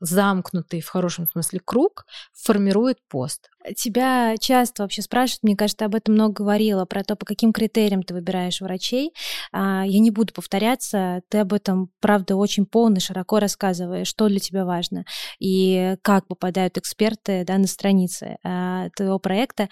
замкнутый 0.00 0.82
в 0.82 0.88
хорошем 0.90 1.26
смысле 1.26 1.60
круг 1.64 2.04
формирует 2.34 2.98
пост. 3.08 3.48
Тебя 3.76 4.36
часто 4.38 4.82
вообще 4.82 5.02
спрашивают, 5.02 5.42
мне 5.42 5.56
кажется, 5.56 5.78
ты 5.78 5.84
об 5.84 5.94
этом 5.94 6.14
много 6.14 6.44
говорила, 6.44 6.84
про 6.84 7.02
то, 7.02 7.16
по 7.16 7.26
каким 7.26 7.52
критериям 7.52 8.02
ты 8.02 8.14
выбираешь 8.14 8.60
врачей. 8.60 9.12
А, 9.52 9.84
я 9.84 9.98
не 9.98 10.10
буду 10.10 10.32
повторяться, 10.32 11.22
ты 11.28 11.38
об 11.38 11.52
этом, 11.52 11.90
правда, 12.00 12.36
очень 12.36 12.66
полно, 12.66 13.00
широко 13.00 13.40
рассказываешь, 13.40 14.06
что 14.06 14.28
для 14.28 14.38
тебя 14.38 14.64
важно 14.64 15.04
и 15.40 15.96
как 16.02 16.26
попадают 16.26 16.78
эксперты 16.78 17.44
да, 17.44 17.58
на 17.58 17.66
страницы 17.66 18.38
а, 18.44 18.88
твоего 18.96 19.18
проекта. 19.18 19.68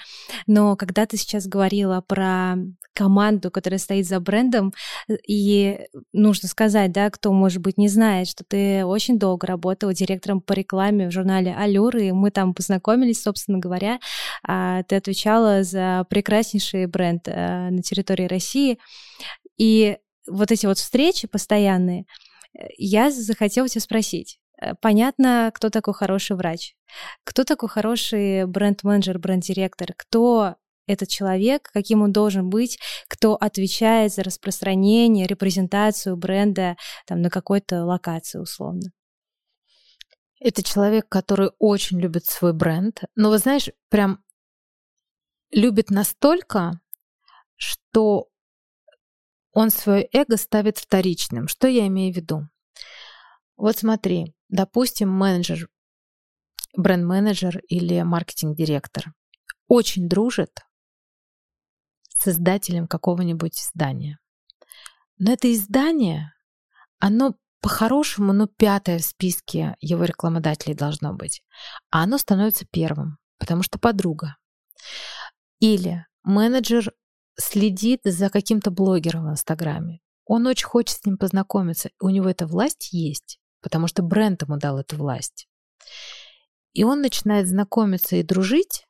Но 0.46 0.76
когда 0.76 1.06
ты 1.06 1.16
сейчас 1.16 1.46
говорила 1.46 2.02
про 2.06 2.56
команду, 2.96 3.50
которая 3.50 3.78
стоит 3.78 4.06
за 4.06 4.18
брендом, 4.20 4.72
и 5.28 5.80
нужно 6.12 6.48
сказать, 6.48 6.92
да, 6.92 7.10
кто, 7.10 7.30
может 7.32 7.60
быть, 7.60 7.76
не 7.76 7.88
знает, 7.88 8.26
что 8.26 8.42
ты 8.42 8.84
очень 8.86 9.18
долго 9.18 9.46
работала 9.46 9.92
директором 9.92 10.40
по 10.40 10.54
рекламе 10.54 11.08
в 11.08 11.12
журнале 11.12 11.54
«Алюр», 11.54 11.94
и 11.98 12.10
мы 12.12 12.30
там 12.30 12.54
познакомились, 12.54 13.22
собственно 13.22 13.58
говоря. 13.58 13.75
А, 14.42 14.82
ты 14.84 14.96
отвечала 14.96 15.62
за 15.62 16.04
прекраснейший 16.08 16.86
бренд 16.86 17.26
э, 17.26 17.70
на 17.70 17.82
территории 17.82 18.26
России. 18.26 18.78
И 19.58 19.96
вот 20.26 20.50
эти 20.50 20.66
вот 20.66 20.78
встречи 20.78 21.26
постоянные, 21.26 22.06
э, 22.58 22.66
я 22.76 23.10
захотела 23.10 23.68
тебя 23.68 23.80
спросить. 23.80 24.38
Э, 24.60 24.74
понятно, 24.80 25.50
кто 25.54 25.70
такой 25.70 25.94
хороший 25.94 26.36
врач, 26.36 26.74
кто 27.24 27.44
такой 27.44 27.68
хороший 27.68 28.46
бренд-менеджер, 28.46 29.18
бренд-директор, 29.18 29.92
кто 29.96 30.56
этот 30.86 31.08
человек, 31.08 31.68
каким 31.72 32.02
он 32.02 32.12
должен 32.12 32.48
быть, 32.48 32.78
кто 33.08 33.34
отвечает 33.34 34.12
за 34.12 34.22
распространение, 34.22 35.26
репрезентацию 35.26 36.16
бренда 36.16 36.76
там, 37.06 37.22
на 37.22 37.30
какой-то 37.30 37.84
локации 37.84 38.38
условно. 38.38 38.92
Это 40.38 40.62
человек, 40.62 41.08
который 41.08 41.50
очень 41.58 41.98
любит 42.00 42.26
свой 42.26 42.52
бренд. 42.52 43.02
Но 43.14 43.30
вы 43.30 43.38
знаешь, 43.38 43.70
прям 43.88 44.22
любит 45.50 45.90
настолько, 45.90 46.80
что 47.56 48.28
он 49.52 49.70
свое 49.70 50.08
эго 50.12 50.36
ставит 50.36 50.76
вторичным. 50.78 51.48
Что 51.48 51.66
я 51.66 51.86
имею 51.86 52.12
в 52.12 52.16
виду? 52.16 52.48
Вот 53.56 53.78
смотри, 53.78 54.34
допустим, 54.48 55.08
менеджер, 55.08 55.70
бренд-менеджер 56.76 57.60
или 57.68 58.02
маркетинг-директор 58.02 59.14
очень 59.66 60.08
дружит 60.08 60.60
с 62.18 62.28
издателем 62.28 62.86
какого-нибудь 62.86 63.58
издания. 63.58 64.18
Но 65.18 65.32
это 65.32 65.50
издание, 65.52 66.32
оно 66.98 67.36
по-хорошему, 67.66 68.32
ну, 68.32 68.46
пятое 68.46 69.00
в 69.00 69.04
списке 69.04 69.74
его 69.80 70.04
рекламодателей 70.04 70.76
должно 70.76 71.12
быть. 71.12 71.42
А 71.90 72.04
оно 72.04 72.16
становится 72.16 72.64
первым, 72.70 73.18
потому 73.40 73.64
что 73.64 73.80
подруга. 73.80 74.36
Или 75.58 76.06
менеджер 76.22 76.92
следит 77.36 78.02
за 78.04 78.30
каким-то 78.30 78.70
блогером 78.70 79.24
в 79.24 79.30
Инстаграме. 79.32 79.98
Он 80.26 80.46
очень 80.46 80.66
хочет 80.66 80.98
с 80.98 81.04
ним 81.04 81.18
познакомиться. 81.18 81.90
У 82.00 82.08
него 82.08 82.28
эта 82.28 82.46
власть 82.46 82.92
есть, 82.92 83.40
потому 83.60 83.88
что 83.88 84.04
бренд 84.04 84.42
ему 84.42 84.58
дал 84.58 84.78
эту 84.78 84.94
власть. 84.94 85.48
И 86.72 86.84
он 86.84 87.00
начинает 87.00 87.48
знакомиться 87.48 88.14
и 88.14 88.22
дружить 88.22 88.86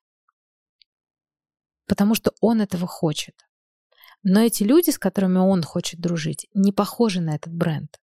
потому 1.87 2.15
что 2.15 2.35
он 2.43 2.61
этого 2.61 2.87
хочет. 2.87 3.35
Но 4.23 4.41
эти 4.41 4.65
люди, 4.65 4.91
с 4.91 4.99
которыми 4.99 5.39
он 5.39 5.62
хочет 5.62 5.99
дружить, 5.99 6.47
не 6.53 6.73
похожи 6.73 7.23
на 7.23 7.37
этот 7.37 7.55
бренд. 7.55 7.97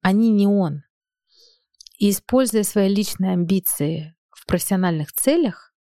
Они 0.00 0.30
не 0.30 0.46
он. 0.46 0.82
И 1.98 2.10
используя 2.10 2.62
свои 2.62 2.88
личные 2.88 3.32
амбиции 3.32 4.16
в 4.30 4.46
профессиональных 4.46 5.12
целях, 5.12 5.74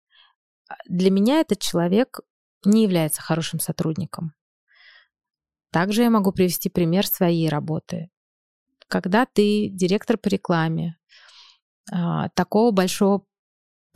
для 0.87 1.11
меня 1.11 1.39
этот 1.39 1.59
человек 1.59 2.21
не 2.65 2.83
является 2.83 3.21
хорошим 3.21 3.59
сотрудником. 3.59 4.33
Также 5.71 6.03
я 6.03 6.09
могу 6.09 6.31
привести 6.31 6.69
пример 6.69 7.05
своей 7.05 7.49
работы. 7.49 8.09
Когда 8.87 9.25
ты 9.25 9.69
директор 9.69 10.17
по 10.17 10.27
рекламе 10.27 10.97
а, 11.91 12.29
такого 12.29 12.71
большого 12.71 13.25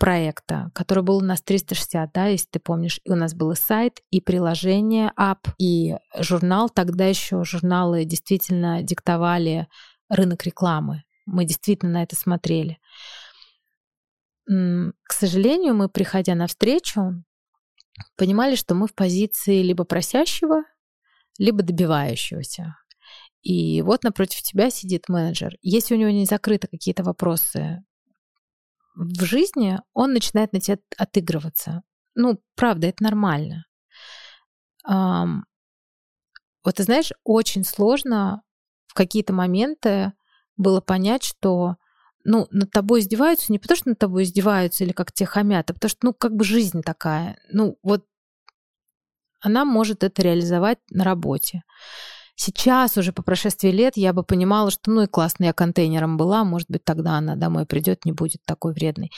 проекта, 0.01 0.71
который 0.73 1.03
был 1.03 1.17
у 1.17 1.23
нас 1.23 1.43
360, 1.43 2.11
да, 2.11 2.25
если 2.25 2.47
ты 2.49 2.59
помнишь. 2.59 2.99
И 3.03 3.11
у 3.11 3.15
нас 3.15 3.35
был 3.35 3.51
и 3.51 3.55
сайт, 3.55 4.01
и 4.09 4.19
приложение, 4.19 5.11
ап, 5.15 5.47
и 5.59 5.95
журнал. 6.17 6.69
Тогда 6.69 7.05
еще 7.05 7.43
журналы 7.43 8.03
действительно 8.03 8.81
диктовали 8.81 9.67
рынок 10.11 10.43
рекламы. 10.45 11.03
Мы 11.25 11.45
действительно 11.45 11.93
на 11.93 12.03
это 12.03 12.15
смотрели. 12.15 12.79
К 14.45 15.13
сожалению, 15.13 15.73
мы, 15.73 15.87
приходя 15.87 16.35
на 16.35 16.47
встречу, 16.47 17.23
понимали, 18.17 18.55
что 18.55 18.75
мы 18.75 18.87
в 18.87 18.93
позиции 18.93 19.61
либо 19.61 19.85
просящего, 19.85 20.63
либо 21.37 21.63
добивающегося. 21.63 22.75
И 23.41 23.81
вот 23.81 24.03
напротив 24.03 24.41
тебя 24.41 24.69
сидит 24.69 25.09
менеджер. 25.09 25.57
Если 25.61 25.95
у 25.95 25.97
него 25.97 26.09
не 26.11 26.25
закрыты 26.25 26.67
какие-то 26.67 27.03
вопросы 27.03 27.83
в 28.95 29.23
жизни 29.23 29.79
он 29.93 30.11
начинает 30.13 30.51
на 30.51 30.59
тебя 30.59 30.77
отыгрываться. 30.97 31.83
Ну, 32.13 32.41
правда, 32.55 32.87
это 32.87 33.03
нормально. 33.03 33.65
Вот 34.85 36.75
ты 36.75 36.83
знаешь, 36.83 37.13
очень 37.23 37.63
сложно 37.63 38.43
в 38.91 38.93
какие-то 38.93 39.31
моменты 39.31 40.11
было 40.57 40.81
понять, 40.81 41.23
что 41.23 41.77
ну, 42.25 42.47
над 42.51 42.71
тобой 42.71 42.99
издеваются 42.99 43.53
не 43.53 43.57
потому, 43.57 43.77
что 43.77 43.89
над 43.89 43.99
тобой 43.99 44.23
издеваются 44.23 44.83
или 44.83 44.91
как 44.91 45.13
тебе 45.13 45.27
хамят, 45.27 45.71
а 45.71 45.73
потому 45.73 45.89
что, 45.89 45.99
ну, 46.03 46.13
как 46.13 46.35
бы 46.35 46.43
жизнь 46.43 46.81
такая. 46.81 47.37
Ну, 47.53 47.77
вот 47.83 48.05
она 49.39 49.63
может 49.63 50.03
это 50.03 50.21
реализовать 50.21 50.79
на 50.89 51.05
работе. 51.05 51.63
Сейчас 52.35 52.97
уже 52.97 53.13
по 53.13 53.23
прошествии 53.23 53.69
лет 53.69 53.95
я 53.95 54.11
бы 54.11 54.23
понимала, 54.23 54.71
что 54.71 54.91
ну 54.91 55.03
и 55.03 55.07
классно 55.07 55.45
я 55.45 55.53
контейнером 55.53 56.17
была, 56.17 56.43
может 56.43 56.69
быть, 56.69 56.83
тогда 56.83 57.13
она 57.13 57.37
домой 57.37 57.65
придет, 57.65 58.03
не 58.03 58.11
будет 58.11 58.41
такой 58.45 58.73
вредной. 58.73 59.09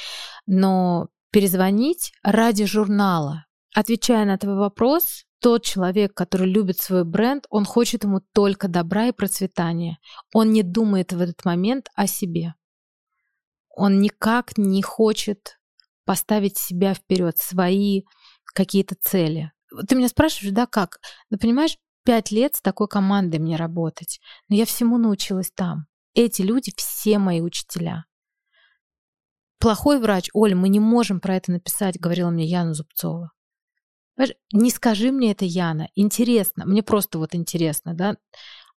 Но 0.45 1.07
перезвонить 1.31 2.13
ради 2.21 2.65
журнала, 2.65 3.45
отвечая 3.73 4.25
на 4.25 4.37
твой 4.37 4.55
вопрос, 4.55 5.25
тот 5.39 5.65
человек, 5.65 6.13
который 6.13 6.49
любит 6.49 6.79
свой 6.79 7.03
бренд, 7.03 7.45
он 7.49 7.65
хочет 7.65 8.03
ему 8.03 8.21
только 8.33 8.67
добра 8.67 9.07
и 9.07 9.11
процветания. 9.11 9.97
Он 10.33 10.51
не 10.51 10.63
думает 10.63 11.11
в 11.11 11.19
этот 11.19 11.43
момент 11.43 11.89
о 11.95 12.07
себе. 12.07 12.55
Он 13.75 13.99
никак 13.99 14.57
не 14.57 14.81
хочет 14.81 15.59
поставить 16.05 16.57
себя 16.57 16.93
вперед, 16.93 17.37
свои 17.37 18.03
какие-то 18.53 18.95
цели. 19.01 19.51
Ты 19.87 19.95
меня 19.95 20.07
спрашиваешь, 20.07 20.53
да 20.53 20.65
как? 20.65 20.99
Ну, 21.29 21.37
понимаешь, 21.37 21.77
пять 22.05 22.31
лет 22.31 22.55
с 22.55 22.61
такой 22.61 22.87
командой 22.87 23.39
мне 23.39 23.55
работать. 23.55 24.19
Но 24.47 24.55
я 24.55 24.65
всему 24.65 24.97
научилась 24.97 25.51
там. 25.53 25.87
Эти 26.13 26.41
люди 26.41 26.71
все 26.75 27.17
мои 27.17 27.41
учителя. 27.41 28.05
Плохой 29.59 29.99
врач, 29.99 30.29
Оль, 30.33 30.55
мы 30.55 30.69
не 30.69 30.79
можем 30.79 31.19
про 31.19 31.35
это 31.35 31.51
написать, 31.51 31.99
говорила 31.99 32.29
мне 32.29 32.45
Яна 32.45 32.73
Зубцова. 32.73 33.31
Не 34.51 34.69
скажи 34.69 35.11
мне 35.11 35.31
это, 35.31 35.45
Яна, 35.45 35.89
интересно, 35.95 36.65
мне 36.65 36.83
просто 36.83 37.17
вот 37.17 37.33
интересно, 37.33 37.93
да, 37.93 38.17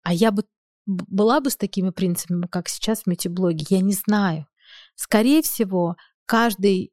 а 0.02 0.12
я 0.12 0.30
бы 0.30 0.44
была 0.86 1.40
бы 1.40 1.50
с 1.50 1.56
такими 1.56 1.90
принципами, 1.90 2.46
как 2.46 2.68
сейчас 2.68 3.02
в 3.02 3.06
мультиблоге, 3.06 3.64
я 3.70 3.80
не 3.80 3.94
знаю. 3.94 4.46
Скорее 4.94 5.42
всего, 5.42 5.96
каждый 6.26 6.92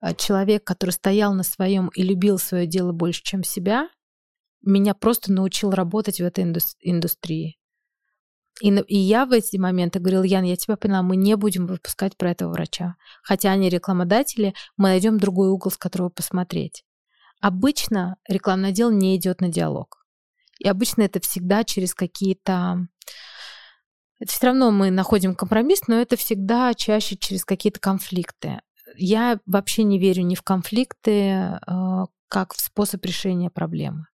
а, 0.00 0.14
человек, 0.14 0.64
который 0.64 0.90
стоял 0.90 1.34
на 1.34 1.42
своем 1.42 1.88
и 1.88 2.02
любил 2.02 2.38
свое 2.38 2.66
дело 2.66 2.92
больше, 2.92 3.22
чем 3.22 3.44
себя, 3.44 3.88
меня 4.62 4.94
просто 4.94 5.32
научил 5.32 5.70
работать 5.70 6.20
в 6.20 6.24
этой 6.24 6.44
индустрии. 6.80 7.58
И, 8.60 8.70
и 8.70 8.96
я 8.96 9.24
в 9.24 9.32
эти 9.32 9.56
моменты 9.56 10.00
говорила, 10.00 10.24
Ян, 10.24 10.44
я 10.44 10.56
тебя 10.56 10.76
поняла, 10.76 11.02
мы 11.02 11.16
не 11.16 11.36
будем 11.36 11.66
выпускать 11.66 12.16
про 12.16 12.32
этого 12.32 12.52
врача. 12.52 12.96
Хотя 13.22 13.52
они 13.52 13.68
рекламодатели, 13.68 14.54
мы 14.76 14.88
найдем 14.88 15.18
другой 15.18 15.48
угол, 15.48 15.70
с 15.70 15.76
которого 15.76 16.08
посмотреть. 16.08 16.84
Обычно 17.40 18.16
рекламный 18.28 18.70
отдел 18.70 18.90
не 18.90 19.16
идет 19.16 19.40
на 19.40 19.48
диалог. 19.48 20.04
И 20.58 20.68
обычно 20.68 21.02
это 21.02 21.20
всегда 21.20 21.64
через 21.64 21.94
какие-то... 21.94 22.88
Это 24.18 24.32
все 24.32 24.46
равно 24.48 24.72
мы 24.72 24.90
находим 24.90 25.36
компромисс, 25.36 25.86
но 25.86 25.94
это 25.94 26.16
всегда 26.16 26.74
чаще 26.74 27.16
через 27.16 27.44
какие-то 27.44 27.78
конфликты. 27.78 28.60
Я 28.96 29.38
вообще 29.46 29.84
не 29.84 29.98
верю 30.00 30.24
ни 30.24 30.34
в 30.34 30.42
конфликты, 30.42 31.10
э, 31.10 31.58
как 32.26 32.54
в 32.54 32.60
способ 32.60 33.04
решения 33.04 33.48
проблемы. 33.48 34.06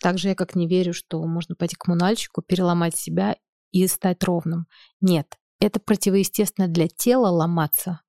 Также 0.00 0.28
я 0.28 0.34
как 0.34 0.54
не 0.54 0.68
верю, 0.68 0.92
что 0.92 1.24
можно 1.24 1.54
пойти 1.54 1.76
к 1.76 1.80
коммунальщику, 1.80 2.42
переломать 2.42 2.96
себя 2.96 3.36
и 3.72 3.86
стать 3.86 4.22
ровным. 4.22 4.66
Нет, 5.00 5.38
это 5.60 5.80
противоестественно 5.80 6.68
для 6.68 6.88
тела 6.88 7.28
ломаться. 7.28 8.00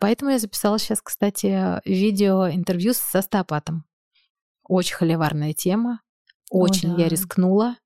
Поэтому 0.00 0.30
я 0.30 0.38
записала 0.38 0.78
сейчас, 0.78 1.00
кстати, 1.02 1.80
видео 1.88 2.48
интервью 2.48 2.92
с 2.94 3.14
остеопатом. 3.14 3.84
Очень 4.62 4.96
холиварная 4.96 5.52
тема. 5.52 6.00
Очень 6.50 6.92
О, 6.92 6.96
да. 6.96 7.02
я 7.02 7.08
рискнула. 7.08 7.76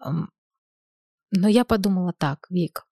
Но 0.00 1.48
я 1.48 1.64
подумала 1.64 2.12
так, 2.16 2.46
Вик, 2.50 2.86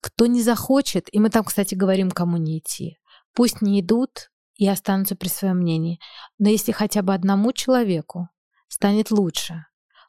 кто 0.00 0.26
не 0.26 0.42
захочет, 0.42 1.08
и 1.12 1.18
мы 1.18 1.30
там, 1.30 1.44
кстати, 1.44 1.74
говорим, 1.74 2.10
кому 2.10 2.36
не 2.36 2.58
идти, 2.58 2.98
пусть 3.32 3.62
не 3.62 3.80
идут 3.80 4.30
и 4.56 4.68
останутся 4.68 5.16
при 5.16 5.28
своем 5.28 5.58
мнении. 5.58 5.98
Но 6.38 6.48
если 6.48 6.72
хотя 6.72 7.02
бы 7.02 7.14
одному 7.14 7.52
человеку 7.52 8.28
станет 8.68 9.10
лучше 9.10 9.66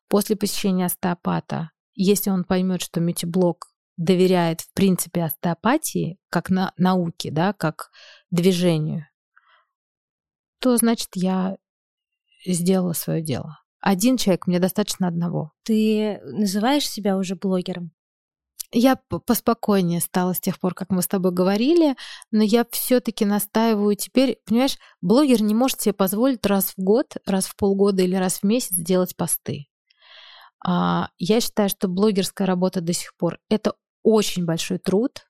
после 0.07 0.35
посещения 0.35 0.85
остеопата, 0.85 1.71
если 1.93 2.29
он 2.29 2.43
поймет, 2.43 2.81
что 2.81 3.01
мультиблок 3.01 3.71
доверяет 3.97 4.61
в 4.61 4.73
принципе 4.73 5.23
остеопатии 5.23 6.17
как 6.29 6.49
на 6.49 6.73
науке, 6.77 7.31
да, 7.31 7.53
как 7.53 7.91
движению, 8.29 9.07
то 10.59 10.75
значит 10.77 11.09
я 11.13 11.57
сделала 12.45 12.93
свое 12.93 13.21
дело. 13.21 13.59
Один 13.79 14.17
человек, 14.17 14.47
мне 14.47 14.59
достаточно 14.59 15.07
одного. 15.07 15.51
Ты 15.63 16.19
называешь 16.23 16.89
себя 16.89 17.17
уже 17.17 17.35
блогером? 17.35 17.91
Я 18.71 18.95
поспокойнее 18.95 20.01
стала 20.01 20.33
с 20.33 20.39
тех 20.39 20.59
пор, 20.59 20.73
как 20.73 20.89
мы 20.89 21.01
с 21.01 21.07
тобой 21.07 21.31
говорили, 21.31 21.95
но 22.31 22.43
я 22.43 22.65
все-таки 22.71 23.23
настаиваю 23.23 23.95
теперь, 23.95 24.39
понимаешь, 24.45 24.77
блогер 25.01 25.41
не 25.41 25.53
может 25.53 25.81
себе 25.81 25.93
позволить 25.93 26.45
раз 26.45 26.73
в 26.75 26.81
год, 26.81 27.15
раз 27.25 27.45
в 27.45 27.55
полгода 27.55 28.01
или 28.01 28.15
раз 28.15 28.39
в 28.39 28.43
месяц 28.43 28.75
делать 28.75 29.15
посты. 29.15 29.67
А, 30.65 31.09
я 31.19 31.39
считаю, 31.41 31.69
что 31.69 31.87
блогерская 31.87 32.47
работа 32.47 32.81
до 32.81 32.91
сих 32.91 33.15
пор 33.15 33.37
это 33.49 33.75
очень 34.05 34.45
большой 34.45 34.77
труд, 34.77 35.27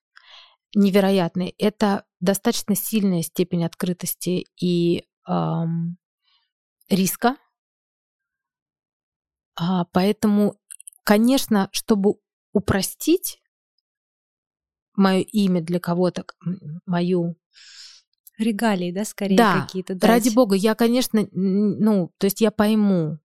невероятный. 0.76 1.56
Это 1.58 2.06
достаточно 2.20 2.76
сильная 2.76 3.22
степень 3.22 3.64
открытости 3.64 4.46
и 4.62 5.08
эм, 5.28 5.98
риска. 6.90 7.38
А, 9.56 9.86
поэтому, 9.86 10.60
конечно, 11.06 11.70
чтобы 11.72 12.16
упростить 12.52 13.42
мое 14.94 15.22
имя 15.22 15.62
для 15.62 15.80
кого-то, 15.80 16.26
мою 16.86 17.38
регалии, 18.38 18.92
да, 18.92 19.06
скорее 19.06 19.38
да, 19.38 19.62
какие-то. 19.62 19.96
Да, 19.96 20.08
ради 20.08 20.30
бога, 20.36 20.56
я, 20.58 20.76
конечно, 20.76 21.26
ну, 21.32 22.12
то 22.18 22.26
есть 22.26 22.42
я 22.42 22.52
пойму, 22.52 23.20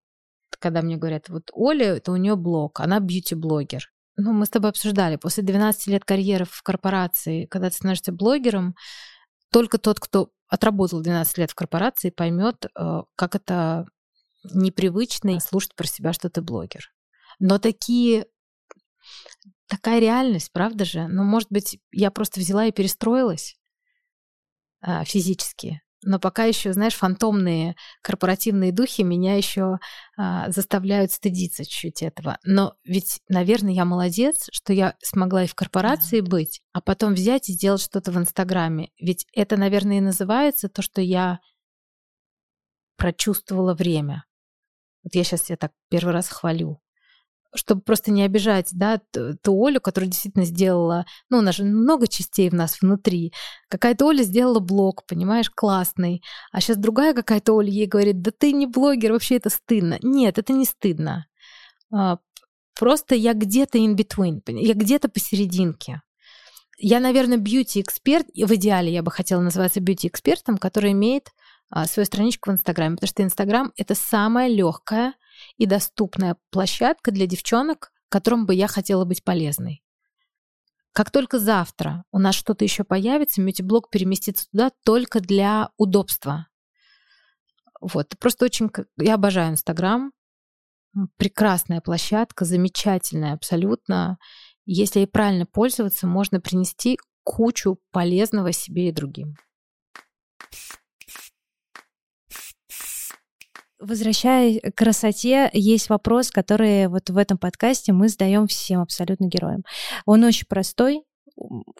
когда 0.59 0.81
мне 0.81 0.95
говорят, 0.95 1.27
вот 1.27 1.49
Оля, 1.51 1.97
это 1.97 2.13
у 2.13 2.15
нее 2.15 2.37
блог, 2.37 2.79
она 2.79 3.01
бьюти-блогер. 3.01 3.91
Ну, 4.17 4.33
мы 4.33 4.45
с 4.45 4.49
тобой 4.49 4.69
обсуждали, 4.71 5.15
после 5.15 5.43
12 5.43 5.87
лет 5.87 6.05
карьеры 6.05 6.45
в 6.45 6.61
корпорации, 6.63 7.45
когда 7.45 7.69
ты 7.69 7.75
становишься 7.75 8.11
блогером, 8.11 8.75
только 9.51 9.77
тот, 9.77 9.99
кто 9.99 10.31
отработал 10.47 11.01
12 11.01 11.37
лет 11.37 11.51
в 11.51 11.55
корпорации, 11.55 12.09
поймет, 12.09 12.65
э, 12.65 13.01
как 13.15 13.35
это 13.35 13.87
непривычно 14.53 15.39
слушать 15.39 15.75
про 15.75 15.87
себя, 15.87 16.13
что 16.13 16.29
ты 16.29 16.41
блогер. 16.41 16.91
Но 17.39 17.57
такие 17.57 18.25
такая 19.67 19.99
реальность, 19.99 20.51
правда 20.51 20.85
же? 20.85 21.07
Ну, 21.07 21.23
может 21.23 21.49
быть, 21.49 21.79
я 21.91 22.11
просто 22.11 22.39
взяла 22.39 22.65
и 22.65 22.71
перестроилась 22.71 23.57
а, 24.81 25.05
физически. 25.05 25.81
Но 26.03 26.19
пока 26.19 26.45
еще, 26.45 26.73
знаешь, 26.73 26.95
фантомные 26.95 27.75
корпоративные 28.01 28.71
духи 28.71 29.03
меня 29.03 29.35
еще 29.35 29.77
а, 30.17 30.49
заставляют 30.51 31.11
стыдиться 31.11 31.63
чуть-чуть 31.63 32.01
этого. 32.01 32.39
Но 32.43 32.73
ведь, 32.83 33.21
наверное, 33.29 33.73
я 33.73 33.85
молодец, 33.85 34.47
что 34.51 34.73
я 34.73 34.95
смогла 35.03 35.43
и 35.43 35.47
в 35.47 35.55
корпорации 35.55 36.21
да. 36.21 36.29
быть, 36.29 36.61
а 36.73 36.81
потом 36.81 37.13
взять 37.13 37.49
и 37.49 37.53
сделать 37.53 37.81
что-то 37.81 38.11
в 38.11 38.17
Инстаграме. 38.17 38.89
Ведь 38.99 39.27
это, 39.33 39.57
наверное, 39.57 39.97
и 39.97 40.01
называется 40.01 40.69
то, 40.69 40.81
что 40.81 41.01
я 41.01 41.39
прочувствовала 42.97 43.73
время. 43.73 44.25
Вот 45.03 45.15
я 45.15 45.23
сейчас 45.23 45.43
себя 45.43 45.57
так 45.57 45.71
первый 45.89 46.13
раз 46.13 46.29
хвалю 46.29 46.81
чтобы 47.53 47.81
просто 47.81 48.11
не 48.11 48.23
обижать, 48.23 48.69
да, 48.71 49.01
ту 49.11 49.65
Олю, 49.65 49.81
которая 49.81 50.09
действительно 50.09 50.45
сделала, 50.45 51.05
ну, 51.29 51.39
у 51.39 51.41
нас 51.41 51.55
же 51.55 51.63
много 51.63 52.07
частей 52.07 52.49
в 52.49 52.53
нас 52.53 52.81
внутри. 52.81 53.33
Какая-то 53.69 54.05
Оля 54.05 54.23
сделала 54.23 54.59
блог, 54.59 55.05
понимаешь, 55.05 55.49
классный, 55.49 56.23
а 56.51 56.61
сейчас 56.61 56.77
другая 56.77 57.13
какая-то 57.13 57.53
Оля 57.53 57.69
ей 57.69 57.87
говорит, 57.87 58.21
да 58.21 58.31
ты 58.31 58.53
не 58.53 58.67
блогер, 58.67 59.11
вообще 59.11 59.35
это 59.35 59.49
стыдно. 59.49 59.97
Нет, 60.01 60.37
это 60.37 60.53
не 60.53 60.65
стыдно. 60.65 61.27
А, 61.93 62.19
просто 62.79 63.15
я 63.15 63.33
где-то 63.33 63.77
in 63.77 63.95
between, 63.95 64.41
я 64.47 64.73
где-то 64.73 65.09
посерединке. 65.09 66.01
Я, 66.77 66.99
наверное, 66.99 67.37
бьюти-эксперт, 67.37 68.27
в 68.33 68.55
идеале 68.55 68.91
я 68.91 69.03
бы 69.03 69.11
хотела 69.11 69.41
называться 69.41 69.79
бьюти-экспертом, 69.81 70.57
который 70.57 70.93
имеет 70.93 71.29
а, 71.69 71.85
свою 71.85 72.05
страничку 72.05 72.49
в 72.49 72.53
Инстаграме, 72.53 72.95
потому 72.95 73.07
что 73.07 73.23
Инстаграм— 73.23 73.71
это 73.75 73.93
самая 73.93 74.47
легкая 74.47 75.13
и 75.57 75.65
доступная 75.65 76.37
площадка 76.49 77.11
для 77.11 77.27
девчонок, 77.27 77.91
которым 78.09 78.45
бы 78.45 78.53
я 78.55 78.67
хотела 78.67 79.05
быть 79.05 79.23
полезной. 79.23 79.83
Как 80.93 81.09
только 81.09 81.39
завтра 81.39 82.03
у 82.11 82.19
нас 82.19 82.35
что-то 82.35 82.65
еще 82.65 82.83
появится, 82.83 83.41
мьюти-блог 83.41 83.89
переместится 83.89 84.49
туда 84.51 84.71
только 84.83 85.21
для 85.21 85.69
удобства. 85.77 86.47
Вот, 87.79 88.17
просто 88.19 88.45
очень... 88.45 88.69
Я 88.97 89.15
обожаю 89.15 89.51
Инстаграм. 89.51 90.11
Прекрасная 91.15 91.79
площадка, 91.79 92.43
замечательная 92.43 93.33
абсолютно. 93.33 94.17
Если 94.65 94.99
ей 94.99 95.07
правильно 95.07 95.45
пользоваться, 95.45 96.05
можно 96.05 96.41
принести 96.41 96.99
кучу 97.23 97.79
полезного 97.91 98.51
себе 98.51 98.89
и 98.89 98.91
другим. 98.91 99.35
Возвращаясь 103.81 104.61
к 104.61 104.77
красоте, 104.77 105.49
есть 105.53 105.89
вопрос, 105.89 106.29
который 106.29 106.87
вот 106.87 107.09
в 107.09 107.17
этом 107.17 107.39
подкасте 107.39 107.93
мы 107.93 108.09
задаем 108.09 108.45
всем 108.45 108.79
абсолютно 108.79 109.25
героям. 109.25 109.63
Он 110.05 110.23
очень 110.23 110.45
простой, 110.47 111.03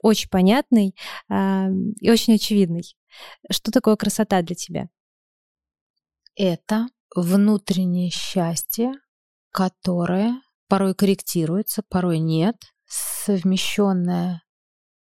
очень 0.01 0.29
понятный 0.29 0.95
э, 1.29 1.67
и 1.99 2.09
очень 2.09 2.35
очевидный. 2.35 2.97
Что 3.51 3.71
такое 3.71 3.95
красота 3.97 4.41
для 4.41 4.55
тебя? 4.55 4.89
Это 6.35 6.87
внутреннее 7.15 8.09
счастье, 8.09 8.93
которое 9.51 10.41
порой 10.67 10.95
корректируется, 10.95 11.83
порой 11.83 12.17
нет, 12.17 12.55
совмещенное 12.87 14.41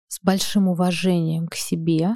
с 0.07 0.21
большим 0.21 0.69
уважением 0.69 1.47
к 1.47 1.55
себе 1.55 2.13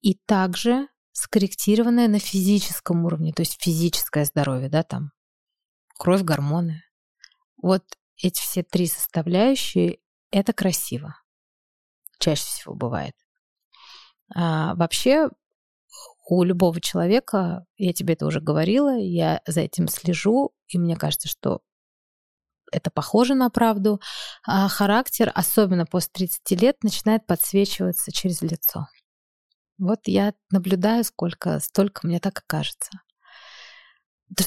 и 0.00 0.14
также 0.26 0.88
скорректированное 1.16 2.08
на 2.08 2.18
физическом 2.18 3.06
уровне, 3.06 3.32
то 3.32 3.40
есть 3.40 3.56
физическое 3.60 4.26
здоровье, 4.26 4.68
да, 4.68 4.82
там, 4.82 5.12
кровь, 5.98 6.22
гормоны. 6.22 6.82
Вот 7.62 7.84
эти 8.22 8.38
все 8.38 8.62
три 8.62 8.86
составляющие— 8.86 9.98
это 10.30 10.52
красиво. 10.52 11.16
Чаще 12.18 12.44
всего 12.44 12.74
бывает. 12.74 13.14
А 14.34 14.74
вообще 14.74 15.30
у 16.28 16.42
любого 16.42 16.80
человека, 16.82 17.64
я 17.78 17.94
тебе 17.94 18.12
это 18.12 18.26
уже 18.26 18.40
говорила, 18.40 18.94
я 18.98 19.40
за 19.46 19.62
этим 19.62 19.88
слежу, 19.88 20.52
и 20.66 20.78
мне 20.78 20.96
кажется, 20.96 21.28
что 21.28 21.62
это 22.72 22.90
похоже 22.90 23.34
на 23.34 23.48
правду, 23.48 24.02
а 24.44 24.68
характер, 24.68 25.32
особенно 25.34 25.86
после 25.86 26.10
30 26.12 26.60
лет, 26.60 26.82
начинает 26.82 27.26
подсвечиваться 27.26 28.12
через 28.12 28.42
лицо. 28.42 28.86
Вот 29.78 30.00
я 30.06 30.34
наблюдаю 30.50 31.04
сколько, 31.04 31.60
столько 31.60 32.06
мне 32.06 32.18
так 32.18 32.40
и 32.40 32.42
кажется. 32.46 32.90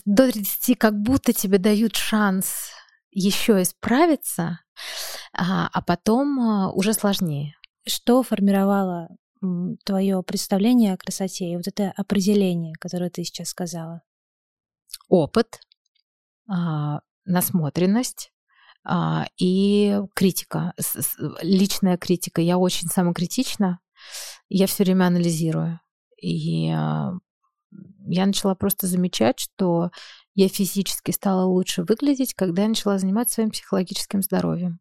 До 0.06 0.32
30 0.32 0.78
как 0.78 1.00
будто 1.00 1.34
тебе 1.34 1.58
дают 1.58 1.96
шанс 1.96 2.72
еще 3.12 3.62
исправиться, 3.62 4.60
а, 5.34 5.70
а 5.72 5.82
потом 5.82 6.40
а, 6.40 6.72
уже 6.72 6.94
сложнее. 6.94 7.56
Что 7.88 8.24
формировало 8.24 9.10
твое 9.86 10.22
представление 10.22 10.94
о 10.94 10.98
красоте 10.98 11.46
и 11.46 11.56
вот 11.56 11.68
это 11.68 11.94
определение, 11.96 12.74
которое 12.80 13.10
ты 13.10 13.24
сейчас 13.24 13.50
сказала? 13.50 14.02
Опыт, 15.08 15.62
а, 16.48 17.02
насмотренность 17.26 18.32
и 19.38 20.00
критика, 20.16 20.74
личная 21.42 21.98
критика. 21.98 22.42
Я 22.42 22.58
очень 22.58 22.88
самокритична, 22.88 23.80
я 24.50 24.68
все 24.68 24.84
время 24.84 25.06
анализирую. 25.06 25.80
И 26.22 26.70
а, 26.70 27.14
я 28.08 28.26
начала 28.26 28.56
просто 28.56 28.88
замечать, 28.88 29.40
что 29.40 29.92
я 30.36 30.50
физически 30.50 31.12
стала 31.12 31.46
лучше 31.46 31.84
выглядеть, 31.84 32.34
когда 32.34 32.64
я 32.64 32.70
начала 32.70 32.98
заниматься 32.98 33.36
своим 33.36 33.52
психологическим 33.52 34.22
здоровьем. 34.22 34.80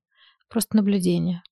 Просто 0.48 0.76
наблюдение. 0.76 1.42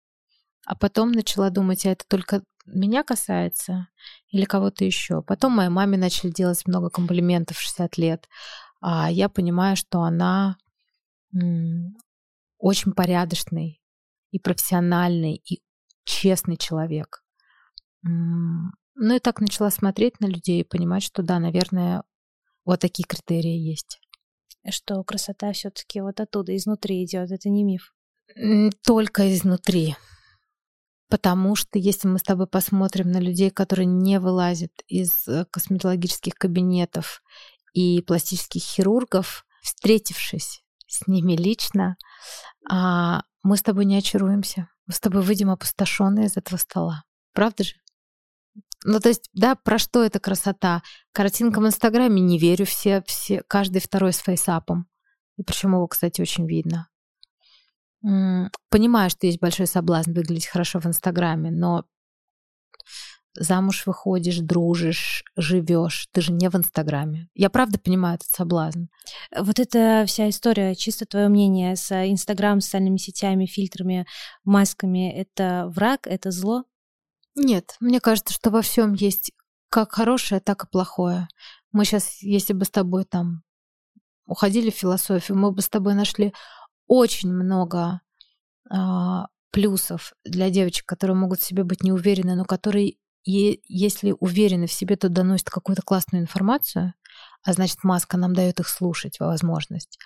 А 0.64 0.74
потом 0.74 1.12
начала 1.12 1.50
думать, 1.50 1.86
а 1.86 1.90
это 1.90 2.04
только 2.08 2.42
меня 2.66 3.04
касается 3.04 3.88
или 4.28 4.44
кого-то 4.44 4.84
еще. 4.84 5.22
Потом 5.22 5.52
моей 5.52 5.68
маме 5.68 5.96
начали 5.96 6.30
делать 6.30 6.66
много 6.66 6.90
комплиментов 6.90 7.56
в 7.56 7.60
60 7.60 7.98
лет. 7.98 8.28
А 8.80 9.10
я 9.10 9.28
понимаю, 9.28 9.76
что 9.76 10.02
она 10.02 10.56
очень 12.58 12.92
порядочный 12.92 13.80
и 14.30 14.38
профессиональный 14.38 15.34
и 15.34 15.62
честный 16.04 16.56
человек. 16.56 17.22
Ну 18.02 19.14
и 19.14 19.18
так 19.20 19.40
начала 19.40 19.70
смотреть 19.70 20.20
на 20.20 20.26
людей 20.26 20.60
и 20.60 20.64
понимать, 20.64 21.02
что 21.02 21.22
да, 21.22 21.38
наверное, 21.38 22.02
Вот 22.64 22.80
такие 22.80 23.04
критерии 23.04 23.58
есть. 23.58 24.00
Что 24.68 25.04
красота 25.04 25.52
все-таки 25.52 26.00
вот 26.00 26.18
оттуда, 26.18 26.56
изнутри 26.56 27.04
идет, 27.04 27.30
это 27.30 27.48
не 27.48 27.62
миф. 27.62 27.94
Только 28.82 29.32
изнутри. 29.32 29.96
Потому 31.08 31.54
что 31.54 31.78
если 31.78 32.08
мы 32.08 32.18
с 32.18 32.22
тобой 32.22 32.48
посмотрим 32.48 33.12
на 33.12 33.18
людей, 33.18 33.50
которые 33.50 33.86
не 33.86 34.18
вылазят 34.18 34.72
из 34.88 35.28
э, 35.28 35.44
косметологических 35.52 36.34
кабинетов 36.34 37.22
и 37.74 38.02
пластических 38.02 38.60
хирургов, 38.60 39.46
встретившись 39.62 40.64
с 40.88 41.06
ними 41.06 41.34
лично, 41.34 41.96
а, 42.68 43.22
мы 43.42 43.56
с 43.56 43.62
тобой 43.62 43.84
не 43.84 43.96
очаруемся. 43.96 44.68
Мы 44.86 44.94
с 44.94 45.00
тобой 45.00 45.22
выйдем 45.22 45.50
опустошенные 45.50 46.26
из 46.26 46.36
этого 46.36 46.58
стола. 46.58 47.04
Правда 47.32 47.62
же? 47.62 47.74
Ну, 48.88 49.00
то 49.00 49.08
есть, 49.08 49.28
да, 49.32 49.56
про 49.56 49.78
что 49.78 50.04
эта 50.04 50.20
красота? 50.20 50.80
Картинка 51.10 51.58
в 51.58 51.66
Инстаграме 51.66 52.20
не 52.20 52.38
верю, 52.38 52.64
все, 52.66 53.02
все, 53.04 53.42
каждый 53.48 53.80
второй 53.80 54.12
с 54.12 54.18
фейсапом. 54.18 54.86
И 55.36 55.42
причем 55.42 55.74
его, 55.74 55.88
кстати, 55.88 56.20
очень 56.20 56.46
видно. 56.46 56.88
Понимаю, 58.70 59.10
что 59.10 59.26
есть 59.26 59.40
большой 59.40 59.66
соблазн 59.66 60.12
выглядеть 60.12 60.46
хорошо 60.46 60.78
в 60.78 60.86
Инстаграме, 60.86 61.50
но 61.50 61.84
замуж 63.34 63.82
выходишь, 63.86 64.38
дружишь, 64.38 65.24
живешь, 65.34 66.06
ты 66.12 66.20
же 66.20 66.32
не 66.32 66.48
в 66.48 66.54
Инстаграме. 66.54 67.28
Я 67.34 67.50
правда 67.50 67.80
понимаю 67.80 68.14
этот 68.14 68.28
соблазн. 68.28 68.84
Вот 69.36 69.58
эта 69.58 70.04
вся 70.06 70.28
история, 70.28 70.76
чисто 70.76 71.06
твое 71.06 71.26
мнение, 71.28 71.74
с 71.74 71.90
Инстаграм, 72.08 72.60
социальными 72.60 72.98
сетями, 72.98 73.46
фильтрами, 73.46 74.06
масками, 74.44 75.10
это 75.10 75.66
враг, 75.74 76.06
это 76.06 76.30
зло? 76.30 76.66
Нет, 77.36 77.76
мне 77.80 78.00
кажется, 78.00 78.32
что 78.32 78.50
во 78.50 78.62
всем 78.62 78.94
есть 78.94 79.32
как 79.68 79.92
хорошее, 79.92 80.40
так 80.40 80.64
и 80.64 80.68
плохое. 80.68 81.28
Мы 81.70 81.84
сейчас, 81.84 82.22
если 82.22 82.54
бы 82.54 82.64
с 82.64 82.70
тобой 82.70 83.04
там 83.04 83.42
уходили 84.26 84.70
в 84.70 84.74
философию, 84.74 85.36
мы 85.36 85.52
бы 85.52 85.60
с 85.60 85.68
тобой 85.68 85.94
нашли 85.94 86.32
очень 86.86 87.30
много 87.30 88.00
а, 88.70 89.26
плюсов 89.50 90.14
для 90.24 90.50
девочек, 90.50 90.86
которые 90.86 91.16
могут 91.16 91.40
в 91.40 91.44
себе 91.44 91.62
быть 91.62 91.82
неуверены, 91.82 92.36
но 92.36 92.44
которые, 92.44 92.96
если 93.24 94.14
уверены 94.18 94.66
в 94.66 94.72
себе, 94.72 94.96
то 94.96 95.10
доносят 95.10 95.50
какую-то 95.50 95.82
классную 95.82 96.22
информацию, 96.22 96.94
а 97.42 97.52
значит, 97.52 97.84
маска 97.84 98.16
нам 98.16 98.34
дает 98.34 98.60
их 98.60 98.68
слушать, 98.68 99.20
возможность. 99.20 99.98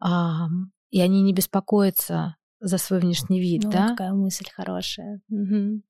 А, 0.00 0.46
и 0.90 1.00
они 1.00 1.22
не 1.22 1.32
беспокоятся 1.32 2.37
за 2.60 2.78
свой 2.78 3.00
внешний 3.00 3.40
вид, 3.40 3.64
ну, 3.64 3.70
да? 3.70 3.88
Такая 3.88 4.12
мысль 4.12 4.46
хорошая. 4.54 5.20
Угу. 5.28 5.82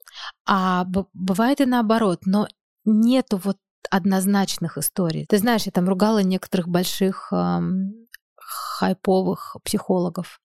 А 0.46 0.84
бывает 1.14 1.60
и 1.60 1.66
наоборот, 1.66 2.20
но 2.26 2.48
нету 2.84 3.40
вот 3.42 3.58
однозначных 3.90 4.76
историй. 4.78 5.26
Ты 5.26 5.38
знаешь, 5.38 5.62
я 5.64 5.72
там 5.72 5.88
ругала 5.88 6.22
некоторых 6.22 6.68
больших 6.68 7.32
эм, 7.32 7.92
хайповых 8.36 9.56
психологов. 9.64 10.40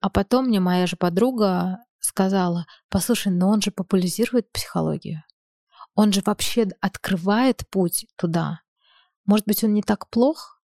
А 0.00 0.10
потом 0.10 0.46
мне 0.46 0.60
моя 0.60 0.86
же 0.86 0.96
подруга 0.96 1.78
сказала, 1.98 2.66
послушай, 2.90 3.32
но 3.32 3.48
он 3.48 3.62
же 3.62 3.70
популяризирует 3.70 4.52
психологию. 4.52 5.22
Он 5.94 6.12
же 6.12 6.22
вообще 6.24 6.68
открывает 6.80 7.68
путь 7.70 8.06
туда. 8.16 8.60
Может 9.24 9.46
быть, 9.46 9.64
он 9.64 9.72
не 9.72 9.82
так 9.82 10.10
плох? 10.10 10.60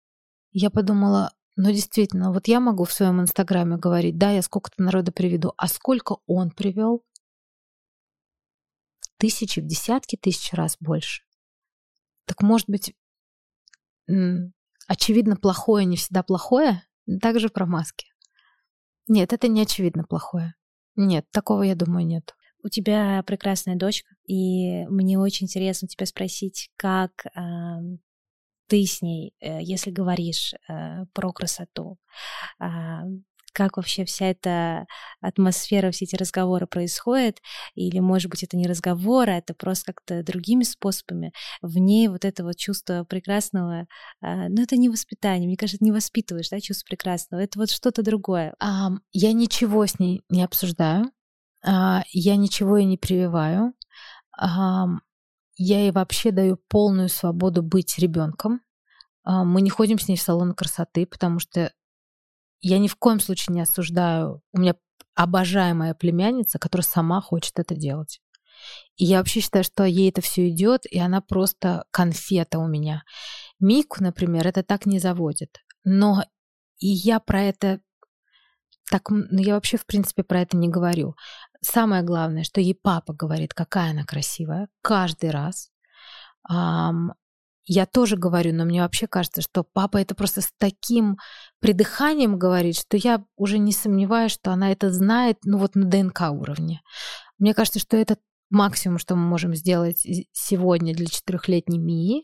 Я 0.52 0.70
подумала, 0.70 1.32
ну 1.56 1.72
действительно, 1.72 2.32
вот 2.32 2.48
я 2.48 2.60
могу 2.60 2.84
в 2.84 2.92
своем 2.92 3.20
инстаграме 3.20 3.76
говорить, 3.78 4.18
да, 4.18 4.30
я 4.30 4.42
сколько-то 4.42 4.82
народа 4.82 5.10
приведу, 5.10 5.52
а 5.56 5.68
сколько 5.68 6.18
он 6.26 6.50
привел? 6.50 7.02
Тысячи, 9.16 9.60
в 9.60 9.66
десятки 9.66 10.16
тысяч 10.16 10.52
раз 10.52 10.76
больше. 10.78 11.22
Так 12.26 12.42
может 12.42 12.68
быть, 12.68 12.94
очевидно, 14.86 15.36
плохое 15.36 15.86
не 15.86 15.96
всегда 15.96 16.22
плохое? 16.22 16.82
Также 17.22 17.48
про 17.48 17.64
маски. 17.64 18.08
Нет, 19.08 19.32
это 19.32 19.48
не 19.48 19.62
очевидно 19.62 20.04
плохое. 20.04 20.54
Нет, 20.96 21.26
такого, 21.30 21.62
я 21.62 21.74
думаю, 21.74 22.06
нет. 22.06 22.34
У 22.62 22.68
тебя 22.68 23.22
прекрасная 23.22 23.76
дочка, 23.76 24.14
и 24.26 24.84
мне 24.86 25.18
очень 25.18 25.46
интересно 25.46 25.88
тебя 25.88 26.04
спросить, 26.04 26.70
как 26.76 27.26
ты 28.68 28.84
с 28.84 29.02
ней, 29.02 29.32
э, 29.40 29.62
если 29.62 29.90
говоришь 29.90 30.54
э, 30.68 31.04
про 31.12 31.32
красоту, 31.32 31.98
э, 32.60 32.66
как 33.52 33.78
вообще 33.78 34.04
вся 34.04 34.26
эта 34.26 34.86
атмосфера, 35.22 35.90
все 35.90 36.04
эти 36.04 36.14
разговоры 36.14 36.66
происходят, 36.66 37.38
или, 37.74 38.00
может 38.00 38.30
быть, 38.30 38.42
это 38.42 38.54
не 38.56 38.66
разговоры, 38.66 39.32
а 39.32 39.38
это 39.38 39.54
просто 39.54 39.94
как-то 39.94 40.22
другими 40.22 40.62
способами. 40.62 41.32
В 41.62 41.78
ней 41.78 42.08
вот 42.08 42.26
это 42.26 42.44
вот 42.44 42.56
чувство 42.56 43.04
прекрасного, 43.04 43.86
а, 44.20 44.50
ну, 44.50 44.62
это 44.62 44.76
не 44.76 44.90
воспитание, 44.90 45.46
мне 45.46 45.56
кажется, 45.56 45.82
не 45.82 45.90
воспитываешь, 45.90 46.50
да, 46.50 46.60
чувство 46.60 46.86
прекрасного, 46.90 47.40
это 47.40 47.58
вот 47.58 47.70
что-то 47.70 48.02
другое. 48.02 48.54
Я 49.12 49.32
ничего 49.32 49.86
с 49.86 49.98
ней 49.98 50.22
не 50.28 50.42
обсуждаю, 50.44 51.10
я 51.64 52.36
ничего 52.36 52.76
ей 52.76 52.86
не 52.86 52.98
прививаю, 52.98 53.72
я 55.56 55.80
ей 55.80 55.90
вообще 55.90 56.30
даю 56.30 56.58
полную 56.68 57.08
свободу 57.08 57.62
быть 57.62 57.98
ребенком. 57.98 58.60
Uh, 59.26 59.42
мы 59.42 59.60
не 59.60 59.70
ходим 59.70 59.98
с 59.98 60.06
ней 60.06 60.16
в 60.16 60.22
салон 60.22 60.54
красоты, 60.54 61.06
потому 61.06 61.40
что 61.40 61.72
я 62.60 62.78
ни 62.78 62.88
в 62.88 62.96
коем 62.96 63.20
случае 63.20 63.54
не 63.54 63.62
осуждаю. 63.62 64.42
У 64.52 64.60
меня 64.60 64.76
обожаемая 65.14 65.94
племянница, 65.94 66.58
которая 66.58 66.84
сама 66.84 67.20
хочет 67.20 67.58
это 67.58 67.74
делать. 67.74 68.20
И 68.96 69.04
я 69.04 69.18
вообще 69.18 69.40
считаю, 69.40 69.64
что 69.64 69.84
ей 69.84 70.10
это 70.10 70.20
все 70.20 70.48
идет, 70.48 70.86
и 70.86 70.98
она 70.98 71.20
просто 71.20 71.84
конфета 71.90 72.58
у 72.58 72.68
меня. 72.68 73.02
Мику, 73.58 74.02
например, 74.02 74.46
это 74.46 74.62
так 74.62 74.86
не 74.86 74.98
заводит. 74.98 75.58
Но 75.84 76.22
и 76.78 76.88
я 76.88 77.20
про 77.20 77.42
это 77.42 77.80
так, 78.90 79.10
ну 79.10 79.40
я 79.40 79.54
вообще, 79.54 79.76
в 79.76 79.86
принципе, 79.86 80.22
про 80.22 80.42
это 80.42 80.56
не 80.56 80.68
говорю. 80.68 81.16
Самое 81.60 82.02
главное, 82.02 82.44
что 82.44 82.60
ей 82.60 82.74
папа 82.74 83.12
говорит, 83.12 83.54
какая 83.54 83.90
она 83.90 84.04
красивая, 84.04 84.68
каждый 84.82 85.30
раз. 85.30 85.70
Я 87.68 87.86
тоже 87.86 88.16
говорю, 88.16 88.54
но 88.54 88.64
мне 88.64 88.82
вообще 88.82 89.08
кажется, 89.08 89.42
что 89.42 89.64
папа 89.64 89.96
это 89.96 90.14
просто 90.14 90.40
с 90.40 90.52
таким 90.56 91.18
придыханием 91.58 92.38
говорит, 92.38 92.76
что 92.76 92.96
я 92.96 93.24
уже 93.36 93.58
не 93.58 93.72
сомневаюсь, 93.72 94.30
что 94.30 94.52
она 94.52 94.70
это 94.70 94.92
знает, 94.92 95.38
ну 95.44 95.58
вот 95.58 95.74
на 95.74 95.84
ДНК 95.84 96.30
уровне. 96.30 96.82
Мне 97.38 97.54
кажется, 97.54 97.80
что 97.80 97.96
это 97.96 98.18
максимум, 98.50 98.98
что 98.98 99.16
мы 99.16 99.26
можем 99.26 99.54
сделать 99.56 100.06
сегодня 100.32 100.94
для 100.94 101.06
четырехлетней 101.06 101.78
Мии. 101.78 102.22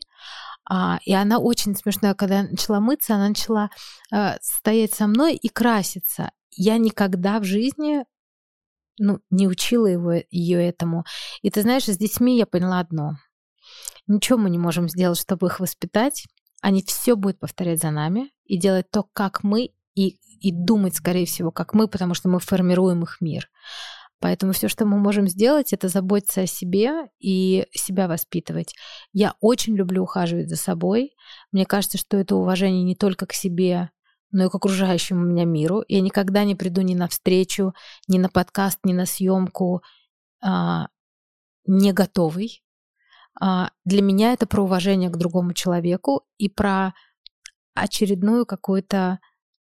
А, 0.65 0.99
и 1.03 1.13
она 1.13 1.39
очень 1.39 1.75
смешная, 1.75 2.13
когда 2.13 2.37
я 2.37 2.43
начала 2.43 2.79
мыться, 2.79 3.15
она 3.15 3.27
начала 3.27 3.69
э, 4.13 4.37
стоять 4.41 4.93
со 4.93 5.07
мной 5.07 5.35
и 5.35 5.49
краситься. 5.49 6.31
Я 6.51 6.77
никогда 6.77 7.39
в 7.39 7.43
жизни 7.43 8.05
ну, 8.97 9.19
не 9.29 9.47
учила 9.47 9.87
его, 9.87 10.13
ее 10.29 10.65
этому. 10.65 11.05
И 11.41 11.49
ты 11.49 11.61
знаешь, 11.61 11.85
с 11.85 11.97
детьми 11.97 12.37
я 12.37 12.45
поняла 12.45 12.79
одно– 12.79 13.17
Ничего 14.07 14.37
мы 14.37 14.49
не 14.49 14.57
можем 14.57 14.89
сделать, 14.89 15.19
чтобы 15.19 15.47
их 15.47 15.59
воспитать. 15.59 16.25
Они 16.61 16.83
все 16.83 17.15
будут 17.15 17.39
повторять 17.39 17.81
за 17.81 17.91
нами 17.91 18.31
и 18.45 18.57
делать 18.57 18.89
то, 18.91 19.03
как 19.13 19.43
мы, 19.43 19.71
и, 19.95 20.17
и 20.39 20.51
думать, 20.51 20.95
скорее 20.95 21.25
всего, 21.25 21.51
как 21.51 21.73
мы, 21.73 21.87
потому 21.87 22.13
что 22.13 22.29
мы 22.29 22.39
формируем 22.39 23.03
их 23.03 23.17
мир. 23.21 23.49
Поэтому 24.19 24.53
все, 24.53 24.69
что 24.69 24.85
мы 24.85 24.97
можем 24.97 25.27
сделать, 25.27 25.73
это 25.73 25.89
заботиться 25.89 26.41
о 26.41 26.47
себе 26.47 27.09
и 27.19 27.67
себя 27.73 28.07
воспитывать. 28.07 28.73
Я 29.11 29.35
очень 29.41 29.75
люблю 29.75 30.03
ухаживать 30.03 30.49
за 30.49 30.55
собой. 30.55 31.13
Мне 31.51 31.65
кажется, 31.65 31.97
что 31.97 32.17
это 32.17 32.35
уважение 32.35 32.83
не 32.83 32.95
только 32.95 33.25
к 33.25 33.33
себе, 33.33 33.89
но 34.33 34.45
и 34.45 34.49
к 34.49 34.55
окружающему 34.55 35.23
меня 35.23 35.45
миру. 35.45 35.83
Я 35.87 36.01
никогда 36.01 36.43
не 36.43 36.55
приду 36.55 36.81
ни 36.81 36.95
на 36.95 37.07
встречу, 37.07 37.73
ни 38.07 38.17
на 38.17 38.27
подкаст, 38.27 38.79
ни 38.83 38.91
на 38.91 39.05
съемку 39.05 39.81
а, 40.41 40.87
не 41.65 41.93
готовый. 41.93 42.63
А, 43.39 43.69
для 43.85 44.01
меня 44.01 44.33
это 44.33 44.47
про 44.47 44.63
уважение 44.63 45.09
к 45.09 45.17
другому 45.17 45.53
человеку 45.53 46.23
и 46.37 46.49
про 46.49 46.93
очередную 47.75 48.45
какое-то 48.45 49.19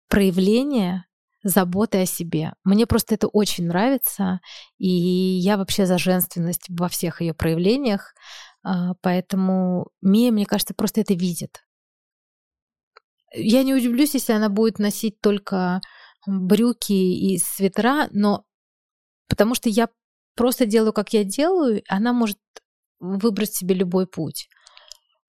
проявление 0.09 1.05
заботы 1.43 2.03
о 2.03 2.07
себе. 2.07 2.55
Мне 2.65 2.87
просто 2.87 3.15
это 3.15 3.29
очень 3.29 3.67
нравится, 3.69 4.41
и 4.79 4.89
я 4.89 5.57
вообще 5.57 5.87
за 5.87 5.99
женственность 5.99 6.67
во 6.69 6.89
всех 6.89 7.21
ее 7.21 7.35
проявлениях, 7.35 8.15
а, 8.63 8.95
поэтому 9.03 9.91
Мия, 10.01 10.33
мне 10.33 10.47
кажется, 10.47 10.75
просто 10.75 11.03
это 11.03 11.15
видит. 11.15 11.66
Я 13.37 13.63
не 13.63 13.75
удивлюсь, 13.75 14.15
если 14.15 14.33
она 14.33 14.49
будет 14.49 14.79
носить 14.79 15.21
только 15.21 15.81
брюки 16.27 16.93
и 16.93 17.39
свитера, 17.39 18.09
но 18.11 18.45
потому 19.29 19.55
что 19.55 19.69
я 19.69 19.89
просто 20.35 20.67
делаю, 20.67 20.93
как 20.93 21.13
я 21.13 21.25
делаю, 21.25 21.83
она 21.89 22.13
может 22.13 22.39
выбрать 22.99 23.55
себе 23.55 23.75
любой 23.75 24.07
путь. 24.07 24.49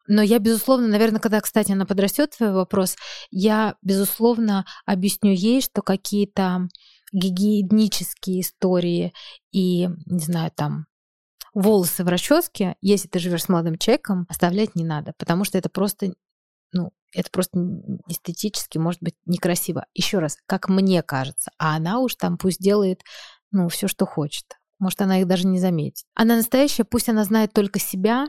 Но 0.08 0.22
я, 0.22 0.40
безусловно, 0.40 0.88
наверное, 0.88 1.20
когда, 1.20 1.42
кстати, 1.42 1.74
она 1.74 1.86
подрастет, 1.86 2.36
твой 2.38 2.54
вопрос, 2.54 2.96
я, 3.30 3.76
безусловно, 3.82 4.66
объясню 4.86 5.34
ей, 5.34 5.62
что 5.62 5.82
какие-то 5.82 6.70
гигиенические 7.12 8.42
истории 8.42 9.14
и, 9.52 9.88
не 10.06 10.20
знаю, 10.20 10.52
там, 10.56 10.86
волосы 11.54 12.04
в 12.04 12.08
расческе, 12.08 12.76
если 12.82 13.08
ты 13.08 13.20
живешь 13.20 13.44
с 13.44 13.50
молодым 13.50 13.78
человеком, 13.78 14.26
оставлять 14.30 14.76
не 14.76 14.86
надо, 14.86 15.14
потому 15.18 15.44
что 15.44 15.58
это 15.58 15.70
просто 15.70 16.14
это 17.14 17.30
просто 17.32 17.60
эстетически 18.08 18.78
может 18.78 19.02
быть 19.02 19.16
некрасиво. 19.26 19.86
Еще 19.94 20.20
раз, 20.20 20.38
как 20.46 20.70
мне 20.70 21.02
кажется. 21.04 21.52
А 21.58 21.76
она 21.76 22.00
уж 22.00 22.16
там 22.16 22.38
пусть 22.38 22.60
делает, 22.60 23.02
ну, 23.52 23.70
все, 23.70 23.88
что 23.88 24.06
хочет. 24.06 24.46
Может, 24.80 25.02
она 25.02 25.20
их 25.20 25.28
даже 25.28 25.48
не 25.48 25.60
заметит. 25.60 26.06
Она 26.14 26.36
настоящая, 26.36 26.84
пусть 26.84 27.10
она 27.10 27.24
знает 27.24 27.54
только 27.54 27.80
себя, 27.80 28.28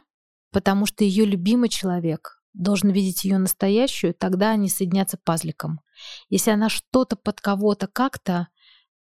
потому 0.51 0.87
что 0.87 1.05
ее 1.05 1.25
любимый 1.25 1.69
человек 1.69 2.41
должен 2.55 2.91
видеть 2.91 3.25
ее 3.25 3.39
настоящую, 3.39 4.15
тогда 4.15 4.51
они 4.51 4.69
соединятся 4.69 5.19
пазликом. 5.23 5.81
Если 6.29 6.51
она 6.51 6.69
что-то 6.69 7.17
под 7.17 7.41
кого-то 7.41 7.87
как-то 7.87 8.49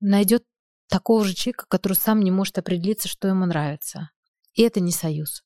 найдет 0.00 0.44
такого 0.88 1.24
же 1.24 1.34
человека, 1.34 1.66
который 1.68 1.94
сам 1.94 2.20
не 2.20 2.30
может 2.30 2.58
определиться, 2.58 3.08
что 3.08 3.28
ему 3.28 3.46
нравится. 3.46 4.10
И 4.54 4.62
это 4.62 4.80
не 4.80 4.92
союз. 4.92 5.42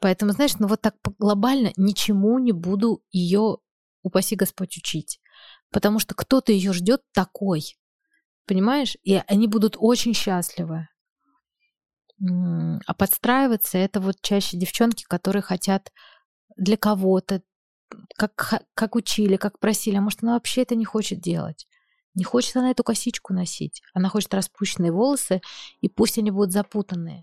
Поэтому, 0.00 0.32
знаешь, 0.32 0.54
ну 0.58 0.68
вот 0.68 0.80
так 0.80 0.94
глобально 1.18 1.72
ничему 1.76 2.38
не 2.38 2.52
буду 2.52 3.02
ее, 3.10 3.58
упаси 4.02 4.36
Господь, 4.36 4.76
учить. 4.76 5.20
Потому 5.70 5.98
что 5.98 6.14
кто-то 6.14 6.52
ее 6.52 6.72
ждет 6.72 7.02
такой. 7.12 7.76
Понимаешь? 8.46 8.96
И 9.02 9.20
они 9.26 9.48
будут 9.48 9.76
очень 9.78 10.14
счастливы. 10.14 10.88
А 12.20 12.94
подстраиваться 12.94 13.78
это 13.78 14.00
вот 14.00 14.16
чаще 14.22 14.56
девчонки, 14.56 15.04
которые 15.04 15.42
хотят 15.42 15.92
для 16.56 16.76
кого-то, 16.76 17.42
как, 18.16 18.62
как 18.74 18.96
учили, 18.96 19.36
как 19.36 19.58
просили, 19.58 19.96
а 19.96 20.00
может, 20.00 20.22
она 20.22 20.34
вообще 20.34 20.62
это 20.62 20.74
не 20.74 20.84
хочет 20.84 21.20
делать. 21.20 21.66
Не 22.14 22.24
хочет 22.24 22.56
она 22.56 22.70
эту 22.70 22.82
косичку 22.82 23.32
носить. 23.32 23.82
Она 23.94 24.08
хочет 24.08 24.34
распущенные 24.34 24.90
волосы, 24.90 25.40
и 25.80 25.88
пусть 25.88 26.18
они 26.18 26.30
будут 26.30 26.52
запутанные. 26.52 27.22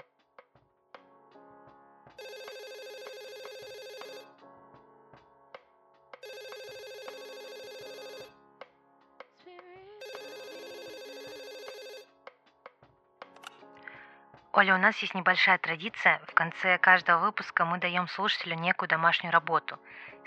Оля, 14.57 14.75
у 14.75 14.77
нас 14.77 14.95
есть 14.99 15.13
небольшая 15.13 15.57
традиция. 15.57 16.21
В 16.27 16.33
конце 16.33 16.77
каждого 16.77 17.25
выпуска 17.25 17.65
мы 17.65 17.77
даем 17.77 18.07
слушателю 18.07 18.55
некую 18.55 18.87
домашнюю 18.87 19.33
работу. 19.33 19.77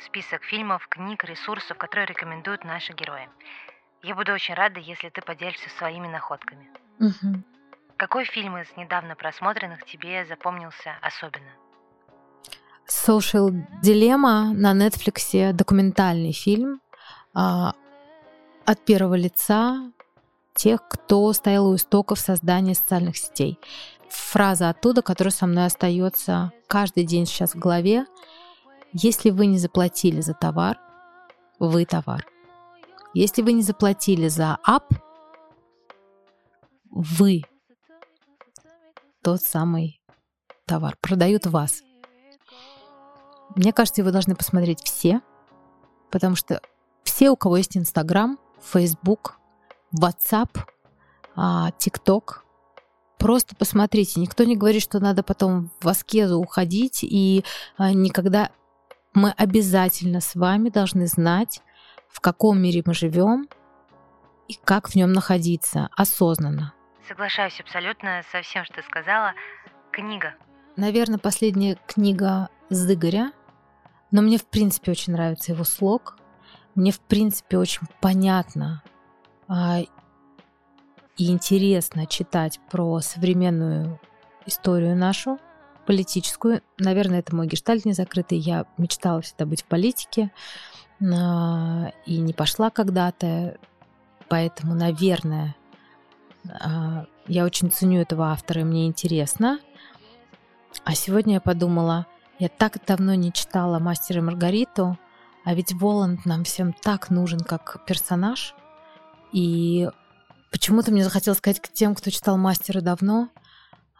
Список 0.05 0.45
фильмов, 0.45 0.87
книг, 0.87 1.25
ресурсов, 1.25 1.79
которые 1.79 2.07
рекомендуют 2.07 2.63
наши 2.63 2.93
герои. 2.93 3.31
Я 4.03 4.15
буду 4.15 4.33
очень 4.35 4.53
рада, 4.53 4.81
если 4.81 5.09
ты 5.09 5.23
поделишься 5.23 5.71
своими 5.79 6.09
находками. 6.09 6.69
Угу. 7.01 7.43
Какой 7.97 8.27
фильм 8.27 8.59
из 8.59 8.67
недавно 8.77 9.17
просмотренных 9.17 9.87
тебе 9.87 10.27
запомнился 10.27 10.91
особенно? 11.01 11.51
Social 12.87 13.49
Dilemma 13.83 14.53
на 14.53 14.75
Netflix 14.75 15.53
документальный 15.55 16.33
фильм 16.33 16.83
а, 17.33 17.73
от 18.67 18.85
первого 18.85 19.15
лица 19.15 19.91
тех, 20.55 20.87
кто 20.87 21.33
стоял 21.33 21.67
у 21.67 21.77
истоков 21.77 22.19
создания 22.19 22.75
социальных 22.75 23.17
сетей 23.17 23.59
фраза 24.11 24.69
оттуда, 24.71 25.03
которая 25.03 25.33
со 25.33 25.47
мной 25.47 25.67
остается 25.67 26.53
каждый 26.67 27.05
день 27.05 27.27
сейчас 27.27 27.55
в 27.55 27.59
голове. 27.59 28.07
Если 28.93 29.31
вы 29.31 29.47
не 29.47 29.59
заплатили 29.59 30.21
за 30.21 30.35
товар, 30.35 30.79
вы 31.59 31.85
товар. 31.85 32.27
Если 33.15 33.43
вы 33.43 33.53
не 33.53 33.63
заплатили 33.63 34.29
за 34.29 34.59
ап, 34.65 34.93
вы 36.91 37.43
тот 39.23 39.43
самый 39.43 40.01
товар. 40.67 40.97
Продают 41.01 41.47
вас. 41.47 41.83
Мне 43.57 43.73
кажется, 43.73 44.05
вы 44.05 44.13
должны 44.13 44.35
посмотреть 44.37 44.83
все, 44.85 45.21
потому 46.11 46.37
что 46.37 46.61
все, 47.03 47.31
у 47.31 47.37
кого 47.37 47.57
есть 47.57 47.77
Инстаграм, 47.77 48.39
Фейсбук, 48.61 49.39
WhatsApp, 49.95 50.51
ТикТок, 51.79 52.45
Просто 53.19 53.57
посмотрите, 53.57 54.21
никто 54.21 54.45
не 54.45 54.57
говорит, 54.57 54.83
что 54.83 55.01
надо 55.01 55.23
потом 55.23 55.71
в 55.81 55.89
аскезу 55.89 56.39
уходить, 56.39 57.01
и 57.03 57.45
а, 57.77 57.93
никогда 57.93 58.51
мы 59.13 59.33
обязательно 59.33 60.21
с 60.21 60.37
вами 60.37 60.69
должны 60.69 61.07
знать, 61.07 61.61
в 62.09 62.21
каком 62.21 62.61
мире 62.63 62.83
мы 62.87 62.95
живем 62.95 63.49
и 64.47 64.55
как 64.65 64.89
в 64.89 64.95
нем 64.95 65.13
находиться 65.13 65.89
осознанно. 65.97 66.73
Соглашаюсь 67.09 67.59
абсолютно 67.61 68.23
со 68.31 68.43
всем, 68.43 68.65
что 68.65 68.75
ты 68.75 68.83
сказала. 68.83 69.33
Книга. 69.91 70.35
Наверное, 70.77 71.19
последняя 71.19 71.77
книга 71.87 72.51
Зыгоря, 72.71 73.33
но 74.11 74.23
мне 74.23 74.39
в 74.39 74.47
принципе 74.47 74.93
очень 74.93 75.13
нравится 75.13 75.53
его 75.53 75.65
слог. 75.65 76.17
Мне 76.75 76.93
в 76.93 77.01
принципе 77.01 77.59
очень 77.59 77.87
понятно 78.01 78.83
а, 79.49 79.81
и 81.19 81.31
интересно 81.31 82.07
читать 82.07 82.61
про 82.71 83.01
современную 83.01 84.01
историю 84.47 84.97
нашу, 84.97 85.39
политическую. 85.85 86.63
Наверное, 86.79 87.19
это 87.19 87.35
мой 87.35 87.47
гештальт 87.49 87.85
не 87.85 87.93
закрытый. 87.93 88.39
Я 88.39 88.67
мечтала 88.79 89.21
всегда 89.21 89.45
быть 89.45 89.63
в 89.63 89.65
политике 89.67 90.31
а, 91.03 91.91
и 92.07 92.19
не 92.19 92.33
пошла 92.33 92.71
когда-то. 92.71 93.59
Поэтому, 94.29 94.75
наверное, 94.75 95.57
а, 96.49 97.07
я 97.27 97.45
очень 97.45 97.71
ценю 97.71 98.01
этого 98.01 98.31
автора, 98.31 98.61
и 98.61 98.65
мне 98.65 98.87
интересно. 98.87 99.59
А 100.85 100.95
сегодня 100.95 101.35
я 101.35 101.41
подумала, 101.41 102.07
я 102.39 102.49
так 102.49 102.79
давно 102.87 103.15
не 103.15 103.33
читала 103.33 103.81
«Мастера 103.81 104.23
Маргариту», 104.23 104.97
а 105.45 105.55
ведь 105.55 105.73
Воланд 105.73 106.27
нам 106.27 106.45
всем 106.45 106.73
так 106.73 107.11
нужен 107.11 107.41
как 107.41 107.85
персонаж. 107.87 108.55
И 109.33 109.89
Почему-то 110.51 110.91
мне 110.91 111.05
захотелось 111.05 111.39
сказать 111.39 111.61
к 111.61 111.69
тем, 111.69 111.95
кто 111.95 112.11
читал 112.11 112.37
«Мастера» 112.37 112.81
давно, 112.81 113.29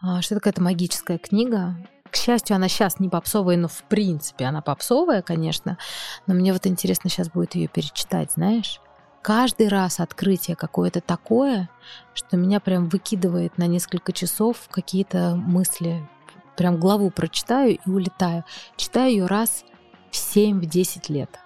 а, 0.01 0.21
что 0.21 0.35
это 0.35 0.41
какая-то 0.41 0.61
магическая 0.61 1.17
книга. 1.17 1.75
К 2.09 2.15
счастью, 2.15 2.55
она 2.55 2.67
сейчас 2.67 2.99
не 2.99 3.07
попсовая, 3.07 3.55
но 3.55 3.67
в 3.67 3.83
принципе 3.83 4.45
она 4.45 4.61
попсовая, 4.61 5.21
конечно. 5.21 5.77
Но 6.25 6.33
мне 6.33 6.53
вот 6.53 6.65
интересно 6.65 7.09
сейчас 7.09 7.29
будет 7.29 7.55
ее 7.55 7.67
перечитать, 7.67 8.31
знаешь? 8.31 8.81
Каждый 9.21 9.67
раз 9.67 9.99
открытие 9.99 10.55
какое-то 10.55 11.01
такое, 11.01 11.69
что 12.13 12.37
меня 12.37 12.59
прям 12.59 12.87
выкидывает 12.89 13.57
на 13.57 13.67
несколько 13.67 14.11
часов 14.11 14.67
какие-то 14.71 15.35
мысли. 15.35 16.07
Прям 16.55 16.79
главу 16.79 17.11
прочитаю 17.11 17.77
и 17.77 17.89
улетаю. 17.89 18.43
Читаю 18.75 19.11
ее 19.11 19.25
раз 19.27 19.65
в 20.09 20.15
7-10 20.15 21.11
лет. 21.11 21.39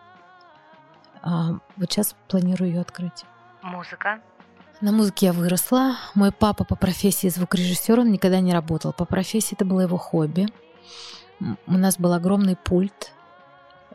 А, 1.21 1.59
вот 1.75 1.91
сейчас 1.91 2.15
планирую 2.27 2.71
ее 2.71 2.81
открыть. 2.81 3.25
Музыка. 3.63 4.21
На 4.81 4.91
музыке 4.91 5.27
я 5.27 5.33
выросла. 5.33 5.97
Мой 6.13 6.31
папа 6.31 6.65
по 6.65 6.75
профессии 6.75 7.27
звукорежиссер, 7.27 7.99
он 7.99 8.11
никогда 8.11 8.39
не 8.39 8.53
работал. 8.53 8.91
По 8.91 9.05
профессии 9.05 9.55
это 9.55 9.65
было 9.65 9.81
его 9.81 9.97
хобби. 9.97 10.47
У 11.67 11.73
нас 11.73 11.97
был 11.97 12.13
огромный 12.13 12.55
пульт 12.55 13.11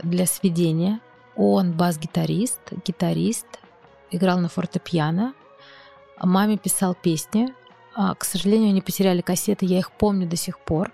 для 0.03 0.26
сведения. 0.26 1.01
Он 1.37 1.72
бас-гитарист, 1.72 2.61
гитарист, 2.85 3.47
играл 4.11 4.39
на 4.39 4.49
фортепиано. 4.49 5.35
Маме 6.20 6.57
писал 6.57 6.95
песни. 6.95 7.55
А, 7.95 8.14
к 8.14 8.24
сожалению, 8.24 8.70
они 8.70 8.81
потеряли 8.81 9.20
кассеты, 9.20 9.66
я 9.66 9.79
их 9.79 9.91
помню 9.93 10.29
до 10.29 10.37
сих 10.37 10.59
пор. 10.59 10.93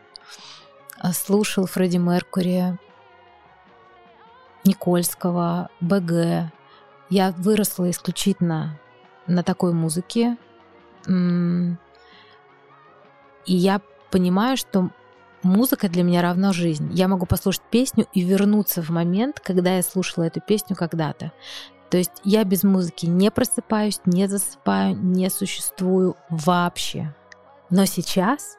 А, 0.98 1.12
слушал 1.12 1.66
Фредди 1.66 1.98
Меркури, 1.98 2.78
Никольского, 4.64 5.70
БГ. 5.80 6.50
Я 7.10 7.32
выросла 7.32 7.90
исключительно 7.90 8.78
на 9.26 9.42
такой 9.42 9.72
музыке. 9.72 10.36
И 11.08 11.12
я 13.46 13.80
понимаю, 14.10 14.56
что 14.56 14.90
музыка 15.42 15.88
для 15.88 16.02
меня 16.02 16.22
равна 16.22 16.52
жизнь. 16.52 16.90
Я 16.92 17.08
могу 17.08 17.26
послушать 17.26 17.62
песню 17.70 18.06
и 18.12 18.22
вернуться 18.22 18.82
в 18.82 18.90
момент, 18.90 19.40
когда 19.40 19.76
я 19.76 19.82
слушала 19.82 20.24
эту 20.24 20.40
песню 20.40 20.76
когда-то. 20.76 21.32
То 21.90 21.98
есть 21.98 22.12
я 22.24 22.44
без 22.44 22.64
музыки 22.64 23.06
не 23.06 23.30
просыпаюсь, 23.30 24.00
не 24.04 24.26
засыпаю, 24.26 24.96
не 24.96 25.28
существую 25.30 26.16
вообще. 26.30 27.14
Но 27.70 27.84
сейчас 27.84 28.56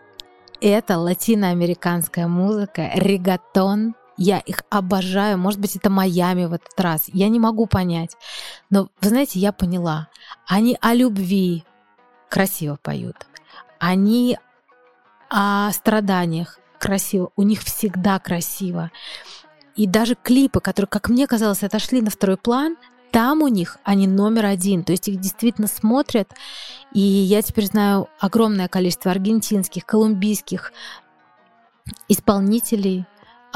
это 0.61 0.97
латиноамериканская 0.97 2.27
музыка, 2.27 2.91
регатон, 2.93 3.95
я 4.17 4.39
их 4.39 4.63
обожаю. 4.69 5.37
Может 5.37 5.59
быть, 5.59 5.75
это 5.75 5.89
Майами 5.89 6.45
в 6.45 6.53
этот 6.53 6.79
раз. 6.79 7.05
Я 7.07 7.29
не 7.29 7.39
могу 7.39 7.65
понять. 7.65 8.15
Но, 8.69 8.89
вы 9.01 9.09
знаете, 9.09 9.39
я 9.39 9.51
поняла. 9.51 10.07
Они 10.47 10.77
о 10.81 10.93
любви 10.93 11.63
красиво 12.29 12.77
поют. 12.81 13.27
Они 13.79 14.37
о 15.29 15.71
страданиях 15.71 16.59
красиво. 16.79 17.31
У 17.35 17.43
них 17.43 17.61
всегда 17.61 18.19
красиво. 18.19 18.91
И 19.75 19.87
даже 19.87 20.15
клипы, 20.15 20.61
которые, 20.61 20.87
как 20.87 21.09
мне 21.09 21.27
казалось, 21.27 21.63
отошли 21.63 22.01
на 22.01 22.09
второй 22.09 22.37
план, 22.37 22.77
там 23.11 23.41
у 23.41 23.47
них 23.47 23.77
они 23.83 24.07
номер 24.07 24.45
один. 24.45 24.83
То 24.83 24.91
есть 24.91 25.07
их 25.07 25.19
действительно 25.19 25.67
смотрят. 25.67 26.31
И 26.93 27.01
я 27.01 27.41
теперь 27.41 27.65
знаю 27.65 28.07
огромное 28.19 28.67
количество 28.69 29.11
аргентинских, 29.11 29.85
колумбийских 29.85 30.71
исполнителей, 32.07 33.05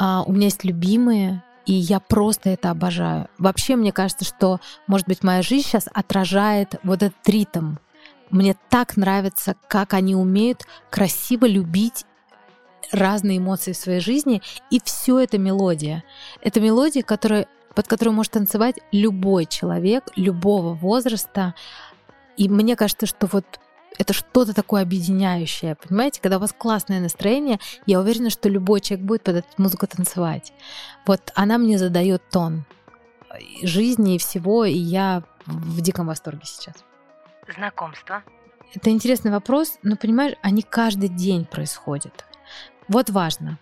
а, 0.00 0.24
у 0.26 0.32
меня 0.32 0.46
есть 0.46 0.64
любимые, 0.64 1.44
И 1.66 1.74
я 1.74 2.00
просто 2.00 2.48
это 2.48 2.70
обожаю. 2.70 3.28
Вообще, 3.36 3.76
мне 3.76 3.92
кажется, 3.92 4.24
что, 4.24 4.58
может 4.86 5.06
быть, 5.06 5.22
моя 5.22 5.42
жизнь 5.42 5.68
сейчас 5.68 5.88
отражает 5.92 6.76
вот 6.82 7.02
этот 7.02 7.28
ритм. 7.28 7.76
Мне 8.30 8.56
так 8.70 8.96
нравится, 8.96 9.54
как 9.68 9.92
они 9.92 10.16
умеют 10.16 10.64
красиво 10.88 11.44
любить 11.44 12.06
разные 12.90 13.38
эмоции 13.38 13.72
в 13.72 13.76
своей 13.76 14.00
жизни, 14.00 14.40
и 14.70 14.80
все 14.82 15.18
это 15.18 15.36
мелодия. 15.36 16.02
Это 16.40 16.60
мелодия, 16.60 17.02
которая, 17.02 17.46
под 17.74 17.86
которую 17.86 18.14
может 18.14 18.32
танцевать 18.32 18.76
любой 18.90 19.44
человек, 19.44 20.04
любого 20.16 20.72
возраста. 20.72 21.54
И 22.38 22.48
мне 22.48 22.74
кажется, 22.74 23.04
что 23.04 23.26
вот 23.26 23.44
это 24.00 24.14
что-то 24.14 24.54
такое 24.54 24.80
объединяющее, 24.80 25.74
понимаете? 25.74 26.22
Когда 26.22 26.38
у 26.38 26.40
вас 26.40 26.54
классное 26.56 27.00
настроение, 27.00 27.60
я 27.84 28.00
уверена, 28.00 28.30
что 28.30 28.48
любой 28.48 28.80
человек 28.80 29.06
будет 29.06 29.22
под 29.22 29.36
эту 29.36 29.48
музыку 29.58 29.86
танцевать. 29.86 30.54
Вот 31.06 31.30
она 31.34 31.58
мне 31.58 31.76
задает 31.78 32.22
тон 32.30 32.64
жизни 33.62 34.14
и 34.14 34.18
всего, 34.18 34.64
и 34.64 34.72
я 34.72 35.22
в 35.44 35.82
диком 35.82 36.06
восторге 36.06 36.46
сейчас. 36.46 36.76
Знакомство. 37.54 38.22
Это 38.74 38.88
интересный 38.88 39.32
вопрос, 39.32 39.78
но 39.82 39.96
понимаешь, 39.96 40.34
они 40.40 40.62
каждый 40.62 41.10
день 41.10 41.44
происходят. 41.44 42.24
Вот 42.88 43.10
важно, 43.10 43.58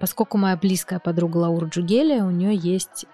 поскольку 0.00 0.36
моя 0.36 0.56
близкая 0.58 0.98
подруга 0.98 1.38
Лаура 1.38 1.66
Джугелия, 1.66 2.24
у 2.24 2.30
нее 2.30 2.54
есть 2.54 3.06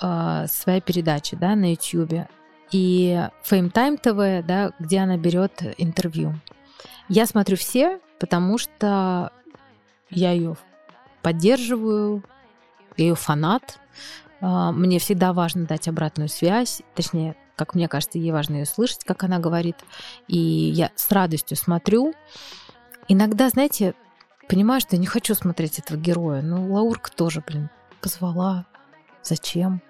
э, 0.00 0.46
своя 0.48 0.80
передача 0.80 1.34
да, 1.36 1.56
на 1.56 1.72
YouTube 1.72 2.28
и 2.72 3.28
Fame 3.48 3.72
Time 3.72 4.00
TV, 4.00 4.42
да, 4.42 4.72
где 4.78 4.98
она 4.98 5.16
берет 5.16 5.62
интервью. 5.78 6.34
Я 7.08 7.26
смотрю 7.26 7.56
все, 7.56 8.00
потому 8.18 8.58
что 8.58 9.32
я 10.10 10.32
ее 10.32 10.56
поддерживаю, 11.22 12.22
я 12.96 13.06
ее 13.06 13.14
фанат. 13.14 13.78
А, 14.40 14.72
мне 14.72 14.98
всегда 14.98 15.32
важно 15.32 15.66
дать 15.66 15.88
обратную 15.88 16.28
связь, 16.28 16.82
точнее, 16.94 17.36
как 17.56 17.74
мне 17.74 17.88
кажется, 17.88 18.18
ей 18.18 18.32
важно 18.32 18.56
ее 18.56 18.66
слышать, 18.66 19.04
как 19.04 19.24
она 19.24 19.38
говорит. 19.38 19.76
И 20.28 20.38
я 20.38 20.90
с 20.94 21.10
радостью 21.10 21.56
смотрю. 21.56 22.12
Иногда, 23.08 23.48
знаете, 23.48 23.94
понимаю, 24.48 24.80
что 24.80 24.96
я 24.96 25.00
не 25.00 25.06
хочу 25.06 25.34
смотреть 25.34 25.78
этого 25.78 25.98
героя. 25.98 26.42
Ну, 26.42 26.72
Лаурка 26.72 27.10
тоже, 27.10 27.42
блин, 27.46 27.70
позвала. 28.00 28.66
Зачем? 29.22 29.80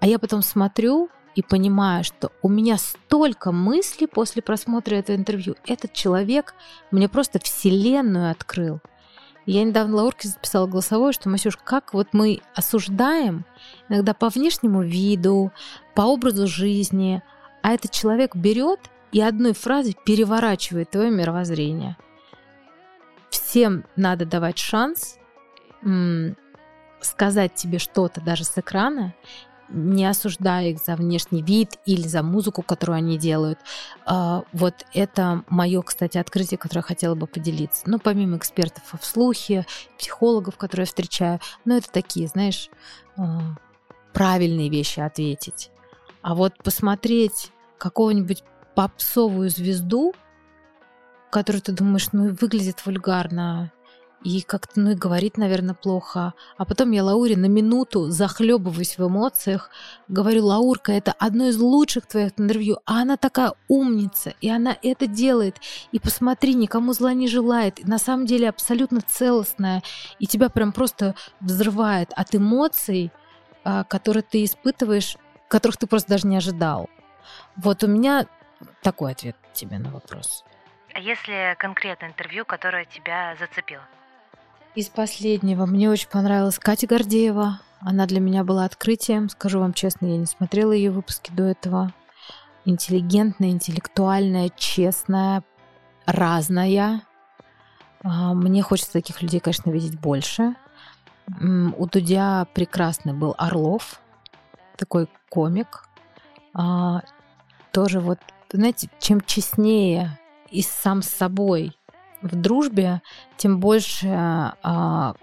А 0.00 0.06
я 0.06 0.18
потом 0.18 0.42
смотрю, 0.42 1.10
и 1.34 1.42
понимаю, 1.42 2.04
что 2.04 2.32
у 2.42 2.48
меня 2.48 2.76
столько 2.76 3.52
мыслей 3.52 4.06
после 4.06 4.42
просмотра 4.42 4.96
этого 4.96 5.16
интервью. 5.16 5.54
Этот 5.66 5.92
человек 5.92 6.54
мне 6.90 7.08
просто 7.08 7.38
вселенную 7.38 8.30
открыл. 8.30 8.80
Я 9.46 9.64
недавно 9.64 9.96
Лаурке 9.96 10.28
записала 10.28 10.66
голосовое, 10.66 11.12
что, 11.12 11.28
Масюш, 11.28 11.56
как 11.56 11.94
вот 11.94 12.08
мы 12.12 12.40
осуждаем 12.54 13.44
иногда 13.88 14.14
по 14.14 14.28
внешнему 14.28 14.82
виду, 14.82 15.50
по 15.94 16.02
образу 16.02 16.46
жизни, 16.46 17.22
а 17.62 17.72
этот 17.72 17.90
человек 17.90 18.36
берет 18.36 18.80
и 19.12 19.20
одной 19.20 19.54
фразой 19.54 19.96
переворачивает 20.04 20.90
твое 20.90 21.10
мировоззрение. 21.10 21.96
Всем 23.30 23.84
надо 23.96 24.26
давать 24.26 24.58
шанс 24.58 25.16
сказать 27.00 27.54
тебе 27.54 27.78
что-то 27.78 28.20
даже 28.20 28.44
с 28.44 28.56
экрана, 28.58 29.14
не 29.70 30.06
осуждая 30.06 30.70
их 30.70 30.78
за 30.78 30.96
внешний 30.96 31.42
вид 31.42 31.78
или 31.86 32.06
за 32.06 32.22
музыку, 32.22 32.62
которую 32.62 32.96
они 32.96 33.18
делают. 33.18 33.58
А, 34.04 34.42
вот 34.52 34.74
это 34.94 35.44
мое, 35.48 35.82
кстати, 35.82 36.18
открытие, 36.18 36.58
которое 36.58 36.80
я 36.80 36.84
хотела 36.84 37.14
бы 37.14 37.26
поделиться. 37.26 37.82
Ну, 37.86 37.98
помимо 37.98 38.36
экспертов 38.36 38.82
в 38.98 39.04
слухе, 39.04 39.66
психологов, 39.98 40.56
которые 40.56 40.82
я 40.82 40.86
встречаю, 40.86 41.40
ну, 41.64 41.76
это 41.76 41.90
такие, 41.90 42.26
знаешь, 42.28 42.70
а, 43.16 43.56
правильные 44.12 44.68
вещи 44.68 45.00
ответить. 45.00 45.70
А 46.22 46.34
вот 46.34 46.54
посмотреть 46.62 47.50
какого-нибудь 47.78 48.44
попсовую 48.74 49.48
звезду, 49.50 50.12
которую 51.30 51.62
ты 51.62 51.72
думаешь, 51.72 52.08
ну, 52.12 52.36
выглядит 52.40 52.84
вульгарно, 52.84 53.72
и 54.22 54.42
как-то, 54.42 54.80
ну 54.80 54.90
и 54.90 54.94
говорит, 54.94 55.36
наверное, 55.36 55.74
плохо. 55.74 56.34
А 56.58 56.64
потом 56.64 56.90
я 56.90 57.02
Лауре 57.02 57.36
на 57.36 57.46
минуту 57.46 58.10
захлебываюсь 58.10 58.98
в 58.98 59.06
эмоциях, 59.06 59.70
говорю, 60.08 60.44
Лаурка, 60.46 60.92
это 60.92 61.14
одно 61.18 61.46
из 61.46 61.58
лучших 61.58 62.06
твоих 62.06 62.32
интервью, 62.36 62.78
а 62.84 63.02
она 63.02 63.16
такая 63.16 63.54
умница, 63.68 64.34
и 64.40 64.50
она 64.50 64.76
это 64.82 65.06
делает. 65.06 65.56
И 65.92 65.98
посмотри, 65.98 66.54
никому 66.54 66.92
зла 66.92 67.14
не 67.14 67.28
желает, 67.28 67.80
и 67.80 67.84
на 67.84 67.98
самом 67.98 68.26
деле 68.26 68.48
абсолютно 68.48 69.00
целостная, 69.00 69.82
и 70.18 70.26
тебя 70.26 70.50
прям 70.50 70.72
просто 70.72 71.14
взрывает 71.40 72.12
от 72.14 72.34
эмоций, 72.34 73.10
а, 73.64 73.84
которые 73.84 74.22
ты 74.22 74.44
испытываешь, 74.44 75.16
которых 75.48 75.78
ты 75.78 75.86
просто 75.86 76.10
даже 76.10 76.26
не 76.26 76.36
ожидал. 76.36 76.90
Вот 77.56 77.82
у 77.84 77.86
меня 77.86 78.26
такой 78.82 79.12
ответ 79.12 79.36
тебе 79.54 79.78
на 79.78 79.90
вопрос. 79.90 80.44
А 80.92 80.98
если 80.98 81.54
конкретное 81.58 82.10
интервью, 82.10 82.44
которое 82.44 82.84
тебя 82.84 83.36
зацепило? 83.38 83.86
Из 84.76 84.88
последнего 84.88 85.66
мне 85.66 85.90
очень 85.90 86.08
понравилась 86.08 86.60
Катя 86.60 86.86
Гордеева. 86.86 87.60
Она 87.80 88.06
для 88.06 88.20
меня 88.20 88.44
была 88.44 88.64
открытием. 88.64 89.28
Скажу 89.28 89.58
вам 89.58 89.72
честно, 89.72 90.06
я 90.06 90.16
не 90.16 90.26
смотрела 90.26 90.70
ее 90.70 90.92
выпуски 90.92 91.32
до 91.32 91.42
этого. 91.42 91.92
Интеллигентная, 92.64 93.50
интеллектуальная, 93.50 94.48
честная, 94.56 95.42
разная. 96.06 97.02
А, 98.04 98.32
мне 98.32 98.62
хочется 98.62 98.92
таких 98.92 99.22
людей, 99.22 99.40
конечно, 99.40 99.70
видеть 99.70 99.98
больше. 99.98 100.54
У 101.26 101.86
Дудя 101.86 102.46
прекрасный 102.54 103.12
был 103.12 103.34
Орлов, 103.38 104.00
такой 104.76 105.08
комик. 105.30 105.82
А, 106.54 107.02
тоже 107.72 107.98
вот, 107.98 108.20
знаете, 108.52 108.88
чем 109.00 109.20
честнее 109.20 110.16
и 110.48 110.62
сам 110.62 111.02
с 111.02 111.08
собой 111.08 111.76
в 112.22 112.34
дружбе, 112.34 113.02
тем 113.36 113.60
больше 113.60 114.08
а, 114.08 115.14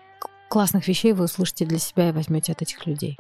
классных 0.50 0.88
вещей 0.88 1.14
вы 1.14 1.26
услышите 1.26 1.66
для 1.66 1.80
себя 1.80 2.10
и 2.10 2.12
возьмете 2.12 2.52
от 2.52 2.62
этих 2.62 2.86
людей. 2.86 3.18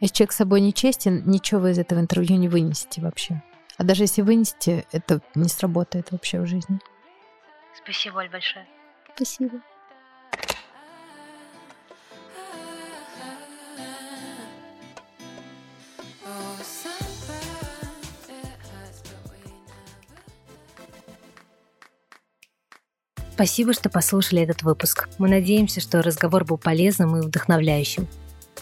Если 0.00 0.14
человек 0.14 0.32
с 0.32 0.36
собой 0.36 0.60
не 0.60 0.74
честен, 0.74 1.22
ничего 1.26 1.60
вы 1.60 1.70
из 1.70 1.78
этого 1.78 2.00
интервью 2.00 2.36
не 2.36 2.48
вынесете 2.48 3.00
вообще. 3.00 3.42
А 3.78 3.84
даже 3.84 4.04
если 4.04 4.22
вынесете, 4.22 4.84
это 4.92 5.20
не 5.34 5.48
сработает 5.48 6.10
вообще 6.10 6.40
в 6.40 6.46
жизни. 6.46 6.78
Спасибо, 7.74 8.18
Оль, 8.18 8.28
большое. 8.28 8.66
Спасибо. 9.14 9.60
Спасибо, 23.42 23.72
что 23.72 23.90
послушали 23.90 24.40
этот 24.40 24.62
выпуск. 24.62 25.08
Мы 25.18 25.28
надеемся, 25.28 25.80
что 25.80 26.00
разговор 26.00 26.44
был 26.44 26.58
полезным 26.58 27.16
и 27.16 27.22
вдохновляющим. 27.22 28.06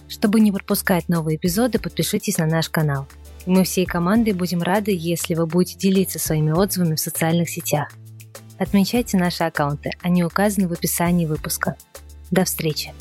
Чтобы 0.08 0.40
не 0.40 0.52
пропускать 0.52 1.06
новые 1.10 1.36
эпизоды, 1.36 1.78
подпишитесь 1.78 2.38
на 2.38 2.46
наш 2.46 2.70
канал. 2.70 3.06
мы 3.44 3.64
всей 3.64 3.84
командой 3.84 4.32
будем 4.32 4.62
рады, 4.62 4.96
если 4.96 5.34
вы 5.34 5.44
будете 5.44 5.76
делиться 5.76 6.18
своими 6.18 6.52
отзывами 6.52 6.94
в 6.94 7.00
социальных 7.00 7.50
сетях. 7.50 7.92
Отмечайте 8.58 9.18
наши 9.18 9.44
аккаунты, 9.44 9.90
они 10.00 10.24
указаны 10.24 10.66
в 10.66 10.72
описании 10.72 11.26
выпуска. 11.26 11.76
До 12.30 12.46
встречи! 12.46 12.94